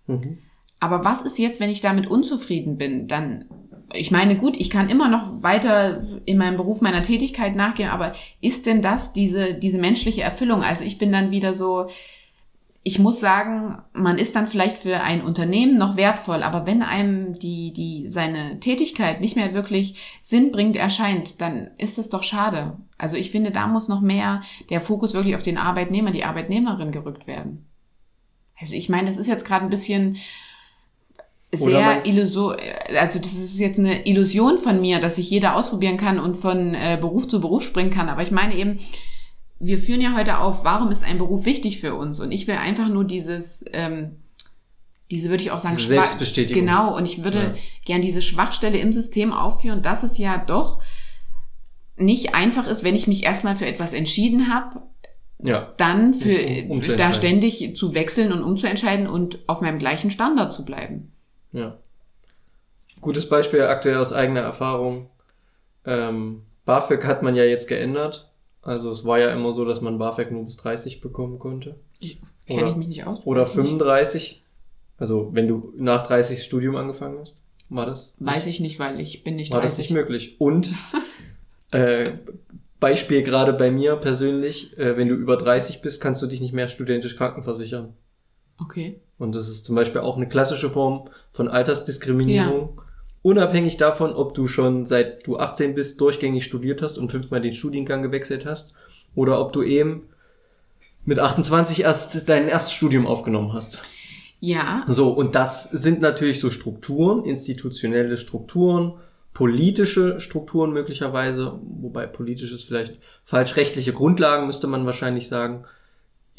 Mhm. 0.08 0.40
Aber 0.80 1.06
was 1.06 1.22
ist 1.22 1.38
jetzt, 1.38 1.60
wenn 1.60 1.70
ich 1.70 1.82
damit 1.82 2.08
unzufrieden 2.08 2.78
bin? 2.78 3.08
Dann, 3.08 3.46
ich 3.94 4.12
meine, 4.12 4.36
gut, 4.36 4.58
ich 4.60 4.70
kann 4.70 4.90
immer 4.90 5.08
noch 5.08 5.44
weiter 5.44 6.02
in 6.26 6.38
meinem 6.38 6.58
Beruf 6.58 6.82
meiner 6.82 7.04
Tätigkeit 7.04 7.56
nachgehen, 7.56 7.90
aber 7.90 8.14
ist 8.42 8.66
denn 8.66 8.82
das 8.82 9.14
diese, 9.14 9.54
diese 9.54 9.78
menschliche 9.78 10.22
Erfüllung? 10.22 10.64
Also 10.64 10.84
ich 10.84 10.98
bin 10.98 11.12
dann 11.12 11.32
wieder 11.32 11.54
so, 11.54 11.88
ich 12.84 12.98
muss 12.98 13.20
sagen, 13.20 13.78
man 13.94 14.18
ist 14.18 14.36
dann 14.36 14.48
vielleicht 14.48 14.78
für 14.78 15.02
ein 15.02 15.22
Unternehmen 15.22 15.78
noch 15.78 15.98
wertvoll, 15.98 16.42
aber 16.42 16.66
wenn 16.66 16.82
einem 16.82 17.38
die, 17.38 17.74
die, 17.74 18.10
seine 18.10 18.60
Tätigkeit 18.60 19.22
nicht 19.22 19.36
mehr 19.36 19.54
wirklich 19.54 20.20
sinnbringend 20.22 20.78
erscheint, 20.78 21.42
dann 21.42 21.70
ist 21.78 22.00
das 22.00 22.10
doch 22.10 22.24
schade. 22.24 22.78
Also 22.98 23.18
ich 23.18 23.30
finde, 23.30 23.52
da 23.52 23.68
muss 23.68 23.88
noch 23.88 24.02
mehr 24.02 24.42
der 24.70 24.82
Fokus 24.82 25.14
wirklich 25.14 25.36
auf 25.36 25.44
den 25.44 25.58
Arbeitnehmer, 25.58 26.12
die 26.12 26.24
Arbeitnehmerin 26.24 26.92
gerückt 26.92 27.28
werden. 27.28 27.66
Also 28.60 28.76
ich 28.76 28.90
meine, 28.90 29.08
das 29.08 29.18
ist 29.18 29.28
jetzt 29.28 29.46
gerade 29.46 29.64
ein 29.66 29.72
bisschen 29.72 30.18
sehr 31.54 32.06
illuso, 32.06 32.56
also 32.98 33.20
das 33.20 33.34
ist 33.34 33.60
jetzt 33.60 33.80
eine 33.80 34.06
Illusion 34.08 34.58
von 34.58 34.80
mir, 34.80 35.00
dass 35.00 35.18
sich 35.18 35.30
jeder 35.30 35.56
ausprobieren 35.56 35.98
kann 35.98 36.20
und 36.20 36.36
von 36.36 36.74
äh, 36.74 36.98
Beruf 37.00 37.28
zu 37.28 37.42
Beruf 37.42 37.64
springen 37.64 37.92
kann. 37.92 38.10
Aber 38.10 38.22
ich 38.22 38.32
meine 38.32 38.56
eben, 38.56 38.78
wir 39.60 39.78
führen 39.78 40.02
ja 40.02 40.16
heute 40.16 40.40
auf, 40.40 40.64
warum 40.64 40.92
ist 40.92 41.04
ein 41.04 41.18
Beruf 41.18 41.46
wichtig 41.46 41.80
für 41.80 41.96
uns? 41.96 42.20
Und 42.20 42.32
ich 42.32 42.48
will 42.48 42.56
einfach 42.56 42.90
nur 42.90 43.04
dieses, 43.04 43.66
ähm, 43.74 44.18
diese 45.12 45.30
würde 45.30 45.44
ich 45.44 45.52
auch 45.52 45.60
sagen, 45.60 45.76
diese 45.76 45.90
Selbstbestätigung. 45.90 46.66
Genau, 46.66 46.96
und 46.96 47.06
ich 47.06 47.24
würde 47.24 47.40
ja. 47.40 47.54
gern 47.86 48.02
diese 48.02 48.22
Schwachstelle 48.22 48.78
im 48.78 48.94
System 48.94 49.34
aufführen, 49.34 49.82
dass 49.82 50.04
es 50.04 50.18
ja 50.18 50.38
doch 50.38 50.82
nicht 51.98 52.34
einfach 52.34 52.66
ist, 52.66 52.84
wenn 52.84 52.96
ich 52.96 53.08
mich 53.08 53.24
erstmal 53.24 53.56
für 53.56 53.66
etwas 53.68 53.94
entschieden 53.94 54.52
habe, 54.52 54.82
ja, 55.44 55.74
dann 55.78 56.14
für 56.14 56.64
um, 56.64 56.72
um 56.72 56.82
da 56.98 57.14
ständig 57.14 57.76
zu 57.76 57.94
wechseln 57.94 58.32
und 58.32 58.44
umzuentscheiden 58.44 59.08
und 59.08 59.40
auf 59.48 59.62
meinem 59.62 59.80
gleichen 59.80 60.12
Standard 60.12 60.54
zu 60.54 60.66
bleiben. 60.66 61.12
Ja. 61.52 61.78
Gutes 63.02 63.28
Beispiel 63.28 63.64
aktuell 63.64 63.98
aus 63.98 64.14
eigener 64.14 64.42
Erfahrung. 64.42 65.10
Ähm, 65.86 66.44
BAföG 66.66 67.06
hat 67.06 67.24
man 67.24 67.36
ja 67.36 67.44
jetzt 67.44 67.68
geändert. 67.68 68.32
Also 68.62 68.92
es 68.92 69.06
war 69.06 69.20
ja 69.20 69.32
immer 69.32 69.54
so, 69.54 69.66
dass 69.66 69.82
man 69.82 69.98
BAföG 69.98 70.32
nur 70.32 70.46
bis 70.46 70.58
30 70.58 71.02
bekommen 71.02 71.40
konnte. 71.40 71.76
Kenne 72.46 72.70
ich 72.70 72.76
mich 72.76 72.88
nicht 72.88 73.06
aus. 73.06 73.26
Oder 73.26 73.46
35. 73.46 74.44
Also 74.98 75.30
wenn 75.34 75.48
du 75.48 75.74
nach 75.78 76.06
30 76.06 76.44
Studium 76.44 76.76
angefangen 76.76 77.20
hast, 77.20 77.38
war 77.70 77.86
das? 77.86 78.14
Weiß 78.20 78.46
ich 78.48 78.60
nicht, 78.60 78.80
weil 78.80 79.00
ich 79.00 79.24
bin 79.24 79.38
nicht 79.38 79.52
war 79.52 79.62
30. 79.62 79.64
War 79.64 79.78
das 79.78 79.78
nicht 79.80 79.92
möglich. 79.92 80.36
Und 80.40 80.72
äh, 81.72 82.12
Beispiel 82.80 83.24
gerade 83.24 83.54
bei 83.54 83.72
mir 83.72 83.96
persönlich, 83.96 84.78
äh, 84.78 84.98
wenn 84.98 85.08
du 85.08 85.16
über 85.16 85.38
30 85.38 85.82
bist, 85.82 86.02
kannst 86.02 86.22
du 86.22 86.28
dich 86.28 86.42
nicht 86.42 86.54
mehr 86.54 86.68
studentisch 86.68 87.16
krankenversichern. 87.16 87.94
Okay. 88.62 89.00
Und 89.18 89.36
das 89.36 89.50
ist 89.50 89.66
zum 89.66 89.76
Beispiel 89.76 90.02
auch 90.02 90.18
eine 90.18 90.28
klassische 90.28 90.70
Form 90.70 91.10
von 91.32 91.48
Altersdiskriminierung. 91.48 92.74
Ja 92.78 92.84
unabhängig 93.22 93.78
davon, 93.78 94.14
ob 94.14 94.34
du 94.34 94.48
schon 94.48 94.86
seit 94.86 95.28
du 95.28 95.38
18 95.38 95.76
bist 95.76 96.02
durchgängig 96.02 96.44
studiert 96.44 96.82
hast 96.82 96.98
und 96.98 97.12
fünfmal 97.12 97.42
den 97.42 97.54
Studiengang 97.54 98.02
gewechselt 98.02 98.46
hast 98.46 98.74
oder 99.16 99.40
ob 99.40 99.54
du 99.54 99.64
eben 99.64 100.10
mit 101.06 101.20
28 101.20 101.82
erst 101.82 102.30
dein 102.30 102.48
erstes 102.48 102.74
Studium 102.74 103.08
aufgenommen 103.08 103.54
hast. 103.54 103.84
Ja. 104.40 104.84
So, 104.88 105.10
und 105.12 105.36
das 105.36 105.66
sind 105.66 106.02
natürlich 106.02 106.40
so 106.40 106.50
Strukturen, 106.50 107.24
institutionelle 107.24 108.18
Strukturen, 108.18 108.94
politische 109.34 110.20
Strukturen 110.20 110.72
möglicherweise, 110.72 111.60
wobei 111.62 112.08
politisch 112.08 112.52
ist 112.52 112.64
vielleicht 112.64 112.98
falsch, 113.24 113.56
rechtliche 113.56 113.94
Grundlagen 113.94 114.48
müsste 114.48 114.68
man 114.68 114.86
wahrscheinlich 114.86 115.28
sagen, 115.28 115.66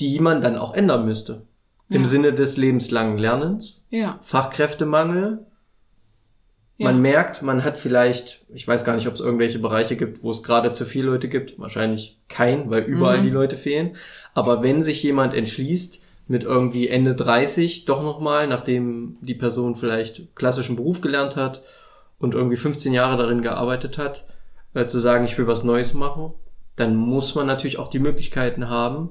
die 0.01 0.19
man 0.19 0.41
dann 0.41 0.59
auch 0.59 0.75
ändern 0.75 1.07
müsste. 1.07 1.43
Ja. 1.93 1.99
Im 1.99 2.07
Sinne 2.07 2.33
des 2.33 2.57
lebenslangen 2.57 3.19
Lernens, 3.19 3.87
ja. 3.91 4.19
Fachkräftemangel, 4.23 5.47
ja. 6.83 6.91
Man 6.91 7.01
merkt, 7.01 7.43
man 7.43 7.63
hat 7.63 7.79
vielleicht, 7.79 8.45
ich 8.53 8.67
weiß 8.67 8.85
gar 8.85 8.97
nicht, 8.97 9.07
ob 9.07 9.15
es 9.15 9.21
irgendwelche 9.21 9.61
Bereiche 9.61 9.95
gibt, 9.95 10.25
wo 10.25 10.31
es 10.31 10.43
gerade 10.43 10.73
zu 10.73 10.85
viele 10.85 11.07
Leute 11.07 11.29
gibt. 11.29 11.59
Wahrscheinlich 11.59 12.19
kein, 12.29 12.71
weil 12.71 12.83
überall 12.83 13.19
mhm. 13.19 13.23
die 13.23 13.31
Leute 13.31 13.57
fehlen. 13.57 13.97
Aber 14.35 14.63
wenn 14.63 14.83
sich 14.83 15.03
jemand 15.03 15.35
entschließt, 15.35 16.01
mit 16.27 16.45
irgendwie 16.45 16.89
Ende 16.89 17.15
30 17.15 17.85
doch 17.85 18.03
nochmal, 18.03 18.49
nachdem 18.49 19.17
die 19.21 19.35
Person 19.35 19.77
vielleicht 19.77 20.35
klassischen 20.35 20.77
Beruf 20.77 21.01
gelernt 21.01 21.37
hat 21.37 21.63
und 22.19 22.35
irgendwie 22.35 22.57
15 22.57 22.93
Jahre 22.93 23.17
darin 23.17 23.43
gearbeitet 23.43 23.99
hat, 23.99 24.25
äh, 24.75 24.87
zu 24.87 24.99
sagen, 24.99 25.25
ich 25.25 25.37
will 25.37 25.47
was 25.47 25.65
Neues 25.65 25.95
machen, 25.95 26.33
dann 26.75 26.97
muss 26.97 27.35
man 27.35 27.47
natürlich 27.47 27.79
auch 27.79 27.89
die 27.89 27.99
Möglichkeiten 27.99 28.69
haben. 28.69 29.11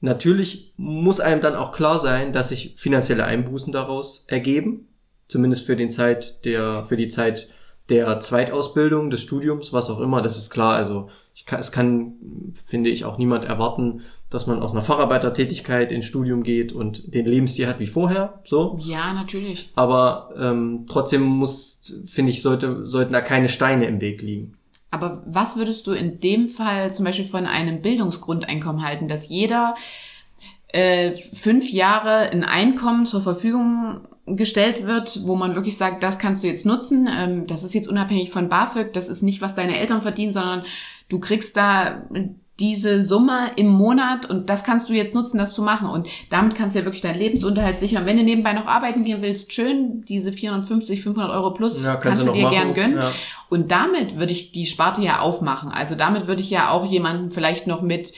Natürlich 0.00 0.72
muss 0.76 1.20
einem 1.20 1.40
dann 1.40 1.54
auch 1.54 1.72
klar 1.72 1.98
sein, 1.98 2.32
dass 2.32 2.50
sich 2.50 2.74
finanzielle 2.76 3.24
Einbußen 3.24 3.72
daraus 3.72 4.24
ergeben 4.28 4.88
zumindest 5.28 5.66
für 5.66 5.76
den 5.76 5.90
Zeit 5.90 6.44
der, 6.44 6.84
für 6.84 6.96
die 6.96 7.08
Zeit 7.08 7.48
der 7.88 8.18
Zweitausbildung, 8.20 9.10
des 9.10 9.22
Studiums, 9.22 9.72
was 9.72 9.90
auch 9.90 10.00
immer, 10.00 10.20
das 10.20 10.36
ist 10.36 10.50
klar. 10.50 10.74
Also 10.74 11.08
ich 11.34 11.46
kann, 11.46 11.60
es 11.60 11.70
kann, 11.70 12.14
finde 12.64 12.90
ich, 12.90 13.04
auch 13.04 13.16
niemand 13.16 13.44
erwarten, 13.44 14.02
dass 14.28 14.48
man 14.48 14.60
aus 14.60 14.72
einer 14.72 14.82
Facharbeitertätigkeit 14.82 15.92
ins 15.92 16.04
Studium 16.04 16.42
geht 16.42 16.72
und 16.72 17.14
den 17.14 17.26
Lebensstil 17.26 17.68
hat 17.68 17.78
wie 17.78 17.86
vorher. 17.86 18.40
So. 18.44 18.76
Ja, 18.80 19.12
natürlich. 19.12 19.70
Aber 19.76 20.34
ähm, 20.36 20.86
trotzdem 20.88 21.22
muss, 21.22 21.80
finde 22.06 22.32
ich, 22.32 22.42
sollte, 22.42 22.86
sollten 22.86 23.12
da 23.12 23.20
keine 23.20 23.48
Steine 23.48 23.86
im 23.86 24.00
Weg 24.00 24.20
liegen. 24.20 24.55
Aber 24.96 25.22
was 25.26 25.56
würdest 25.56 25.86
du 25.86 25.92
in 25.92 26.20
dem 26.20 26.46
Fall 26.46 26.92
zum 26.92 27.04
Beispiel 27.04 27.26
von 27.26 27.46
einem 27.46 27.82
Bildungsgrundeinkommen 27.82 28.82
halten, 28.82 29.08
dass 29.08 29.28
jeder 29.28 29.74
äh, 30.68 31.12
fünf 31.12 31.70
Jahre 31.70 32.30
ein 32.30 32.44
Einkommen 32.44 33.06
zur 33.06 33.22
Verfügung 33.22 34.08
gestellt 34.26 34.86
wird, 34.86 35.26
wo 35.26 35.36
man 35.36 35.54
wirklich 35.54 35.76
sagt, 35.76 36.02
das 36.02 36.18
kannst 36.18 36.42
du 36.42 36.48
jetzt 36.48 36.66
nutzen. 36.66 37.08
Ähm, 37.10 37.46
das 37.46 37.62
ist 37.62 37.74
jetzt 37.74 37.88
unabhängig 37.88 38.30
von 38.30 38.48
BAföG, 38.48 38.92
das 38.92 39.08
ist 39.08 39.22
nicht, 39.22 39.40
was 39.40 39.54
deine 39.54 39.78
Eltern 39.78 40.02
verdienen, 40.02 40.32
sondern 40.32 40.64
du 41.08 41.20
kriegst 41.20 41.56
da 41.56 42.02
diese 42.58 43.02
Summe 43.02 43.50
im 43.56 43.68
Monat 43.68 44.30
und 44.30 44.48
das 44.48 44.64
kannst 44.64 44.88
du 44.88 44.94
jetzt 44.94 45.14
nutzen, 45.14 45.36
das 45.36 45.52
zu 45.52 45.62
machen. 45.62 45.88
Und 45.88 46.08
damit 46.30 46.54
kannst 46.54 46.74
du 46.74 46.78
ja 46.78 46.84
wirklich 46.86 47.02
deinen 47.02 47.18
Lebensunterhalt 47.18 47.78
sichern. 47.78 48.06
Wenn 48.06 48.16
du 48.16 48.22
nebenbei 48.22 48.54
noch 48.54 48.66
arbeiten 48.66 49.04
gehen 49.04 49.20
willst, 49.20 49.52
schön, 49.52 50.04
diese 50.06 50.32
450, 50.32 51.02
500 51.02 51.30
Euro 51.30 51.52
plus 51.52 51.82
ja, 51.82 51.96
kannst, 51.96 52.20
kannst 52.20 52.26
du 52.26 52.32
dir 52.32 52.44
machen. 52.44 52.54
gern 52.54 52.74
gönnen. 52.74 52.96
Ja. 52.98 53.12
Und 53.50 53.70
damit 53.70 54.18
würde 54.18 54.32
ich 54.32 54.52
die 54.52 54.66
Sparte 54.66 55.02
ja 55.02 55.20
aufmachen. 55.20 55.70
Also 55.70 55.96
damit 55.96 56.26
würde 56.26 56.40
ich 56.40 56.50
ja 56.50 56.70
auch 56.70 56.86
jemanden 56.86 57.28
vielleicht 57.28 57.66
noch 57.66 57.82
mit 57.82 58.12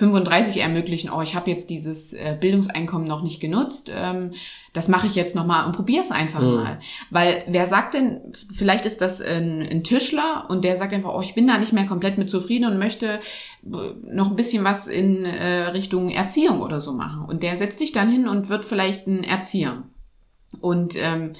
35 0.00 0.62
ermöglichen, 0.62 1.10
oh, 1.10 1.20
ich 1.20 1.34
habe 1.36 1.50
jetzt 1.50 1.68
dieses 1.68 2.14
äh, 2.14 2.34
Bildungseinkommen 2.40 3.06
noch 3.06 3.22
nicht 3.22 3.38
genutzt, 3.38 3.92
ähm, 3.94 4.32
das 4.72 4.88
mache 4.88 5.06
ich 5.06 5.14
jetzt 5.14 5.34
nochmal 5.34 5.66
und 5.66 5.76
probiere 5.76 6.02
es 6.02 6.10
einfach 6.10 6.40
mhm. 6.40 6.54
mal. 6.54 6.78
Weil 7.10 7.44
wer 7.48 7.66
sagt 7.66 7.92
denn, 7.92 8.32
vielleicht 8.54 8.86
ist 8.86 9.02
das 9.02 9.20
ein, 9.20 9.60
ein, 9.60 9.84
Tischler 9.84 10.46
und 10.48 10.64
der 10.64 10.76
sagt 10.76 10.94
einfach, 10.94 11.14
oh, 11.14 11.20
ich 11.20 11.34
bin 11.34 11.46
da 11.46 11.58
nicht 11.58 11.74
mehr 11.74 11.84
komplett 11.84 12.16
mit 12.16 12.30
zufrieden 12.30 12.70
und 12.70 12.78
möchte 12.78 13.20
äh, 13.66 13.78
noch 14.04 14.30
ein 14.30 14.36
bisschen 14.36 14.64
was 14.64 14.88
in 14.88 15.26
äh, 15.26 15.64
Richtung 15.68 16.08
Erziehung 16.08 16.62
oder 16.62 16.80
so 16.80 16.94
machen. 16.94 17.26
Und 17.28 17.42
der 17.42 17.58
setzt 17.58 17.78
sich 17.78 17.92
dann 17.92 18.10
hin 18.10 18.26
und 18.26 18.48
wird 18.48 18.64
vielleicht 18.64 19.06
ein 19.06 19.22
Erzieher. 19.22 19.82
Und 20.62 20.96
ähm, 20.96 21.34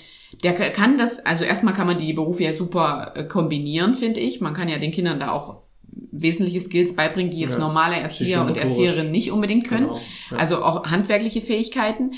der 0.44 0.52
kann 0.52 0.98
das, 0.98 1.24
also 1.24 1.44
erstmal 1.44 1.72
kann 1.72 1.86
man 1.86 1.98
die 1.98 2.12
Berufe 2.12 2.42
ja 2.42 2.52
super 2.52 3.14
kombinieren, 3.30 3.94
finde 3.94 4.20
ich. 4.20 4.42
Man 4.42 4.52
kann 4.52 4.68
ja 4.68 4.78
den 4.78 4.92
Kindern 4.92 5.18
da 5.18 5.32
auch 5.32 5.62
wesentliche 6.10 6.60
Skills 6.60 6.96
beibringen, 6.96 7.30
die 7.30 7.40
jetzt 7.40 7.58
ja, 7.58 7.60
normale 7.60 7.96
Erzieher 7.96 8.44
und 8.44 8.56
Erzieherinnen 8.56 9.10
nicht 9.10 9.30
unbedingt 9.30 9.68
können. 9.68 9.88
Genau, 9.88 10.00
ja. 10.30 10.36
Also 10.36 10.62
auch 10.64 10.86
handwerkliche 10.86 11.40
Fähigkeiten. 11.40 12.12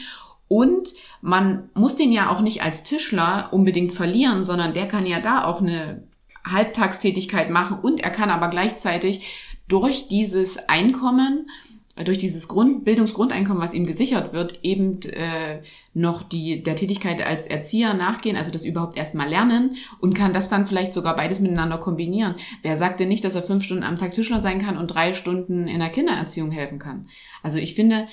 Und 0.49 0.93
man 1.21 1.71
muss 1.75 1.97
den 1.97 2.13
ja 2.13 2.31
auch 2.31 2.41
nicht 2.41 2.63
als 2.63 2.83
Tischler 2.83 3.49
unbedingt 3.53 3.93
verlieren, 3.93 4.45
sondern 4.45 4.75
der 4.75 4.87
kann 4.87 5.07
ja 5.07 5.21
da 5.21 5.45
auch 5.45 5.61
eine 5.61 6.03
Halbtagstätigkeit 6.45 7.51
machen 7.51 7.79
und 7.81 8.01
er 8.01 8.11
kann 8.11 8.31
aber 8.31 8.49
gleichzeitig 8.49 9.57
durch 9.69 10.09
dieses 10.09 10.69
Einkommen 10.69 11.49
durch 11.97 12.19
dieses 12.19 12.49
Grund, 12.49 12.85
Bildungsgrundeinkommen, 12.85 13.63
was 13.63 13.75
ihm 13.75 13.87
gesichert 13.87 14.33
wird, 14.33 14.61
eben 14.63 15.03
äh, 15.03 15.61
noch 15.93 16.23
die 16.23 16.63
der 16.63 16.75
Tätigkeit 16.75 17.21
als 17.21 17.47
Erzieher 17.47 17.93
nachgehen, 17.93 18.37
also 18.37 18.51
das 18.51 18.65
überhaupt 18.65 18.97
erstmal 18.97 19.29
lernen 19.29 19.77
und 20.01 20.15
kann 20.15 20.33
das 20.33 20.49
dann 20.49 20.67
vielleicht 20.67 20.95
sogar 20.95 21.17
beides 21.17 21.41
miteinander 21.41 21.77
kombinieren. 21.77 22.37
Wer 22.63 22.79
sagt 22.79 22.99
denn 22.99 23.09
nicht, 23.09 23.25
dass 23.25 23.35
er 23.35 23.43
fünf 23.43 23.63
Stunden 23.63 23.85
am 23.85 23.99
Tag 23.99 24.13
Tischler 24.13 24.41
sein 24.41 24.63
kann 24.63 24.79
und 24.79 24.89
drei 24.89 25.13
Stunden 25.13 25.69
in 25.69 25.81
der 25.81 25.91
Kindererziehung 25.91 26.51
helfen 26.51 26.79
kann? 26.79 27.09
Also 27.43 27.59
ich 27.59 27.75
finde, 27.75 28.09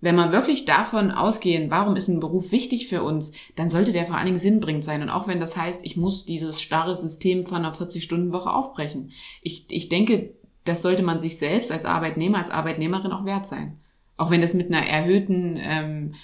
wenn 0.00 0.16
man 0.16 0.32
wirklich 0.32 0.64
davon 0.64 1.10
ausgehen, 1.10 1.70
warum 1.70 1.94
ist 1.94 2.08
ein 2.08 2.20
Beruf 2.20 2.52
wichtig 2.52 2.88
für 2.88 3.02
uns, 3.02 3.32
dann 3.54 3.68
sollte 3.68 3.92
der 3.92 4.06
vor 4.06 4.16
allen 4.16 4.26
Dingen 4.26 4.38
sinnbringend 4.38 4.82
sein. 4.82 5.02
Und 5.02 5.10
auch 5.10 5.28
wenn 5.28 5.40
das 5.40 5.56
heißt, 5.56 5.84
ich 5.84 5.96
muss 5.96 6.24
dieses 6.24 6.62
starre 6.62 6.96
System 6.96 7.44
von 7.46 7.58
einer 7.58 7.74
40-Stunden-Woche 7.74 8.50
aufbrechen. 8.50 9.12
Ich, 9.42 9.66
ich 9.68 9.88
denke, 9.90 10.34
das 10.70 10.82
sollte 10.82 11.02
man 11.02 11.18
sich 11.18 11.38
selbst 11.38 11.72
als 11.72 11.84
Arbeitnehmer, 11.84 12.38
als 12.38 12.50
Arbeitnehmerin 12.50 13.10
auch 13.10 13.24
wert 13.24 13.46
sein. 13.46 13.80
Auch 14.16 14.30
wenn 14.30 14.40
das 14.40 14.54
mit 14.54 14.68
einer 14.68 14.86
erhöhten, 14.86 15.58
ähm, 15.60 16.14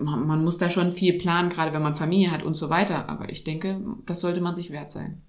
man, 0.00 0.26
man 0.26 0.44
muss 0.44 0.58
da 0.58 0.68
schon 0.68 0.92
viel 0.92 1.16
planen, 1.18 1.48
gerade 1.48 1.72
wenn 1.72 1.82
man 1.82 1.94
Familie 1.94 2.32
hat 2.32 2.42
und 2.42 2.54
so 2.54 2.70
weiter. 2.70 3.08
Aber 3.08 3.30
ich 3.30 3.44
denke, 3.44 3.80
das 4.06 4.20
sollte 4.20 4.40
man 4.40 4.56
sich 4.56 4.72
wert 4.72 4.90
sein. 4.90 5.22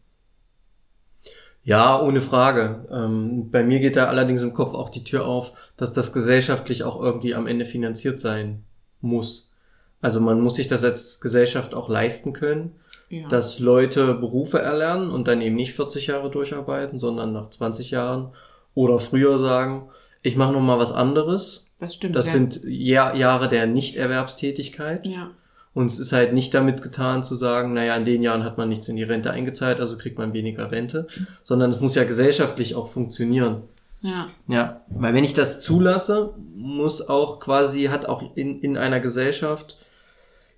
Ja, 1.63 2.01
ohne 2.01 2.21
Frage. 2.21 2.87
Ähm, 2.91 3.51
bei 3.51 3.63
mir 3.63 3.79
geht 3.79 3.95
da 3.95 4.05
allerdings 4.05 4.41
im 4.41 4.53
Kopf 4.53 4.73
auch 4.73 4.89
die 4.89 5.03
Tür 5.03 5.27
auf, 5.27 5.53
dass 5.77 5.93
das 5.93 6.11
gesellschaftlich 6.11 6.83
auch 6.83 6.99
irgendwie 6.99 7.35
am 7.35 7.45
Ende 7.45 7.65
finanziert 7.65 8.19
sein 8.19 8.63
muss. 8.99 9.53
Also 10.01 10.21
man 10.21 10.41
muss 10.41 10.55
sich 10.55 10.67
das 10.67 10.83
als 10.83 11.21
Gesellschaft 11.21 11.75
auch 11.75 11.87
leisten 11.87 12.33
können, 12.33 12.79
Ja. 13.11 13.27
dass 13.27 13.59
Leute 13.59 14.13
Berufe 14.13 14.59
erlernen 14.59 15.11
und 15.11 15.27
dann 15.27 15.41
eben 15.41 15.55
nicht 15.55 15.73
40 15.73 16.07
Jahre 16.07 16.31
durcharbeiten, 16.31 16.97
sondern 16.97 17.33
nach 17.33 17.49
20 17.49 17.91
Jahren 17.91 18.29
oder 18.73 18.99
früher 18.99 19.37
sagen, 19.37 19.89
ich 20.21 20.37
mache 20.37 20.53
noch 20.53 20.61
mal 20.61 20.79
was 20.79 20.93
anderes. 20.93 21.65
das 21.79 21.95
stimmt. 21.95 22.15
Das 22.15 22.27
ja. 22.27 22.31
sind 22.31 22.61
Jahr, 22.63 23.15
Jahre 23.15 23.49
der 23.49 23.67
Nichterwerbstätigkeit. 23.67 25.05
ja. 25.05 25.31
Und 25.73 25.85
es 25.85 25.99
ist 25.99 26.11
halt 26.11 26.33
nicht 26.33 26.53
damit 26.53 26.81
getan 26.81 27.23
zu 27.23 27.33
sagen, 27.35 27.73
naja, 27.73 27.95
in 27.95 28.03
den 28.03 28.23
Jahren 28.23 28.43
hat 28.43 28.57
man 28.57 28.67
nichts 28.67 28.89
in 28.89 28.97
die 28.97 29.03
Rente 29.03 29.31
eingezahlt, 29.31 29.79
also 29.79 29.97
kriegt 29.97 30.17
man 30.17 30.33
weniger 30.33 30.69
Rente, 30.69 31.07
sondern 31.43 31.69
es 31.69 31.79
muss 31.79 31.95
ja 31.95 32.03
gesellschaftlich 32.03 32.75
auch 32.75 32.87
funktionieren. 32.87 33.63
Ja. 34.01 34.27
Ja, 34.47 34.81
weil 34.89 35.13
wenn 35.13 35.23
ich 35.23 35.33
das 35.33 35.61
zulasse, 35.61 36.33
muss 36.53 37.07
auch 37.07 37.39
quasi, 37.39 37.85
hat 37.85 38.05
auch 38.05 38.35
in, 38.35 38.59
in 38.59 38.75
einer 38.75 38.99
Gesellschaft 38.99 39.77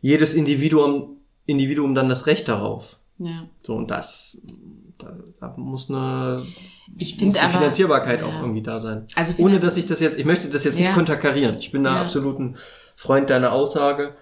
jedes 0.02 0.34
Individuum, 0.34 1.18
Individuum 1.46 1.96
dann 1.96 2.10
das 2.10 2.26
Recht 2.28 2.48
darauf. 2.48 2.98
Ja. 3.20 3.44
So, 3.62 3.76
und 3.76 3.92
das, 3.92 4.42
da, 4.98 5.14
da 5.40 5.54
muss 5.58 5.90
eine, 5.90 6.38
Ich 6.98 7.20
muss 7.22 7.34
die 7.36 7.40
aber. 7.40 7.50
Finanzierbarkeit 7.50 8.22
ja. 8.22 8.26
auch 8.26 8.42
irgendwie 8.42 8.62
da 8.64 8.80
sein. 8.80 9.08
Also 9.16 9.34
Ohne 9.38 9.60
dass 9.60 9.78
ich 9.78 9.86
das 9.86 10.00
jetzt, 10.00 10.18
ich 10.18 10.26
möchte 10.26 10.50
das 10.50 10.64
jetzt 10.64 10.78
nicht 10.78 10.88
Ja. 10.88 10.94
konterkarieren. 10.94 11.58
Ich 11.58 11.72
bin 11.72 11.84
da 11.84 11.96
Ja. 11.96 12.02
absolut 12.02 12.40
ein 12.40 12.58
Freund 12.96 13.30
deiner 13.30 13.52
Aussage. 13.52 14.16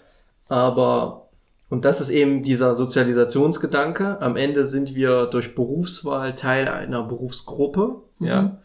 Aber, 0.50 1.28
und 1.70 1.86
das 1.86 2.02
ist 2.02 2.10
eben 2.10 2.44
dieser 2.44 2.76
Sozialisationsgedanke. 2.76 4.22
Am 4.22 4.36
Ende 4.36 4.66
sind 4.66 4.96
wir 4.96 5.28
durch 5.28 5.56
Berufswahl 5.56 6.36
Teil 6.36 6.68
einer 6.68 7.04
Berufsgruppe. 7.04 8.02
Mhm. 8.20 8.28
Ja. 8.28 8.58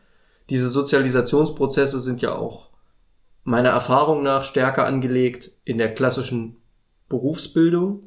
Diese 0.50 0.68
Sozialisationsprozesse 0.68 2.00
sind 2.00 2.22
ja 2.22 2.34
auch 2.34 2.66
meiner 3.44 3.68
Erfahrung 3.70 4.22
nach 4.24 4.42
stärker 4.42 4.86
angelegt 4.86 5.52
in 5.64 5.78
der 5.78 5.94
klassischen 5.94 6.56
Berufsbildung, 7.08 8.00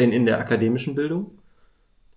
denn 0.00 0.12
in 0.12 0.26
der 0.26 0.38
akademischen 0.38 0.94
Bildung. 0.94 1.30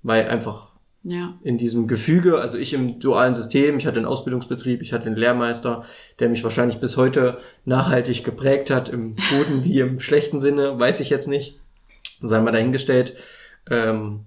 Weil 0.02 0.28
einfach 0.28 0.72
Ja. 1.04 1.38
in 1.44 1.58
diesem 1.58 1.88
Gefüge, 1.88 2.40
also 2.40 2.58
ich 2.58 2.74
im 2.74 3.00
dualen 3.00 3.34
System, 3.34 3.78
ich 3.78 3.86
hatte 3.86 3.98
einen 3.98 4.06
Ausbildungsbetrieb, 4.06 4.82
ich 4.82 4.94
hatte 4.94 5.08
einen 5.08 5.18
Lehrmeister, 5.18 5.84
der 6.20 6.30
mich 6.30 6.44
wahrscheinlich 6.44 6.80
bis 6.80 6.98
heute 6.98 7.40
nachhaltig 7.66 8.24
geprägt 8.24 8.70
hat, 8.70 8.90
im 8.90 9.16
guten 9.30 9.64
wie 9.64 9.80
im 9.82 10.00
schlechten 10.00 10.40
Sinne, 10.40 10.80
weiß 10.80 11.02
ich 11.02 11.10
jetzt 11.10 11.28
nicht, 11.28 11.60
sei 12.22 12.40
mal 12.42 12.52
dahingestellt. 12.52 13.16
Ähm, 13.70 14.22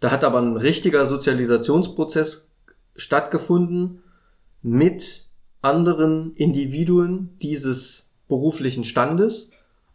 da 0.00 0.10
hat 0.10 0.22
aber 0.22 0.40
ein 0.40 0.56
richtiger 0.56 1.06
Sozialisationsprozess 1.06 2.48
stattgefunden 2.96 4.02
mit 4.62 5.24
anderen 5.62 6.34
Individuen 6.36 7.30
dieses 7.42 8.10
beruflichen 8.28 8.84
Standes, 8.84 9.50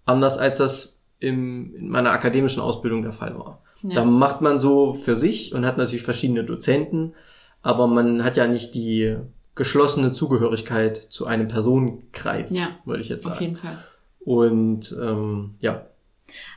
anders 0.05 0.37
als 0.37 0.57
das 0.57 0.92
im, 1.23 1.73
in 1.75 1.89
meiner 1.89 2.11
akademischen 2.11 2.61
Ausbildung 2.61 3.01
der 3.01 3.13
Fall 3.13 3.37
war. 3.37 3.61
Ja. 3.81 3.95
Da 3.95 4.05
macht 4.05 4.41
man 4.41 4.59
so 4.59 4.93
für 4.93 5.15
sich 5.15 5.53
und 5.53 5.65
hat 5.65 5.77
natürlich 5.77 6.03
verschiedene 6.03 6.43
Dozenten, 6.43 7.13
aber 7.61 7.87
man 7.87 8.23
hat 8.23 8.37
ja 8.37 8.47
nicht 8.47 8.75
die 8.75 9.15
geschlossene 9.55 10.11
Zugehörigkeit 10.11 10.97
zu 11.09 11.25
einem 11.25 11.47
Personenkreis, 11.47 12.51
Ja, 12.51 12.69
würde 12.85 13.01
ich 13.01 13.09
jetzt 13.09 13.25
Auf 13.25 13.33
sagen. 13.33 13.43
jeden 13.45 13.55
Fall. 13.57 13.77
Und 14.25 14.95
ähm, 15.01 15.55
ja, 15.61 15.85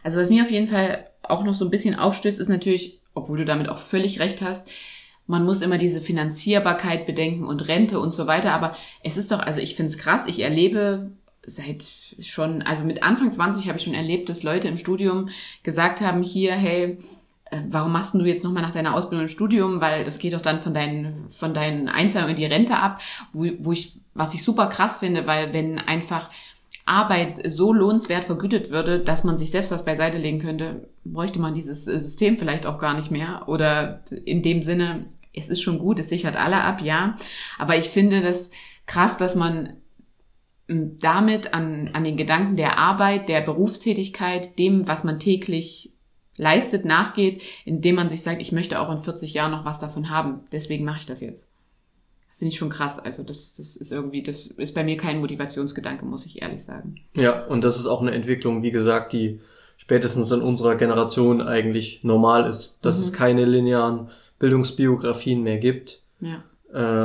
Also 0.02 0.18
was 0.20 0.30
mir 0.30 0.44
auf 0.44 0.50
jeden 0.50 0.68
Fall 0.68 1.06
auch 1.22 1.44
noch 1.44 1.54
so 1.54 1.64
ein 1.64 1.70
bisschen 1.70 1.96
aufstößt, 1.98 2.38
ist 2.38 2.48
natürlich, 2.48 3.00
obwohl 3.14 3.38
du 3.38 3.44
damit 3.44 3.68
auch 3.68 3.78
völlig 3.78 4.20
recht 4.20 4.40
hast, 4.40 4.70
man 5.26 5.44
muss 5.44 5.60
immer 5.62 5.76
diese 5.78 6.00
Finanzierbarkeit 6.00 7.04
bedenken 7.06 7.44
und 7.44 7.66
Rente 7.66 7.98
und 7.98 8.14
so 8.14 8.28
weiter. 8.28 8.52
Aber 8.52 8.76
es 9.02 9.16
ist 9.16 9.32
doch, 9.32 9.40
also 9.40 9.60
ich 9.60 9.74
finde 9.74 9.90
es 9.92 9.98
krass, 9.98 10.26
ich 10.28 10.38
erlebe 10.40 11.10
seit 11.46 11.84
schon, 12.20 12.62
also 12.62 12.84
mit 12.84 13.02
Anfang 13.02 13.32
20 13.32 13.68
habe 13.68 13.78
ich 13.78 13.84
schon 13.84 13.94
erlebt, 13.94 14.28
dass 14.28 14.42
Leute 14.42 14.68
im 14.68 14.78
Studium 14.78 15.28
gesagt 15.62 16.00
haben, 16.00 16.22
hier, 16.22 16.52
hey, 16.52 16.98
äh, 17.50 17.60
warum 17.68 17.92
machst 17.92 18.14
du 18.14 18.24
jetzt 18.24 18.44
nochmal 18.44 18.62
nach 18.62 18.72
deiner 18.72 18.94
Ausbildung 18.94 19.26
ein 19.26 19.28
Studium? 19.28 19.80
Weil 19.80 20.04
das 20.04 20.18
geht 20.18 20.34
doch 20.34 20.40
dann 20.40 20.60
von 20.60 20.74
deinen, 20.74 21.28
von 21.30 21.54
deinen 21.54 21.88
Einzahlungen 21.88 22.34
in 22.34 22.40
die 22.40 22.46
Rente 22.46 22.76
ab, 22.76 23.00
wo, 23.32 23.46
wo 23.60 23.72
ich, 23.72 23.92
was 24.14 24.34
ich 24.34 24.42
super 24.42 24.66
krass 24.66 24.98
finde, 24.98 25.26
weil 25.26 25.52
wenn 25.52 25.78
einfach 25.78 26.30
Arbeit 26.84 27.40
so 27.50 27.72
lohnenswert 27.72 28.24
vergütet 28.24 28.70
würde, 28.70 29.00
dass 29.00 29.24
man 29.24 29.38
sich 29.38 29.50
selbst 29.50 29.70
was 29.70 29.84
beiseite 29.84 30.18
legen 30.18 30.38
könnte, 30.38 30.88
bräuchte 31.04 31.40
man 31.40 31.54
dieses 31.54 31.86
äh, 31.88 31.98
System 31.98 32.36
vielleicht 32.36 32.66
auch 32.66 32.78
gar 32.78 32.94
nicht 32.94 33.10
mehr. 33.10 33.44
Oder 33.46 34.02
in 34.24 34.42
dem 34.42 34.62
Sinne, 34.62 35.06
es 35.34 35.48
ist 35.48 35.62
schon 35.62 35.78
gut, 35.78 35.98
es 35.98 36.08
sichert 36.08 36.36
alle 36.36 36.62
ab, 36.62 36.80
ja. 36.82 37.16
Aber 37.58 37.76
ich 37.76 37.90
finde 37.90 38.22
das 38.22 38.50
krass, 38.86 39.18
dass 39.18 39.34
man 39.34 39.74
damit 40.68 41.54
an, 41.54 41.90
an 41.92 42.02
den 42.04 42.16
Gedanken 42.16 42.56
der 42.56 42.78
Arbeit, 42.78 43.28
der 43.28 43.40
Berufstätigkeit, 43.40 44.58
dem, 44.58 44.88
was 44.88 45.04
man 45.04 45.20
täglich 45.20 45.92
leistet, 46.36 46.84
nachgeht, 46.84 47.42
indem 47.64 47.94
man 47.94 48.08
sich 48.08 48.22
sagt, 48.22 48.42
ich 48.42 48.52
möchte 48.52 48.80
auch 48.80 48.90
in 48.90 48.98
40 48.98 49.32
Jahren 49.32 49.52
noch 49.52 49.64
was 49.64 49.80
davon 49.80 50.10
haben. 50.10 50.40
Deswegen 50.52 50.84
mache 50.84 50.98
ich 51.00 51.06
das 51.06 51.20
jetzt. 51.20 51.50
Finde 52.36 52.52
ich 52.52 52.58
schon 52.58 52.68
krass. 52.68 52.98
Also 52.98 53.22
das, 53.22 53.56
das 53.56 53.76
ist 53.76 53.92
irgendwie, 53.92 54.22
das 54.22 54.46
ist 54.48 54.74
bei 54.74 54.84
mir 54.84 54.96
kein 54.98 55.20
Motivationsgedanke, 55.20 56.04
muss 56.04 56.26
ich 56.26 56.42
ehrlich 56.42 56.62
sagen. 56.64 56.96
ja, 57.14 57.46
und 57.46 57.62
das 57.64 57.78
ist 57.78 57.86
auch 57.86 58.02
eine 58.02 58.10
Entwicklung, 58.12 58.62
wie 58.62 58.72
gesagt, 58.72 59.12
die 59.14 59.40
spätestens 59.78 60.30
in 60.32 60.42
unserer 60.42 60.74
Generation 60.74 61.40
eigentlich 61.40 62.00
normal 62.02 62.48
ist, 62.50 62.76
dass 62.82 62.98
Mhm. 62.98 63.04
es 63.04 63.12
keine 63.12 63.44
linearen 63.46 64.10
Bildungsbiografien 64.38 65.42
mehr 65.42 65.58
gibt, 65.58 66.02
Ja. 66.20 66.42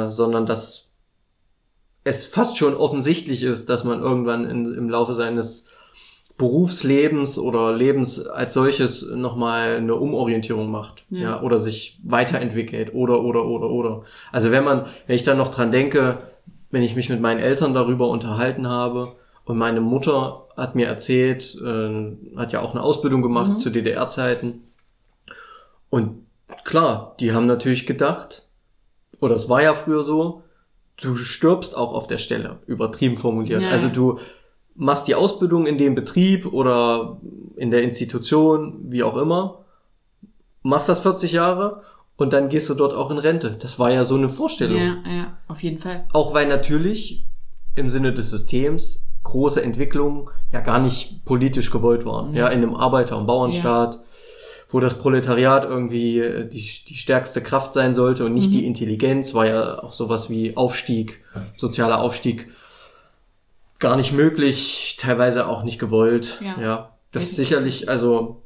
äh, 0.08 0.12
sondern 0.12 0.46
dass 0.46 0.88
es 2.04 2.26
fast 2.26 2.58
schon 2.58 2.74
offensichtlich 2.76 3.44
ist, 3.44 3.70
dass 3.70 3.84
man 3.84 4.02
irgendwann 4.02 4.46
in, 4.46 4.74
im 4.74 4.90
Laufe 4.90 5.14
seines 5.14 5.68
Berufslebens 6.38 7.38
oder 7.38 7.72
Lebens 7.74 8.26
als 8.28 8.54
solches 8.54 9.04
nochmal 9.06 9.76
eine 9.76 9.94
Umorientierung 9.96 10.72
macht, 10.72 11.04
Ja. 11.10 11.22
ja. 11.22 11.42
oder 11.42 11.60
sich 11.60 12.00
weiterentwickelt 12.04 12.94
oder, 12.96 13.22
oder, 13.22 13.46
oder, 13.46 13.70
oder. 13.70 14.04
Also 14.32 14.50
wenn 14.52 14.64
man, 14.64 14.86
wenn 15.06 15.16
ich 15.16 15.24
dann 15.24 15.38
noch 15.38 15.50
dran 15.50 15.72
denke, 15.72 16.18
wenn 16.72 16.82
ich 16.84 16.96
mich 16.96 17.10
mit 17.10 17.22
meinen 17.22 17.40
Eltern 17.40 17.74
darüber 17.76 18.08
unterhalten 18.10 18.68
habe 18.68 19.12
und 19.46 19.58
meine 19.58 19.82
Mutter 19.82 20.48
hat 20.58 20.74
mir 20.74 20.88
erzählt, 20.88 21.56
äh, 21.64 22.38
hat 22.38 22.54
ja 22.54 22.62
auch 22.62 22.72
eine 22.74 22.82
Ausbildung 22.84 23.22
gemacht 23.22 23.52
Mhm. 23.54 23.58
zu 23.60 23.70
DDR-Zeiten 23.70 24.64
und 25.92 26.26
klar, 26.64 27.16
die 27.20 27.34
haben 27.34 27.46
natürlich 27.46 27.86
gedacht, 27.86 28.44
oder 29.20 29.36
es 29.36 29.50
war 29.50 29.62
ja 29.62 29.74
früher 29.74 30.04
so, 30.04 30.41
du 31.02 31.16
stirbst 31.16 31.76
auch 31.76 31.94
auf 31.94 32.08
der 32.08 32.18
Stelle, 32.18 32.60
übertrieben 32.68 33.18
formuliert. 33.18 33.62
Ja, 33.62 33.70
also 33.70 33.88
ja. 33.88 33.94
du 33.94 34.20
machst 34.76 35.08
die 35.08 35.16
Ausbildung 35.16 35.68
in 35.68 35.78
dem 35.78 35.96
Betrieb 35.96 36.52
oder 36.52 37.20
in 37.56 37.72
der 37.72 37.84
Institution, 37.84 38.86
wie 38.90 39.04
auch 39.04 39.18
immer, 39.18 39.66
machst 40.64 40.90
das 40.90 41.02
40 41.02 41.34
Jahre 41.34 41.84
und 42.18 42.34
dann 42.34 42.50
gehst 42.50 42.70
du 42.70 42.74
dort 42.74 42.94
auch 42.94 43.12
in 43.12 43.18
Rente. 43.18 43.58
Das 43.60 43.80
war 43.80 43.92
ja 43.92 44.04
so 44.04 44.16
eine 44.16 44.30
Vorstellung. 44.30 44.78
Ja, 44.78 44.98
ja, 45.06 45.38
auf 45.48 45.62
jeden 45.64 45.80
Fall. 45.80 46.06
Auch 46.14 46.34
weil 46.34 46.48
natürlich 46.48 47.26
im 47.76 47.90
Sinne 47.90 48.14
des 48.14 48.30
Systems 48.30 49.02
große 49.24 49.64
Entwicklungen 49.64 50.30
ja 50.52 50.62
gar 50.62 50.80
nicht 50.80 51.26
politisch 51.26 51.72
gewollt 51.72 52.06
waren. 52.06 52.34
Ja. 52.34 52.42
Ja, 52.42 52.48
in 52.50 52.64
einem 52.64 52.76
Arbeiter- 52.76 53.18
und 53.18 53.28
Bauernstaat, 53.28 54.00
wo 54.72 54.80
das 54.80 54.98
Proletariat 54.98 55.66
irgendwie 55.66 56.20
äh, 56.20 56.48
die, 56.48 56.62
die 56.88 56.96
stärkste 56.96 57.42
Kraft 57.42 57.74
sein 57.74 57.94
sollte 57.94 58.26
und 58.26 58.34
nicht 58.34 58.48
Mhm. 58.50 58.52
die 58.54 58.66
Intelligenz, 58.66 59.34
war 59.34 59.46
ja 59.48 59.84
auch 59.84 59.94
sowas 59.94 60.30
wie 60.30 60.56
Aufstieg, 60.58 61.24
sozialer 61.58 62.00
Aufstieg 62.00 62.50
gar 63.80 63.96
nicht 63.98 64.12
möglich, 64.14 64.96
teilweise 65.00 65.48
auch 65.48 65.64
nicht 65.64 65.80
gewollt. 65.80 66.40
Ja. 66.42 66.62
Ja, 66.62 66.90
das 67.12 67.24
ist 67.24 67.36
sicherlich, 67.36 67.90
also 67.90 68.42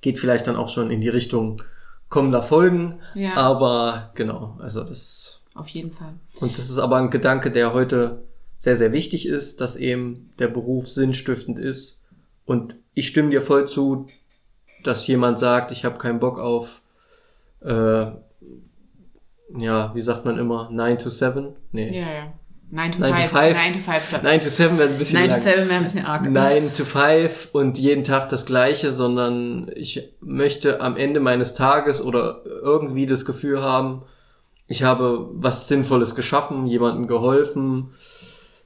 geht 0.00 0.18
vielleicht 0.18 0.46
dann 0.46 0.56
auch 0.56 0.68
schon 0.68 0.90
in 0.90 1.00
die 1.00 1.08
Richtung 1.08 1.62
kommender 2.08 2.42
Folgen, 2.42 3.00
Ja, 3.14 3.34
aber 3.36 4.12
genau, 4.14 4.56
also 4.60 4.82
das 4.84 5.40
auf 5.54 5.68
jeden 5.68 5.92
Fall. 5.92 6.14
und 6.40 6.56
das 6.56 6.70
ist 6.70 6.78
aber 6.78 6.96
ein 6.96 7.10
Gedanke, 7.10 7.50
der 7.50 7.74
heute 7.74 8.22
sehr, 8.58 8.76
sehr 8.76 8.92
wichtig 8.92 9.26
ist, 9.28 9.60
dass 9.60 9.76
eben 9.76 10.30
der 10.38 10.48
Beruf 10.48 10.88
sinnstiftend 10.88 11.58
ist. 11.58 12.02
Und 12.46 12.76
ich 12.94 13.08
stimme 13.08 13.30
dir 13.30 13.42
voll 13.42 13.68
zu, 13.68 14.06
dass 14.84 15.06
jemand 15.06 15.38
sagt, 15.38 15.72
ich 15.72 15.84
habe 15.84 15.98
keinen 15.98 16.20
Bock 16.20 16.38
auf, 16.38 16.82
äh, 17.62 18.06
ja, 19.58 19.94
wie 19.94 20.00
sagt 20.00 20.24
man 20.24 20.38
immer, 20.38 20.68
9 20.70 20.98
to 20.98 21.10
7? 21.10 21.56
Nee. 21.72 21.98
Ja, 21.98 22.10
ja. 22.12 22.32
9 22.70 22.92
to 22.92 22.98
9 23.00 23.14
to 23.14 23.22
5. 23.22 23.30
5. 23.30 23.56
9 23.56 23.72
to 23.72 23.78
5 23.78 24.08
statt. 24.08 24.22
9 24.22 24.40
to 24.40 24.50
7 24.50 24.78
wäre 24.78 24.88
ein 24.90 24.98
bisschen 24.98 25.20
9 25.20 25.28
to 25.30 25.34
lang. 25.34 25.42
7 25.42 25.68
wäre 25.68 25.78
ein 25.78 25.84
bisschen 25.84 26.04
arg. 26.04 26.30
9 26.30 26.72
to 26.74 26.84
5 26.84 27.48
und 27.52 27.78
jeden 27.78 28.04
Tag 28.04 28.28
das 28.28 28.44
gleiche, 28.44 28.92
sondern 28.92 29.70
ich 29.74 30.12
möchte 30.20 30.80
am 30.80 30.96
Ende 30.96 31.20
meines 31.20 31.54
Tages 31.54 32.04
oder 32.04 32.42
irgendwie 32.44 33.06
das 33.06 33.24
Gefühl 33.24 33.62
haben, 33.62 34.02
ich 34.66 34.82
habe 34.82 35.30
was 35.32 35.66
Sinnvolles 35.68 36.14
geschaffen, 36.14 36.66
jemandem 36.66 37.06
geholfen, 37.06 37.92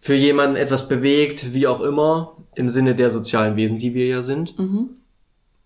für 0.01 0.15
jemanden 0.15 0.57
etwas 0.57 0.89
bewegt, 0.89 1.55
wie 1.55 1.69
auch 1.69 1.81
immer, 1.81 2.37
im 2.57 2.69
Sinne 2.71 2.97
der 2.97 3.11
sozialen 3.11 3.55
Wesen, 3.55 3.79
die 3.79 3.95
wir 3.95 4.07
ja 4.07 4.23
sind. 4.25 4.59
Mhm. 4.59 4.97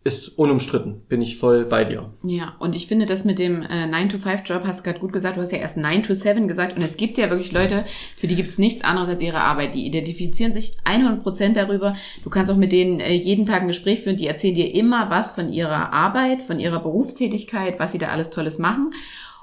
Ist 0.07 0.39
unumstritten, 0.39 1.03
bin 1.09 1.21
ich 1.21 1.37
voll 1.37 1.65
bei 1.65 1.83
dir. 1.83 2.13
Ja, 2.23 2.55
und 2.61 2.77
ich 2.77 2.87
finde 2.87 3.07
das 3.07 3.25
mit 3.25 3.41
dem 3.41 3.63
äh, 3.63 3.87
9-to-5-Job, 3.87 4.63
hast 4.65 4.79
du 4.79 4.85
gerade 4.85 5.01
gut 5.01 5.13
gesagt, 5.13 5.37
du 5.37 5.41
hast 5.41 5.51
ja 5.51 5.59
erst 5.59 5.77
9-to-7 5.77 6.47
gesagt 6.47 6.77
und 6.77 6.83
es 6.83 6.97
gibt 6.97 7.19
ja 7.19 7.29
wirklich 7.29 7.51
Leute, 7.51 7.85
für 8.17 8.29
die 8.29 8.37
gibt 8.37 8.51
es 8.51 8.59
nichts 8.59 8.85
anderes 8.85 9.09
als 9.09 9.21
ihre 9.21 9.41
Arbeit. 9.41 9.75
Die 9.75 9.85
identifizieren 9.85 10.53
sich 10.53 10.77
100% 10.85 11.55
darüber. 11.55 11.97
Du 12.23 12.31
kannst 12.31 12.53
auch 12.53 12.57
mit 12.57 12.71
denen 12.71 13.01
äh, 13.01 13.15
jeden 13.15 13.47
Tag 13.47 13.63
ein 13.63 13.67
Gespräch 13.67 14.03
führen, 14.03 14.17
die 14.17 14.29
erzählen 14.29 14.55
dir 14.55 14.73
immer 14.73 15.11
was 15.11 15.33
von 15.33 15.53
ihrer 15.53 15.93
Arbeit, 15.93 16.41
von 16.41 16.61
ihrer 16.61 16.79
Berufstätigkeit, 16.79 17.81
was 17.81 17.91
sie 17.91 17.99
da 17.99 18.09
alles 18.09 18.31
Tolles 18.31 18.59
machen. 18.59 18.93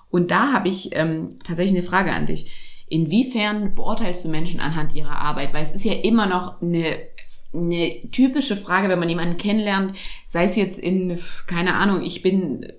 Und 0.09 0.31
da 0.31 0.53
habe 0.53 0.69
ich 0.69 0.95
ähm, 0.95 1.39
tatsächlich 1.43 1.77
eine 1.77 1.85
Frage 1.85 2.13
an 2.13 2.25
dich. 2.25 2.49
Inwiefern 2.87 3.75
beurteilst 3.75 4.23
du 4.23 4.29
Menschen 4.29 4.61
anhand 4.61 4.95
ihrer 4.95 5.17
Arbeit? 5.17 5.53
Weil 5.53 5.63
es 5.63 5.75
ist 5.75 5.83
ja 5.83 5.93
immer 5.93 6.25
noch 6.25 6.61
eine 6.61 6.95
eine 7.53 7.99
typische 8.11 8.57
Frage, 8.57 8.89
wenn 8.89 8.99
man 8.99 9.09
jemanden 9.09 9.37
kennenlernt, 9.37 9.93
sei 10.25 10.43
es 10.45 10.55
jetzt 10.55 10.79
in, 10.79 11.19
keine 11.47 11.75
Ahnung, 11.75 12.03
ich 12.03 12.21
bin 12.21 12.71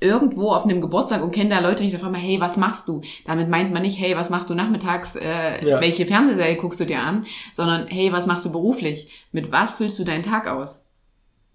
irgendwo 0.00 0.50
auf 0.50 0.64
einem 0.64 0.80
Geburtstag 0.80 1.22
und 1.22 1.32
kenne 1.32 1.50
da 1.50 1.60
Leute 1.60 1.82
nicht, 1.82 1.94
da 1.94 1.98
fragt 1.98 2.12
man, 2.12 2.20
hey, 2.20 2.40
was 2.40 2.56
machst 2.56 2.88
du? 2.88 3.00
Damit 3.24 3.48
meint 3.48 3.72
man 3.72 3.82
nicht, 3.82 3.98
hey, 3.98 4.16
was 4.16 4.30
machst 4.30 4.50
du 4.50 4.54
nachmittags, 4.54 5.16
äh, 5.16 5.64
ja. 5.66 5.80
welche 5.80 6.06
Fernsehserie 6.06 6.56
guckst 6.56 6.80
du 6.80 6.86
dir 6.86 7.00
an, 7.00 7.26
sondern 7.54 7.86
hey, 7.86 8.12
was 8.12 8.26
machst 8.26 8.44
du 8.44 8.52
beruflich? 8.52 9.08
Mit 9.32 9.50
was 9.50 9.72
füllst 9.74 9.98
du 9.98 10.04
deinen 10.04 10.22
Tag 10.22 10.46
aus? 10.46 10.86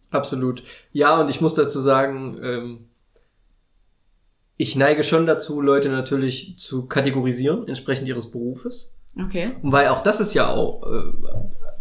Absolut. 0.10 0.64
Ja, 0.92 1.20
und 1.20 1.30
ich 1.30 1.42
muss 1.42 1.54
dazu 1.54 1.80
sagen, 1.80 2.40
ähm, 2.42 2.90
ich 4.58 4.76
neige 4.76 5.04
schon 5.04 5.28
dazu, 5.28 5.62
Leute 5.62 5.90
natürlich 5.90 6.58
zu 6.58 6.88
kategorisieren, 6.88 7.68
entsprechend 7.68 8.08
ihres 8.08 8.32
Berufes. 8.32 8.94
Okay. 9.18 9.52
Und 9.62 9.72
weil 9.72 9.88
auch 9.90 10.04
das 10.04 10.20
ist 10.20 10.34
ja 10.34 10.50
auch, 10.50 10.84
äh, 10.84 11.14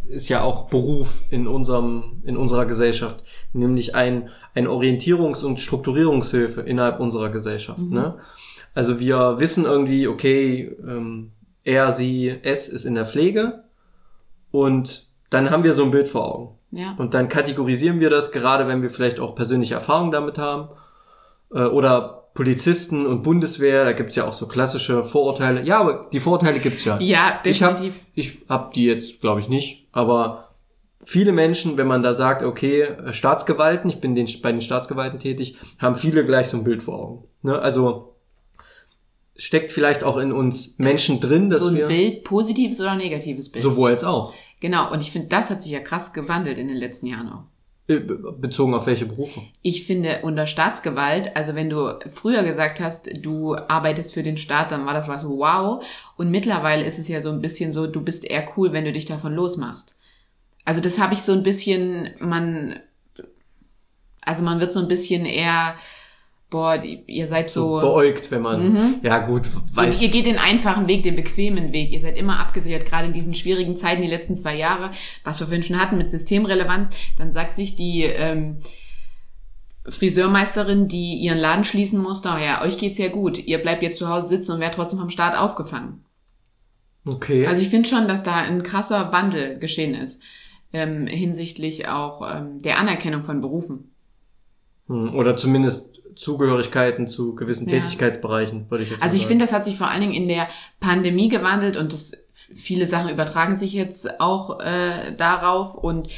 ist 0.08 0.28
ja 0.28 0.42
auch 0.42 0.68
Beruf 0.68 1.22
in 1.30 1.46
unserem, 1.46 2.22
in 2.24 2.36
unserer 2.36 2.66
Gesellschaft, 2.66 3.22
nämlich 3.52 3.94
ein, 3.94 4.30
ein 4.54 4.66
Orientierungs- 4.66 5.44
und 5.44 5.60
Strukturierungshilfe 5.60 6.62
innerhalb 6.62 7.00
unserer 7.00 7.28
Gesellschaft. 7.30 7.78
Mhm. 7.78 7.94
Ne? 7.94 8.14
Also 8.74 9.00
wir 9.00 9.36
wissen 9.38 9.64
irgendwie, 9.64 10.08
okay, 10.08 10.76
ähm, 10.86 11.32
er, 11.64 11.92
sie, 11.94 12.34
es 12.42 12.68
ist 12.68 12.84
in 12.84 12.94
der 12.94 13.06
Pflege 13.06 13.64
und 14.50 15.08
dann 15.30 15.50
haben 15.50 15.64
wir 15.64 15.74
so 15.74 15.84
ein 15.84 15.90
Bild 15.90 16.08
vor 16.08 16.34
Augen. 16.34 16.58
Ja. 16.70 16.94
Und 16.98 17.14
dann 17.14 17.28
kategorisieren 17.28 18.00
wir 18.00 18.10
das, 18.10 18.32
gerade 18.32 18.66
wenn 18.68 18.82
wir 18.82 18.90
vielleicht 18.90 19.20
auch 19.20 19.34
persönliche 19.34 19.74
Erfahrungen 19.74 20.12
damit 20.12 20.38
haben. 20.38 20.68
Äh, 21.52 21.64
oder 21.64 22.18
Polizisten 22.34 23.04
und 23.06 23.22
Bundeswehr, 23.22 23.84
da 23.84 23.92
gibt's 23.92 24.14
ja 24.14 24.24
auch 24.26 24.34
so 24.34 24.46
klassische 24.46 25.04
Vorurteile. 25.04 25.64
Ja, 25.64 25.80
aber 25.80 26.08
die 26.12 26.20
Vorurteile 26.20 26.60
gibt's 26.60 26.84
ja. 26.84 27.00
Ja, 27.00 27.40
definitiv. 27.44 27.94
Ich 28.14 28.28
habe 28.28 28.38
ich 28.38 28.48
hab 28.48 28.70
die 28.74 28.84
jetzt, 28.84 29.20
glaube 29.20 29.40
ich, 29.40 29.48
nicht. 29.48 29.88
Aber 29.90 30.54
viele 31.04 31.32
Menschen, 31.32 31.76
wenn 31.76 31.88
man 31.88 32.02
da 32.02 32.14
sagt, 32.14 32.42
okay, 32.42 32.90
Staatsgewalten, 33.10 33.90
ich 33.90 34.00
bin 34.00 34.14
den, 34.14 34.28
bei 34.40 34.52
den 34.52 34.60
Staatsgewalten 34.60 35.18
tätig, 35.18 35.56
haben 35.78 35.96
viele 35.96 36.24
gleich 36.24 36.48
so 36.48 36.58
ein 36.58 36.64
Bild 36.64 36.82
vor 36.82 36.98
Augen. 37.00 37.24
Ne? 37.42 37.58
Also 37.58 38.14
steckt 39.34 39.72
vielleicht 39.72 40.04
auch 40.04 40.16
in 40.18 40.32
uns 40.32 40.78
Menschen 40.78 41.20
drin, 41.20 41.50
dass 41.50 41.60
wir... 41.60 41.66
So 41.66 41.70
ein 41.70 41.76
wir, 41.76 41.86
Bild, 41.88 42.24
positives 42.24 42.80
oder 42.80 42.94
negatives 42.94 43.50
Bild. 43.50 43.62
Sowohl 43.64 43.90
als 43.90 44.04
auch. 44.04 44.34
Genau, 44.60 44.92
und 44.92 45.00
ich 45.00 45.10
finde, 45.10 45.28
das 45.28 45.50
hat 45.50 45.62
sich 45.62 45.72
ja 45.72 45.80
krass 45.80 46.12
gewandelt 46.12 46.58
in 46.58 46.68
den 46.68 46.76
letzten 46.76 47.06
Jahren 47.06 47.28
auch. 47.28 47.44
Äh, 47.88 48.00
bezogen 48.00 48.74
auf 48.74 48.86
welche 48.86 49.06
Berufe? 49.06 49.40
Ich 49.62 49.86
finde 49.86 50.20
unter 50.22 50.46
Staatsgewalt, 50.46 51.34
also 51.34 51.54
wenn 51.54 51.70
du 51.70 51.98
früher 52.10 52.42
gesagt 52.42 52.80
hast, 52.80 53.08
du 53.24 53.56
arbeitest 53.56 54.12
für 54.12 54.22
den 54.22 54.36
Staat, 54.36 54.72
dann 54.72 54.84
war 54.84 54.92
das 54.92 55.08
was 55.08 55.24
wow. 55.24 55.82
Und 56.18 56.30
mittlerweile 56.30 56.84
ist 56.84 56.98
es 56.98 57.08
ja 57.08 57.22
so 57.22 57.30
ein 57.30 57.40
bisschen 57.40 57.72
so, 57.72 57.86
du 57.86 58.02
bist 58.02 58.26
eher 58.26 58.46
cool, 58.56 58.74
wenn 58.74 58.84
du 58.84 58.92
dich 58.92 59.06
davon 59.06 59.32
losmachst. 59.32 59.96
Also 60.66 60.82
das 60.82 60.98
habe 60.98 61.14
ich 61.14 61.22
so 61.22 61.32
ein 61.32 61.42
bisschen, 61.42 62.10
man, 62.20 62.78
also 64.20 64.42
man 64.42 64.60
wird 64.60 64.74
so 64.74 64.80
ein 64.80 64.88
bisschen 64.88 65.24
eher 65.24 65.74
boah, 66.50 66.82
ihr 66.82 67.26
seid 67.26 67.50
so, 67.50 67.80
so 67.80 67.86
beäugt, 67.86 68.30
wenn 68.30 68.42
man, 68.42 68.72
mhm. 68.72 68.94
ja 69.02 69.18
gut, 69.18 69.42
weiß. 69.74 69.96
Ihr, 69.96 70.02
ihr, 70.02 70.08
geht 70.08 70.26
den 70.26 70.38
einfachen 70.38 70.86
Weg, 70.86 71.02
den 71.02 71.16
bequemen 71.16 71.72
Weg. 71.72 71.92
Ihr 71.92 72.00
seid 72.00 72.16
immer 72.16 72.40
abgesichert, 72.40 72.86
gerade 72.86 73.06
in 73.08 73.12
diesen 73.12 73.34
schwierigen 73.34 73.76
Zeiten, 73.76 74.02
die 74.02 74.08
letzten 74.08 74.34
zwei 74.34 74.56
Jahre, 74.56 74.90
was 75.24 75.40
wir 75.40 75.46
vorhin 75.46 75.62
schon 75.62 75.78
hatten 75.78 75.98
mit 75.98 76.10
Systemrelevanz, 76.10 76.90
dann 77.18 77.32
sagt 77.32 77.54
sich 77.54 77.76
die 77.76 78.02
ähm, 78.02 78.58
Friseurmeisterin, 79.86 80.88
die 80.88 81.14
ihren 81.16 81.38
Laden 81.38 81.64
schließen 81.64 82.00
musste, 82.00 82.30
oh 82.34 82.38
ja, 82.38 82.62
euch 82.62 82.78
geht's 82.78 82.98
ja 82.98 83.08
gut, 83.08 83.38
ihr 83.38 83.58
bleibt 83.58 83.82
jetzt 83.82 83.98
zu 83.98 84.08
Hause 84.08 84.28
sitzen 84.28 84.52
und 84.52 84.60
werdet 84.60 84.76
trotzdem 84.76 84.98
vom 84.98 85.10
Staat 85.10 85.36
aufgefangen. 85.36 86.04
Okay. 87.06 87.46
Also 87.46 87.62
ich 87.62 87.68
finde 87.68 87.88
schon, 87.88 88.08
dass 88.08 88.22
da 88.22 88.34
ein 88.34 88.62
krasser 88.62 89.12
Wandel 89.12 89.58
geschehen 89.58 89.94
ist, 89.94 90.22
ähm, 90.72 91.06
hinsichtlich 91.06 91.88
auch 91.88 92.22
ähm, 92.30 92.60
der 92.60 92.78
Anerkennung 92.78 93.22
von 93.22 93.40
Berufen. 93.40 93.90
Hm, 94.88 95.14
oder 95.14 95.36
zumindest 95.36 95.97
Zugehörigkeiten 96.18 97.06
zu 97.06 97.34
gewissen 97.34 97.68
ja. 97.68 97.78
Tätigkeitsbereichen, 97.78 98.70
würde 98.70 98.84
ich 98.84 98.90
jetzt 98.90 99.02
Also 99.02 99.16
ich 99.16 99.26
finde, 99.26 99.44
das 99.44 99.54
hat 99.54 99.64
sich 99.64 99.78
vor 99.78 99.88
allen 99.88 100.00
Dingen 100.00 100.14
in 100.14 100.26
der 100.26 100.48
Pandemie 100.80 101.28
gewandelt 101.28 101.76
und 101.76 101.92
das, 101.92 102.26
viele 102.32 102.86
Sachen 102.86 103.08
übertragen 103.08 103.54
sich 103.54 103.72
jetzt 103.72 104.20
auch 104.20 104.58
äh, 104.60 105.14
darauf 105.16 105.76
und 105.76 106.08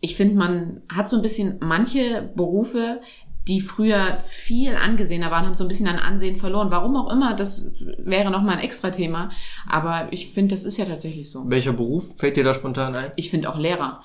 ich 0.00 0.16
finde, 0.16 0.36
man 0.36 0.82
hat 0.90 1.08
so 1.08 1.16
ein 1.16 1.22
bisschen 1.22 1.56
manche 1.60 2.30
Berufe, 2.34 3.00
die 3.46 3.60
früher 3.60 4.16
viel 4.18 4.74
angesehener 4.74 5.30
waren, 5.30 5.44
haben 5.44 5.54
so 5.54 5.64
ein 5.64 5.68
bisschen 5.68 5.86
an 5.86 5.98
Ansehen 5.98 6.38
verloren. 6.38 6.70
Warum 6.70 6.96
auch 6.96 7.12
immer, 7.12 7.34
das 7.34 7.72
wäre 7.98 8.30
nochmal 8.30 8.56
ein 8.56 8.64
extra 8.64 8.90
Thema. 8.90 9.30
Aber 9.68 10.08
ich 10.10 10.30
finde, 10.30 10.54
das 10.54 10.64
ist 10.64 10.78
ja 10.78 10.86
tatsächlich 10.86 11.30
so. 11.30 11.50
Welcher 11.50 11.74
Beruf 11.74 12.16
fällt 12.16 12.36
dir 12.38 12.44
da 12.44 12.54
spontan 12.54 12.94
ein? 12.94 13.12
Ich 13.16 13.30
finde 13.30 13.50
auch 13.50 13.58
Lehrer 13.58 14.02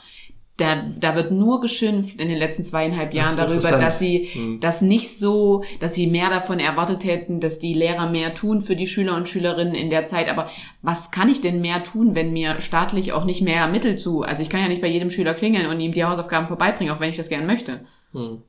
da, 0.60 0.84
da 1.00 1.16
wird 1.16 1.32
nur 1.32 1.62
geschimpft 1.62 2.20
in 2.20 2.28
den 2.28 2.38
letzten 2.38 2.64
zweieinhalb 2.64 3.14
Jahren 3.14 3.38
das 3.38 3.48
darüber, 3.48 3.78
dass 3.78 4.00
sie 4.00 4.26
hm. 4.26 4.60
das 4.60 4.82
nicht 4.82 5.18
so, 5.18 5.64
dass 5.80 5.96
sie 5.96 6.08
mehr 6.08 6.30
davon 6.30 6.60
erwartet 6.60 7.06
hätten, 7.06 7.40
dass 7.40 7.60
die 7.60 7.74
Lehrer 7.74 8.10
mehr 8.10 8.34
tun 8.34 8.62
für 8.62 8.76
die 8.76 8.88
Schüler 8.88 9.16
und 9.16 9.30
Schülerinnen 9.30 9.76
in 9.76 9.90
der 9.90 10.06
Zeit. 10.06 10.30
Aber 10.30 10.50
was 10.82 11.12
kann 11.12 11.30
ich 11.30 11.42
denn 11.42 11.62
mehr 11.62 11.84
tun, 11.84 12.16
wenn 12.16 12.34
mir 12.34 12.60
staatlich 12.62 13.14
auch 13.14 13.26
nicht 13.26 13.42
mehr 13.42 13.68
Mittel 13.68 13.98
zu? 13.98 14.22
Also 14.24 14.42
ich 14.44 14.50
kann 14.50 14.62
ja 14.62 14.68
nicht 14.68 14.82
bei 14.82 14.88
jedem 14.88 15.10
Schüler 15.10 15.34
klingeln 15.34 15.68
und 15.68 15.80
ihm 15.80 15.94
die 15.94 16.04
Hausaufgaben 16.04 16.48
vorbeibringen, 16.48 16.94
auch 16.94 17.00
wenn 17.00 17.10
ich 17.10 17.18
das 17.18 17.30
gern 17.30 17.46
möchte. 17.46 17.82
Hm. 18.12 18.44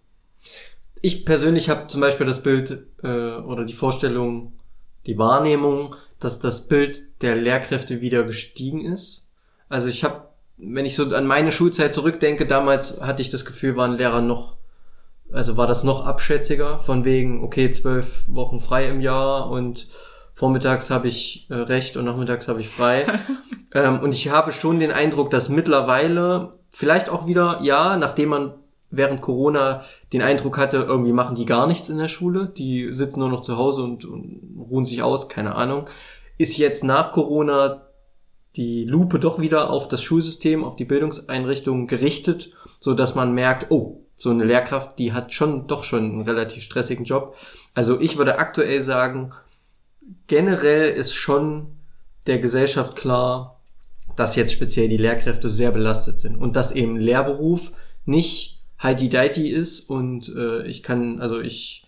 Ich 1.02 1.24
persönlich 1.24 1.70
habe 1.70 1.86
zum 1.86 2.00
Beispiel 2.00 2.26
das 2.26 2.42
Bild 2.42 2.86
äh, 3.02 3.06
oder 3.06 3.64
die 3.64 3.72
Vorstellung, 3.72 4.52
die 5.06 5.16
Wahrnehmung, 5.16 5.94
dass 6.18 6.40
das 6.40 6.66
Bild 6.66 7.22
der 7.22 7.36
Lehrkräfte 7.36 8.00
wieder 8.00 8.24
gestiegen 8.24 8.84
ist. 8.84 9.26
Also 9.68 9.88
ich 9.88 10.04
habe 10.04 10.30
wenn 10.62 10.86
ich 10.86 10.94
so 10.94 11.14
an 11.14 11.26
meine 11.26 11.52
Schulzeit 11.52 11.94
zurückdenke, 11.94 12.46
damals 12.46 13.00
hatte 13.00 13.22
ich 13.22 13.30
das 13.30 13.44
Gefühl, 13.44 13.76
waren 13.76 13.96
Lehrer 13.96 14.20
noch, 14.20 14.56
also 15.32 15.56
war 15.56 15.66
das 15.66 15.84
noch 15.84 16.04
abschätziger, 16.04 16.78
von 16.78 17.04
wegen, 17.04 17.42
okay, 17.42 17.70
zwölf 17.70 18.24
Wochen 18.28 18.61
frei 18.61 18.88
im 18.88 19.00
Jahr 19.00 19.50
und 19.50 19.88
vormittags 20.34 20.90
habe 20.90 21.08
ich 21.08 21.46
äh, 21.50 21.54
recht 21.54 21.96
und 21.96 22.04
nachmittags 22.04 22.48
habe 22.48 22.61
ich 22.61 22.68
frei. 22.68 23.06
ähm, 23.74 24.00
und 24.00 24.12
ich 24.14 24.30
habe 24.30 24.52
schon 24.52 24.80
den 24.80 24.92
Eindruck, 24.92 25.30
dass 25.30 25.48
mittlerweile, 25.48 26.54
vielleicht 26.70 27.08
auch 27.08 27.26
wieder, 27.26 27.61
ja, 27.62 27.96
nachdem 27.96 28.30
man 28.30 28.54
während 28.90 29.20
Corona 29.20 29.84
den 30.12 30.22
Eindruck 30.22 30.58
hatte, 30.58 30.78
irgendwie 30.78 31.12
machen 31.12 31.36
die 31.36 31.46
gar 31.46 31.66
nichts 31.66 31.88
in 31.88 31.98
der 31.98 32.08
Schule, 32.08 32.46
die 32.46 32.92
sitzen 32.92 33.20
nur 33.20 33.28
noch 33.28 33.42
zu 33.42 33.56
Hause 33.56 33.82
und, 33.82 34.04
und 34.04 34.66
ruhen 34.68 34.84
sich 34.84 35.02
aus, 35.02 35.28
keine 35.28 35.54
Ahnung, 35.54 35.88
ist 36.38 36.56
jetzt 36.56 36.84
nach 36.84 37.12
Corona 37.12 37.82
die 38.57 38.84
Lupe 38.84 39.18
doch 39.18 39.38
wieder 39.40 39.70
auf 39.70 39.88
das 39.88 40.03
Schulsystem, 40.03 40.64
auf 40.64 40.76
die 40.76 40.84
Bildungseinrichtungen 40.84 41.86
gerichtet, 41.86 42.53
so 42.80 42.94
dass 42.94 43.14
man 43.14 43.32
merkt, 43.32 43.70
oh, 43.70 44.01
so 44.16 44.30
eine 44.30 44.44
Lehrkraft, 44.44 44.98
die 44.98 45.12
hat 45.12 45.32
schon 45.32 45.66
doch 45.66 45.84
schon 45.84 46.05
einen 46.05 46.20
relativ 46.22 46.62
stressigen 46.62 47.05
Job. 47.05 47.34
Also 47.74 48.01
ich 48.01 48.18
würde 48.18 48.38
aktuell 48.38 48.82
sagen, 48.82 49.32
generell 50.26 50.90
ist 50.90 51.14
schon 51.14 51.68
der 52.26 52.38
Gesellschaft 52.38 52.96
klar, 52.96 53.61
dass 54.16 54.36
jetzt 54.36 54.53
speziell 54.53 54.88
die 54.88 54.96
Lehrkräfte 54.96 55.48
sehr 55.48 55.70
belastet 55.70 56.20
sind 56.20 56.36
und 56.36 56.57
dass 56.57 56.72
eben 56.72 56.96
Lehrberuf 56.96 57.72
nicht 58.05 58.61
heidi 58.82 59.09
deiti 59.09 59.48
ist 59.48 59.88
und 59.88 60.34
äh, 60.36 60.66
ich 60.66 60.82
kann, 60.82 61.20
also 61.20 61.40
ich 61.40 61.86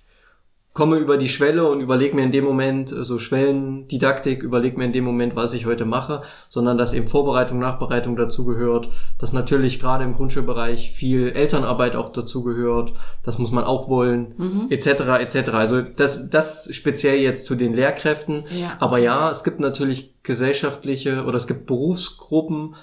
komme 0.72 0.96
über 0.96 1.18
die 1.18 1.28
Schwelle 1.28 1.68
und 1.68 1.80
überlege 1.80 2.16
mir 2.16 2.22
in 2.22 2.32
dem 2.32 2.44
Moment 2.44 2.92
äh, 2.92 3.04
so 3.04 3.18
Schwellendidaktik, 3.18 4.42
überlege 4.42 4.78
mir 4.78 4.86
in 4.86 4.92
dem 4.92 5.04
Moment, 5.04 5.36
was 5.36 5.52
ich 5.52 5.66
heute 5.66 5.84
mache, 5.84 6.22
sondern 6.48 6.78
dass 6.78 6.94
eben 6.94 7.08
Vorbereitung, 7.08 7.58
Nachbereitung 7.58 8.16
dazu 8.16 8.44
gehört, 8.44 8.88
dass 9.18 9.32
natürlich 9.32 9.80
gerade 9.80 10.04
im 10.04 10.14
Grundschulbereich 10.14 10.90
viel 10.90 11.28
Elternarbeit 11.28 11.94
auch 11.94 12.10
dazu 12.10 12.42
gehört, 12.42 12.94
das 13.22 13.38
muss 13.38 13.50
man 13.50 13.64
auch 13.64 13.88
wollen, 13.88 14.34
mhm. 14.38 14.66
etc. 14.70 14.86
etc. 15.20 15.50
Also 15.50 15.82
das, 15.82 16.30
das 16.30 16.74
speziell 16.74 17.18
jetzt 17.18 17.44
zu 17.44 17.54
den 17.54 17.74
Lehrkräften. 17.74 18.44
Ja. 18.50 18.76
Aber 18.78 18.98
ja, 18.98 19.30
es 19.30 19.44
gibt 19.44 19.60
natürlich 19.60 20.14
gesellschaftliche 20.22 21.24
oder 21.24 21.36
es 21.36 21.46
gibt 21.46 21.66
Berufsgruppen, 21.66 22.76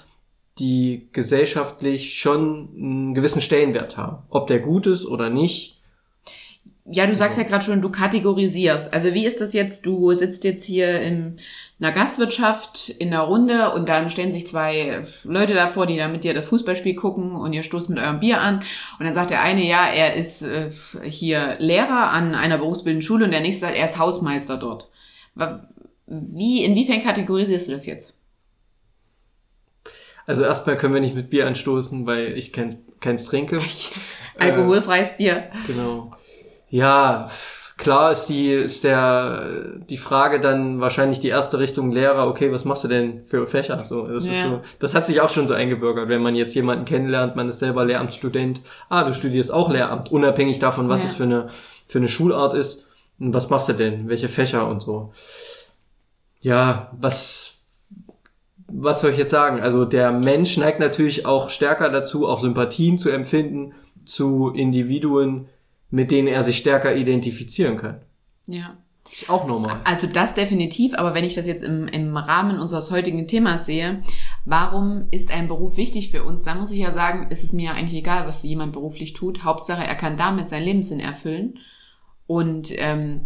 die 0.60 1.08
gesellschaftlich 1.12 2.18
schon 2.18 2.68
einen 2.76 3.14
gewissen 3.14 3.40
Stellenwert 3.40 3.96
haben. 3.96 4.24
Ob 4.28 4.46
der 4.46 4.60
gut 4.60 4.86
ist 4.86 5.06
oder 5.06 5.30
nicht, 5.30 5.79
Ja, 6.92 7.06
du 7.06 7.14
sagst 7.14 7.38
ja 7.38 7.44
gerade 7.44 7.64
schon, 7.64 7.82
du 7.82 7.88
kategorisierst. 7.88 8.92
Also 8.92 9.14
wie 9.14 9.24
ist 9.24 9.40
das 9.40 9.52
jetzt? 9.52 9.86
Du 9.86 10.12
sitzt 10.14 10.42
jetzt 10.42 10.64
hier 10.64 11.00
in 11.00 11.36
einer 11.80 11.92
Gastwirtschaft 11.92 12.88
in 12.88 13.12
einer 13.12 13.22
Runde 13.22 13.72
und 13.72 13.88
dann 13.88 14.10
stellen 14.10 14.32
sich 14.32 14.48
zwei 14.48 15.02
Leute 15.22 15.54
davor, 15.54 15.86
die 15.86 15.96
da 15.96 16.08
mit 16.08 16.24
dir 16.24 16.34
das 16.34 16.46
Fußballspiel 16.46 16.96
gucken 16.96 17.36
und 17.36 17.52
ihr 17.52 17.62
stoßt 17.62 17.88
mit 17.90 18.00
eurem 18.00 18.18
Bier 18.18 18.40
an. 18.40 18.64
Und 18.98 19.06
dann 19.06 19.14
sagt 19.14 19.30
der 19.30 19.42
eine, 19.42 19.64
ja, 19.64 19.86
er 19.86 20.14
ist 20.14 20.42
äh, 20.42 20.70
hier 21.04 21.56
Lehrer 21.60 22.10
an 22.10 22.34
einer 22.34 22.58
berufsbildenden 22.58 23.06
Schule 23.06 23.24
und 23.24 23.30
der 23.30 23.40
nächste 23.40 23.66
sagt, 23.66 23.76
er 23.76 23.84
ist 23.84 23.98
Hausmeister 23.98 24.56
dort. 24.56 24.88
Wie, 26.06 26.64
inwiefern 26.64 27.04
kategorisierst 27.04 27.68
du 27.68 27.72
das 27.72 27.86
jetzt? 27.86 28.14
Also 30.26 30.42
erstmal 30.42 30.76
können 30.76 30.94
wir 30.94 31.00
nicht 31.00 31.14
mit 31.14 31.30
Bier 31.30 31.46
anstoßen, 31.46 32.04
weil 32.06 32.36
ich 32.36 32.52
kein, 32.52 32.76
keins 32.98 33.24
trinke. 33.24 33.60
Alkoholfreies 34.38 35.16
Bier. 35.16 35.50
Genau. 35.66 36.10
Ja, 36.70 37.28
klar 37.76 38.12
ist 38.12 38.26
die, 38.26 38.52
ist 38.52 38.84
der, 38.84 39.46
die 39.88 39.96
Frage 39.96 40.40
dann 40.40 40.80
wahrscheinlich 40.80 41.20
die 41.20 41.28
erste 41.28 41.58
Richtung 41.58 41.90
Lehrer, 41.90 42.28
okay, 42.28 42.52
was 42.52 42.64
machst 42.64 42.84
du 42.84 42.88
denn 42.88 43.24
für 43.26 43.46
Fächer? 43.46 43.84
So, 43.84 44.06
das 44.06 44.26
ja. 44.26 44.32
ist 44.32 44.42
so, 44.42 44.60
das 44.78 44.94
hat 44.94 45.06
sich 45.06 45.20
auch 45.20 45.30
schon 45.30 45.46
so 45.46 45.54
eingebürgert, 45.54 46.08
wenn 46.08 46.22
man 46.22 46.36
jetzt 46.36 46.54
jemanden 46.54 46.84
kennenlernt, 46.84 47.36
man 47.36 47.48
ist 47.48 47.58
selber 47.58 47.84
Lehramtsstudent, 47.84 48.62
ah, 48.88 49.04
du 49.04 49.12
studierst 49.12 49.52
auch 49.52 49.70
Lehramt, 49.70 50.12
unabhängig 50.12 50.58
davon, 50.60 50.88
was 50.88 51.02
ja. 51.02 51.06
es 51.06 51.14
für 51.14 51.24
eine, 51.24 51.48
für 51.86 51.98
eine 51.98 52.08
Schulart 52.08 52.54
ist. 52.54 52.86
Was 53.18 53.50
machst 53.50 53.68
du 53.68 53.74
denn? 53.74 54.08
Welche 54.08 54.28
Fächer 54.28 54.66
und 54.66 54.80
so? 54.80 55.12
Ja, 56.40 56.90
was, 56.98 57.58
was 58.66 59.02
soll 59.02 59.10
ich 59.10 59.18
jetzt 59.18 59.30
sagen? 59.30 59.60
Also 59.60 59.84
der 59.84 60.10
Mensch 60.10 60.56
neigt 60.56 60.80
natürlich 60.80 61.26
auch 61.26 61.50
stärker 61.50 61.90
dazu, 61.90 62.26
auch 62.26 62.40
Sympathien 62.40 62.96
zu 62.96 63.10
empfinden 63.10 63.74
zu 64.06 64.50
Individuen, 64.50 65.48
mit 65.90 66.10
denen 66.10 66.28
er 66.28 66.44
sich 66.44 66.58
stärker 66.58 66.94
identifizieren 66.94 67.76
kann. 67.76 68.00
Ja. 68.46 68.76
Ist 69.12 69.28
auch 69.28 69.46
normal. 69.46 69.80
Also 69.84 70.06
das 70.06 70.34
definitiv, 70.34 70.94
aber 70.94 71.14
wenn 71.14 71.24
ich 71.24 71.34
das 71.34 71.46
jetzt 71.46 71.64
im, 71.64 71.88
im 71.88 72.16
Rahmen 72.16 72.60
unseres 72.60 72.90
heutigen 72.90 73.26
Themas 73.26 73.66
sehe, 73.66 74.00
warum 74.44 75.06
ist 75.10 75.32
ein 75.32 75.48
Beruf 75.48 75.76
wichtig 75.76 76.10
für 76.10 76.22
uns? 76.22 76.44
Da 76.44 76.54
muss 76.54 76.70
ich 76.70 76.78
ja 76.78 76.92
sagen, 76.92 77.28
ist 77.30 77.42
es 77.42 77.52
mir 77.52 77.74
eigentlich 77.74 77.98
egal, 77.98 78.26
was 78.26 78.42
jemand 78.42 78.72
beruflich 78.72 79.12
tut. 79.12 79.42
Hauptsache, 79.42 79.84
er 79.84 79.96
kann 79.96 80.16
damit 80.16 80.48
seinen 80.48 80.64
Lebenssinn 80.64 81.00
erfüllen 81.00 81.58
und 82.26 82.70
ähm, 82.76 83.22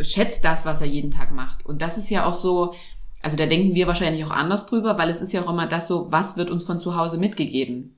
schätzt 0.00 0.44
das, 0.44 0.64
was 0.64 0.80
er 0.80 0.86
jeden 0.86 1.10
Tag 1.10 1.32
macht. 1.32 1.66
Und 1.66 1.82
das 1.82 1.98
ist 1.98 2.08
ja 2.08 2.24
auch 2.24 2.34
so, 2.34 2.74
also 3.20 3.36
da 3.36 3.46
denken 3.46 3.74
wir 3.74 3.86
wahrscheinlich 3.86 4.24
auch 4.24 4.30
anders 4.30 4.64
drüber, 4.66 4.96
weil 4.96 5.10
es 5.10 5.20
ist 5.20 5.32
ja 5.32 5.42
auch 5.42 5.50
immer 5.50 5.66
das 5.66 5.86
so, 5.86 6.10
was 6.10 6.36
wird 6.38 6.50
uns 6.50 6.64
von 6.64 6.80
zu 6.80 6.96
Hause 6.96 7.18
mitgegeben? 7.18 7.97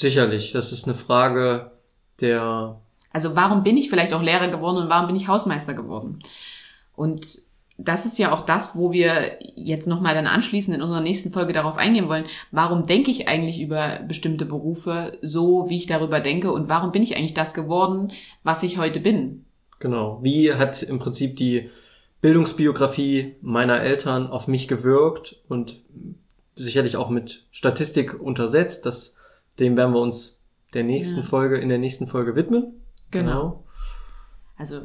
Sicherlich, 0.00 0.52
das 0.52 0.72
ist 0.72 0.86
eine 0.86 0.94
Frage 0.94 1.72
der. 2.22 2.80
Also 3.12 3.36
warum 3.36 3.62
bin 3.62 3.76
ich 3.76 3.90
vielleicht 3.90 4.14
auch 4.14 4.22
Lehrer 4.22 4.48
geworden 4.48 4.78
und 4.78 4.88
warum 4.88 5.08
bin 5.08 5.16
ich 5.16 5.28
Hausmeister 5.28 5.74
geworden? 5.74 6.20
Und 6.96 7.42
das 7.76 8.06
ist 8.06 8.18
ja 8.18 8.32
auch 8.32 8.46
das, 8.46 8.74
wo 8.76 8.92
wir 8.92 9.38
jetzt 9.56 9.86
nochmal 9.86 10.14
dann 10.14 10.26
anschließend 10.26 10.74
in 10.74 10.82
unserer 10.82 11.02
nächsten 11.02 11.30
Folge 11.30 11.52
darauf 11.52 11.76
eingehen 11.76 12.08
wollen. 12.08 12.24
Warum 12.50 12.86
denke 12.86 13.10
ich 13.10 13.28
eigentlich 13.28 13.60
über 13.60 14.00
bestimmte 14.08 14.46
Berufe 14.46 15.18
so, 15.20 15.68
wie 15.68 15.76
ich 15.76 15.86
darüber 15.86 16.20
denke 16.20 16.50
und 16.50 16.70
warum 16.70 16.92
bin 16.92 17.02
ich 17.02 17.16
eigentlich 17.16 17.34
das 17.34 17.52
geworden, 17.52 18.10
was 18.42 18.62
ich 18.62 18.78
heute 18.78 19.00
bin? 19.00 19.44
Genau. 19.80 20.18
Wie 20.22 20.54
hat 20.54 20.82
im 20.82 20.98
Prinzip 20.98 21.36
die 21.36 21.68
Bildungsbiografie 22.22 23.36
meiner 23.42 23.82
Eltern 23.82 24.28
auf 24.28 24.48
mich 24.48 24.66
gewirkt 24.66 25.36
und 25.48 25.80
sicherlich 26.54 26.96
auch 26.96 27.10
mit 27.10 27.44
Statistik 27.50 28.18
untersetzt, 28.18 28.86
das 28.86 29.16
dem 29.60 29.76
werden 29.76 29.94
wir 29.94 30.00
uns 30.00 30.38
der 30.74 30.84
nächsten 30.84 31.20
ja. 31.20 31.22
Folge, 31.22 31.58
in 31.58 31.68
der 31.68 31.78
nächsten 31.78 32.06
Folge 32.06 32.34
widmen. 32.34 32.80
Genau. 33.10 33.32
genau. 33.32 33.64
Also, 34.56 34.82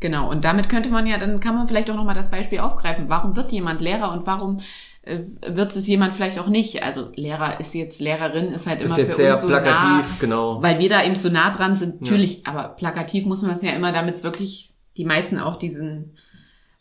genau. 0.00 0.30
Und 0.30 0.44
damit 0.44 0.68
könnte 0.68 0.90
man 0.90 1.06
ja, 1.06 1.18
dann 1.18 1.40
kann 1.40 1.54
man 1.54 1.66
vielleicht 1.66 1.90
auch 1.90 1.96
nochmal 1.96 2.14
das 2.14 2.30
Beispiel 2.30 2.60
aufgreifen. 2.60 3.08
Warum 3.08 3.36
wird 3.36 3.52
jemand 3.52 3.80
Lehrer 3.80 4.12
und 4.12 4.26
warum 4.26 4.60
äh, 5.02 5.20
wird 5.46 5.74
es 5.74 5.86
jemand 5.86 6.14
vielleicht 6.14 6.38
auch 6.38 6.48
nicht? 6.48 6.82
Also 6.82 7.10
Lehrer 7.14 7.58
ist 7.58 7.74
jetzt, 7.74 8.00
Lehrerin 8.00 8.46
ist 8.46 8.66
halt 8.66 8.80
immer 8.80 8.90
ist 8.90 8.98
jetzt 8.98 9.10
für 9.10 9.16
sehr 9.16 9.32
uns 9.34 9.42
so 9.42 9.48
plakativ, 9.48 10.12
nah, 10.12 10.16
genau. 10.20 10.62
Weil 10.62 10.78
wir 10.78 10.88
da 10.88 11.02
eben 11.02 11.18
so 11.18 11.28
nah 11.28 11.50
dran 11.50 11.76
sind. 11.76 12.02
Natürlich, 12.02 12.42
ja. 12.42 12.52
aber 12.52 12.68
plakativ 12.68 13.24
muss 13.24 13.42
man 13.42 13.56
es 13.56 13.62
ja 13.62 13.72
immer, 13.72 13.92
damit 13.92 14.14
es 14.14 14.22
wirklich 14.22 14.72
die 14.96 15.04
meisten 15.04 15.38
auch 15.38 15.56
diesen 15.56 16.12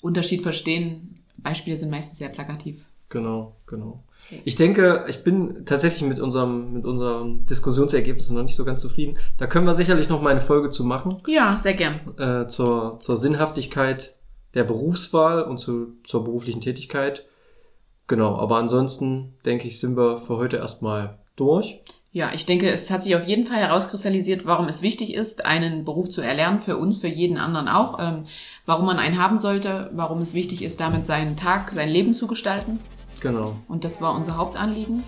Unterschied 0.01 0.41
verstehen. 0.41 1.23
Beispiele 1.37 1.77
sind 1.77 1.89
meistens 1.89 2.19
sehr 2.19 2.29
plakativ. 2.29 2.85
Genau, 3.09 3.55
genau. 3.65 4.03
Ich 4.45 4.55
denke, 4.55 5.05
ich 5.07 5.23
bin 5.23 5.65
tatsächlich 5.65 6.07
mit 6.07 6.19
unserem, 6.19 6.73
mit 6.73 6.85
unserem 6.85 7.45
Diskussionsergebnis 7.45 8.29
noch 8.29 8.43
nicht 8.43 8.55
so 8.55 8.65
ganz 8.65 8.81
zufrieden. 8.81 9.17
Da 9.37 9.47
können 9.47 9.65
wir 9.65 9.75
sicherlich 9.75 10.09
noch 10.09 10.21
mal 10.21 10.31
eine 10.31 10.41
Folge 10.41 10.69
zu 10.69 10.83
machen. 10.83 11.21
Ja, 11.27 11.57
sehr 11.57 11.73
gern. 11.73 11.99
Äh, 12.17 12.47
zur, 12.47 12.99
zur 12.99 13.17
Sinnhaftigkeit 13.17 14.15
der 14.53 14.63
Berufswahl 14.63 15.43
und 15.43 15.57
zu, 15.57 15.97
zur 16.03 16.23
beruflichen 16.23 16.61
Tätigkeit. 16.61 17.25
Genau, 18.07 18.35
aber 18.37 18.57
ansonsten 18.57 19.33
denke 19.45 19.67
ich, 19.67 19.79
sind 19.79 19.97
wir 19.97 20.17
für 20.17 20.37
heute 20.37 20.57
erstmal 20.57 21.17
durch. 21.35 21.81
Ja, 22.11 22.31
ich 22.31 22.45
denke, 22.45 22.69
es 22.69 22.91
hat 22.91 23.03
sich 23.03 23.15
auf 23.15 23.27
jeden 23.27 23.45
Fall 23.45 23.57
herauskristallisiert, 23.57 24.45
warum 24.45 24.67
es 24.67 24.83
wichtig 24.83 25.15
ist, 25.15 25.47
einen 25.47 25.83
Beruf 25.83 26.11
zu 26.11 26.21
erlernen, 26.21 26.61
für 26.61 26.77
uns, 26.77 26.99
für 26.99 27.07
jeden 27.07 27.37
anderen 27.37 27.67
auch, 27.67 27.97
ähm, 27.99 28.25
warum 28.67 28.85
man 28.85 28.99
einen 28.99 29.17
haben 29.17 29.39
sollte, 29.39 29.89
warum 29.93 30.21
es 30.21 30.35
wichtig 30.35 30.63
ist, 30.63 30.79
damit 30.79 31.05
seinen 31.05 31.37
Tag, 31.37 31.71
sein 31.71 31.89
Leben 31.89 32.13
zu 32.13 32.27
gestalten. 32.27 32.77
Genau. 33.23 33.55
Und 33.69 33.85
das 33.85 34.01
war 34.01 34.13
unser 34.15 34.37
Hauptanliegen. 34.37 35.01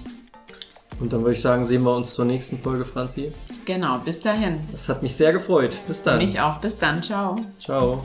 Und 1.01 1.11
dann 1.11 1.21
würde 1.21 1.33
ich 1.33 1.41
sagen, 1.41 1.65
sehen 1.65 1.83
wir 1.83 1.93
uns 1.93 2.13
zur 2.13 2.23
nächsten 2.23 2.57
Folge, 2.57 2.85
Franzi. 2.85 3.33
Genau, 3.65 3.97
bis 3.99 4.21
dahin. 4.21 4.61
Das 4.71 4.87
hat 4.87 5.03
mich 5.03 5.13
sehr 5.13 5.33
gefreut. 5.33 5.77
Bis 5.85 6.01
dann. 6.01 6.19
Mich 6.19 6.39
auch. 6.39 6.57
Bis 6.59 6.77
dann. 6.77 7.03
Ciao. 7.03 7.35
Ciao. 7.59 8.01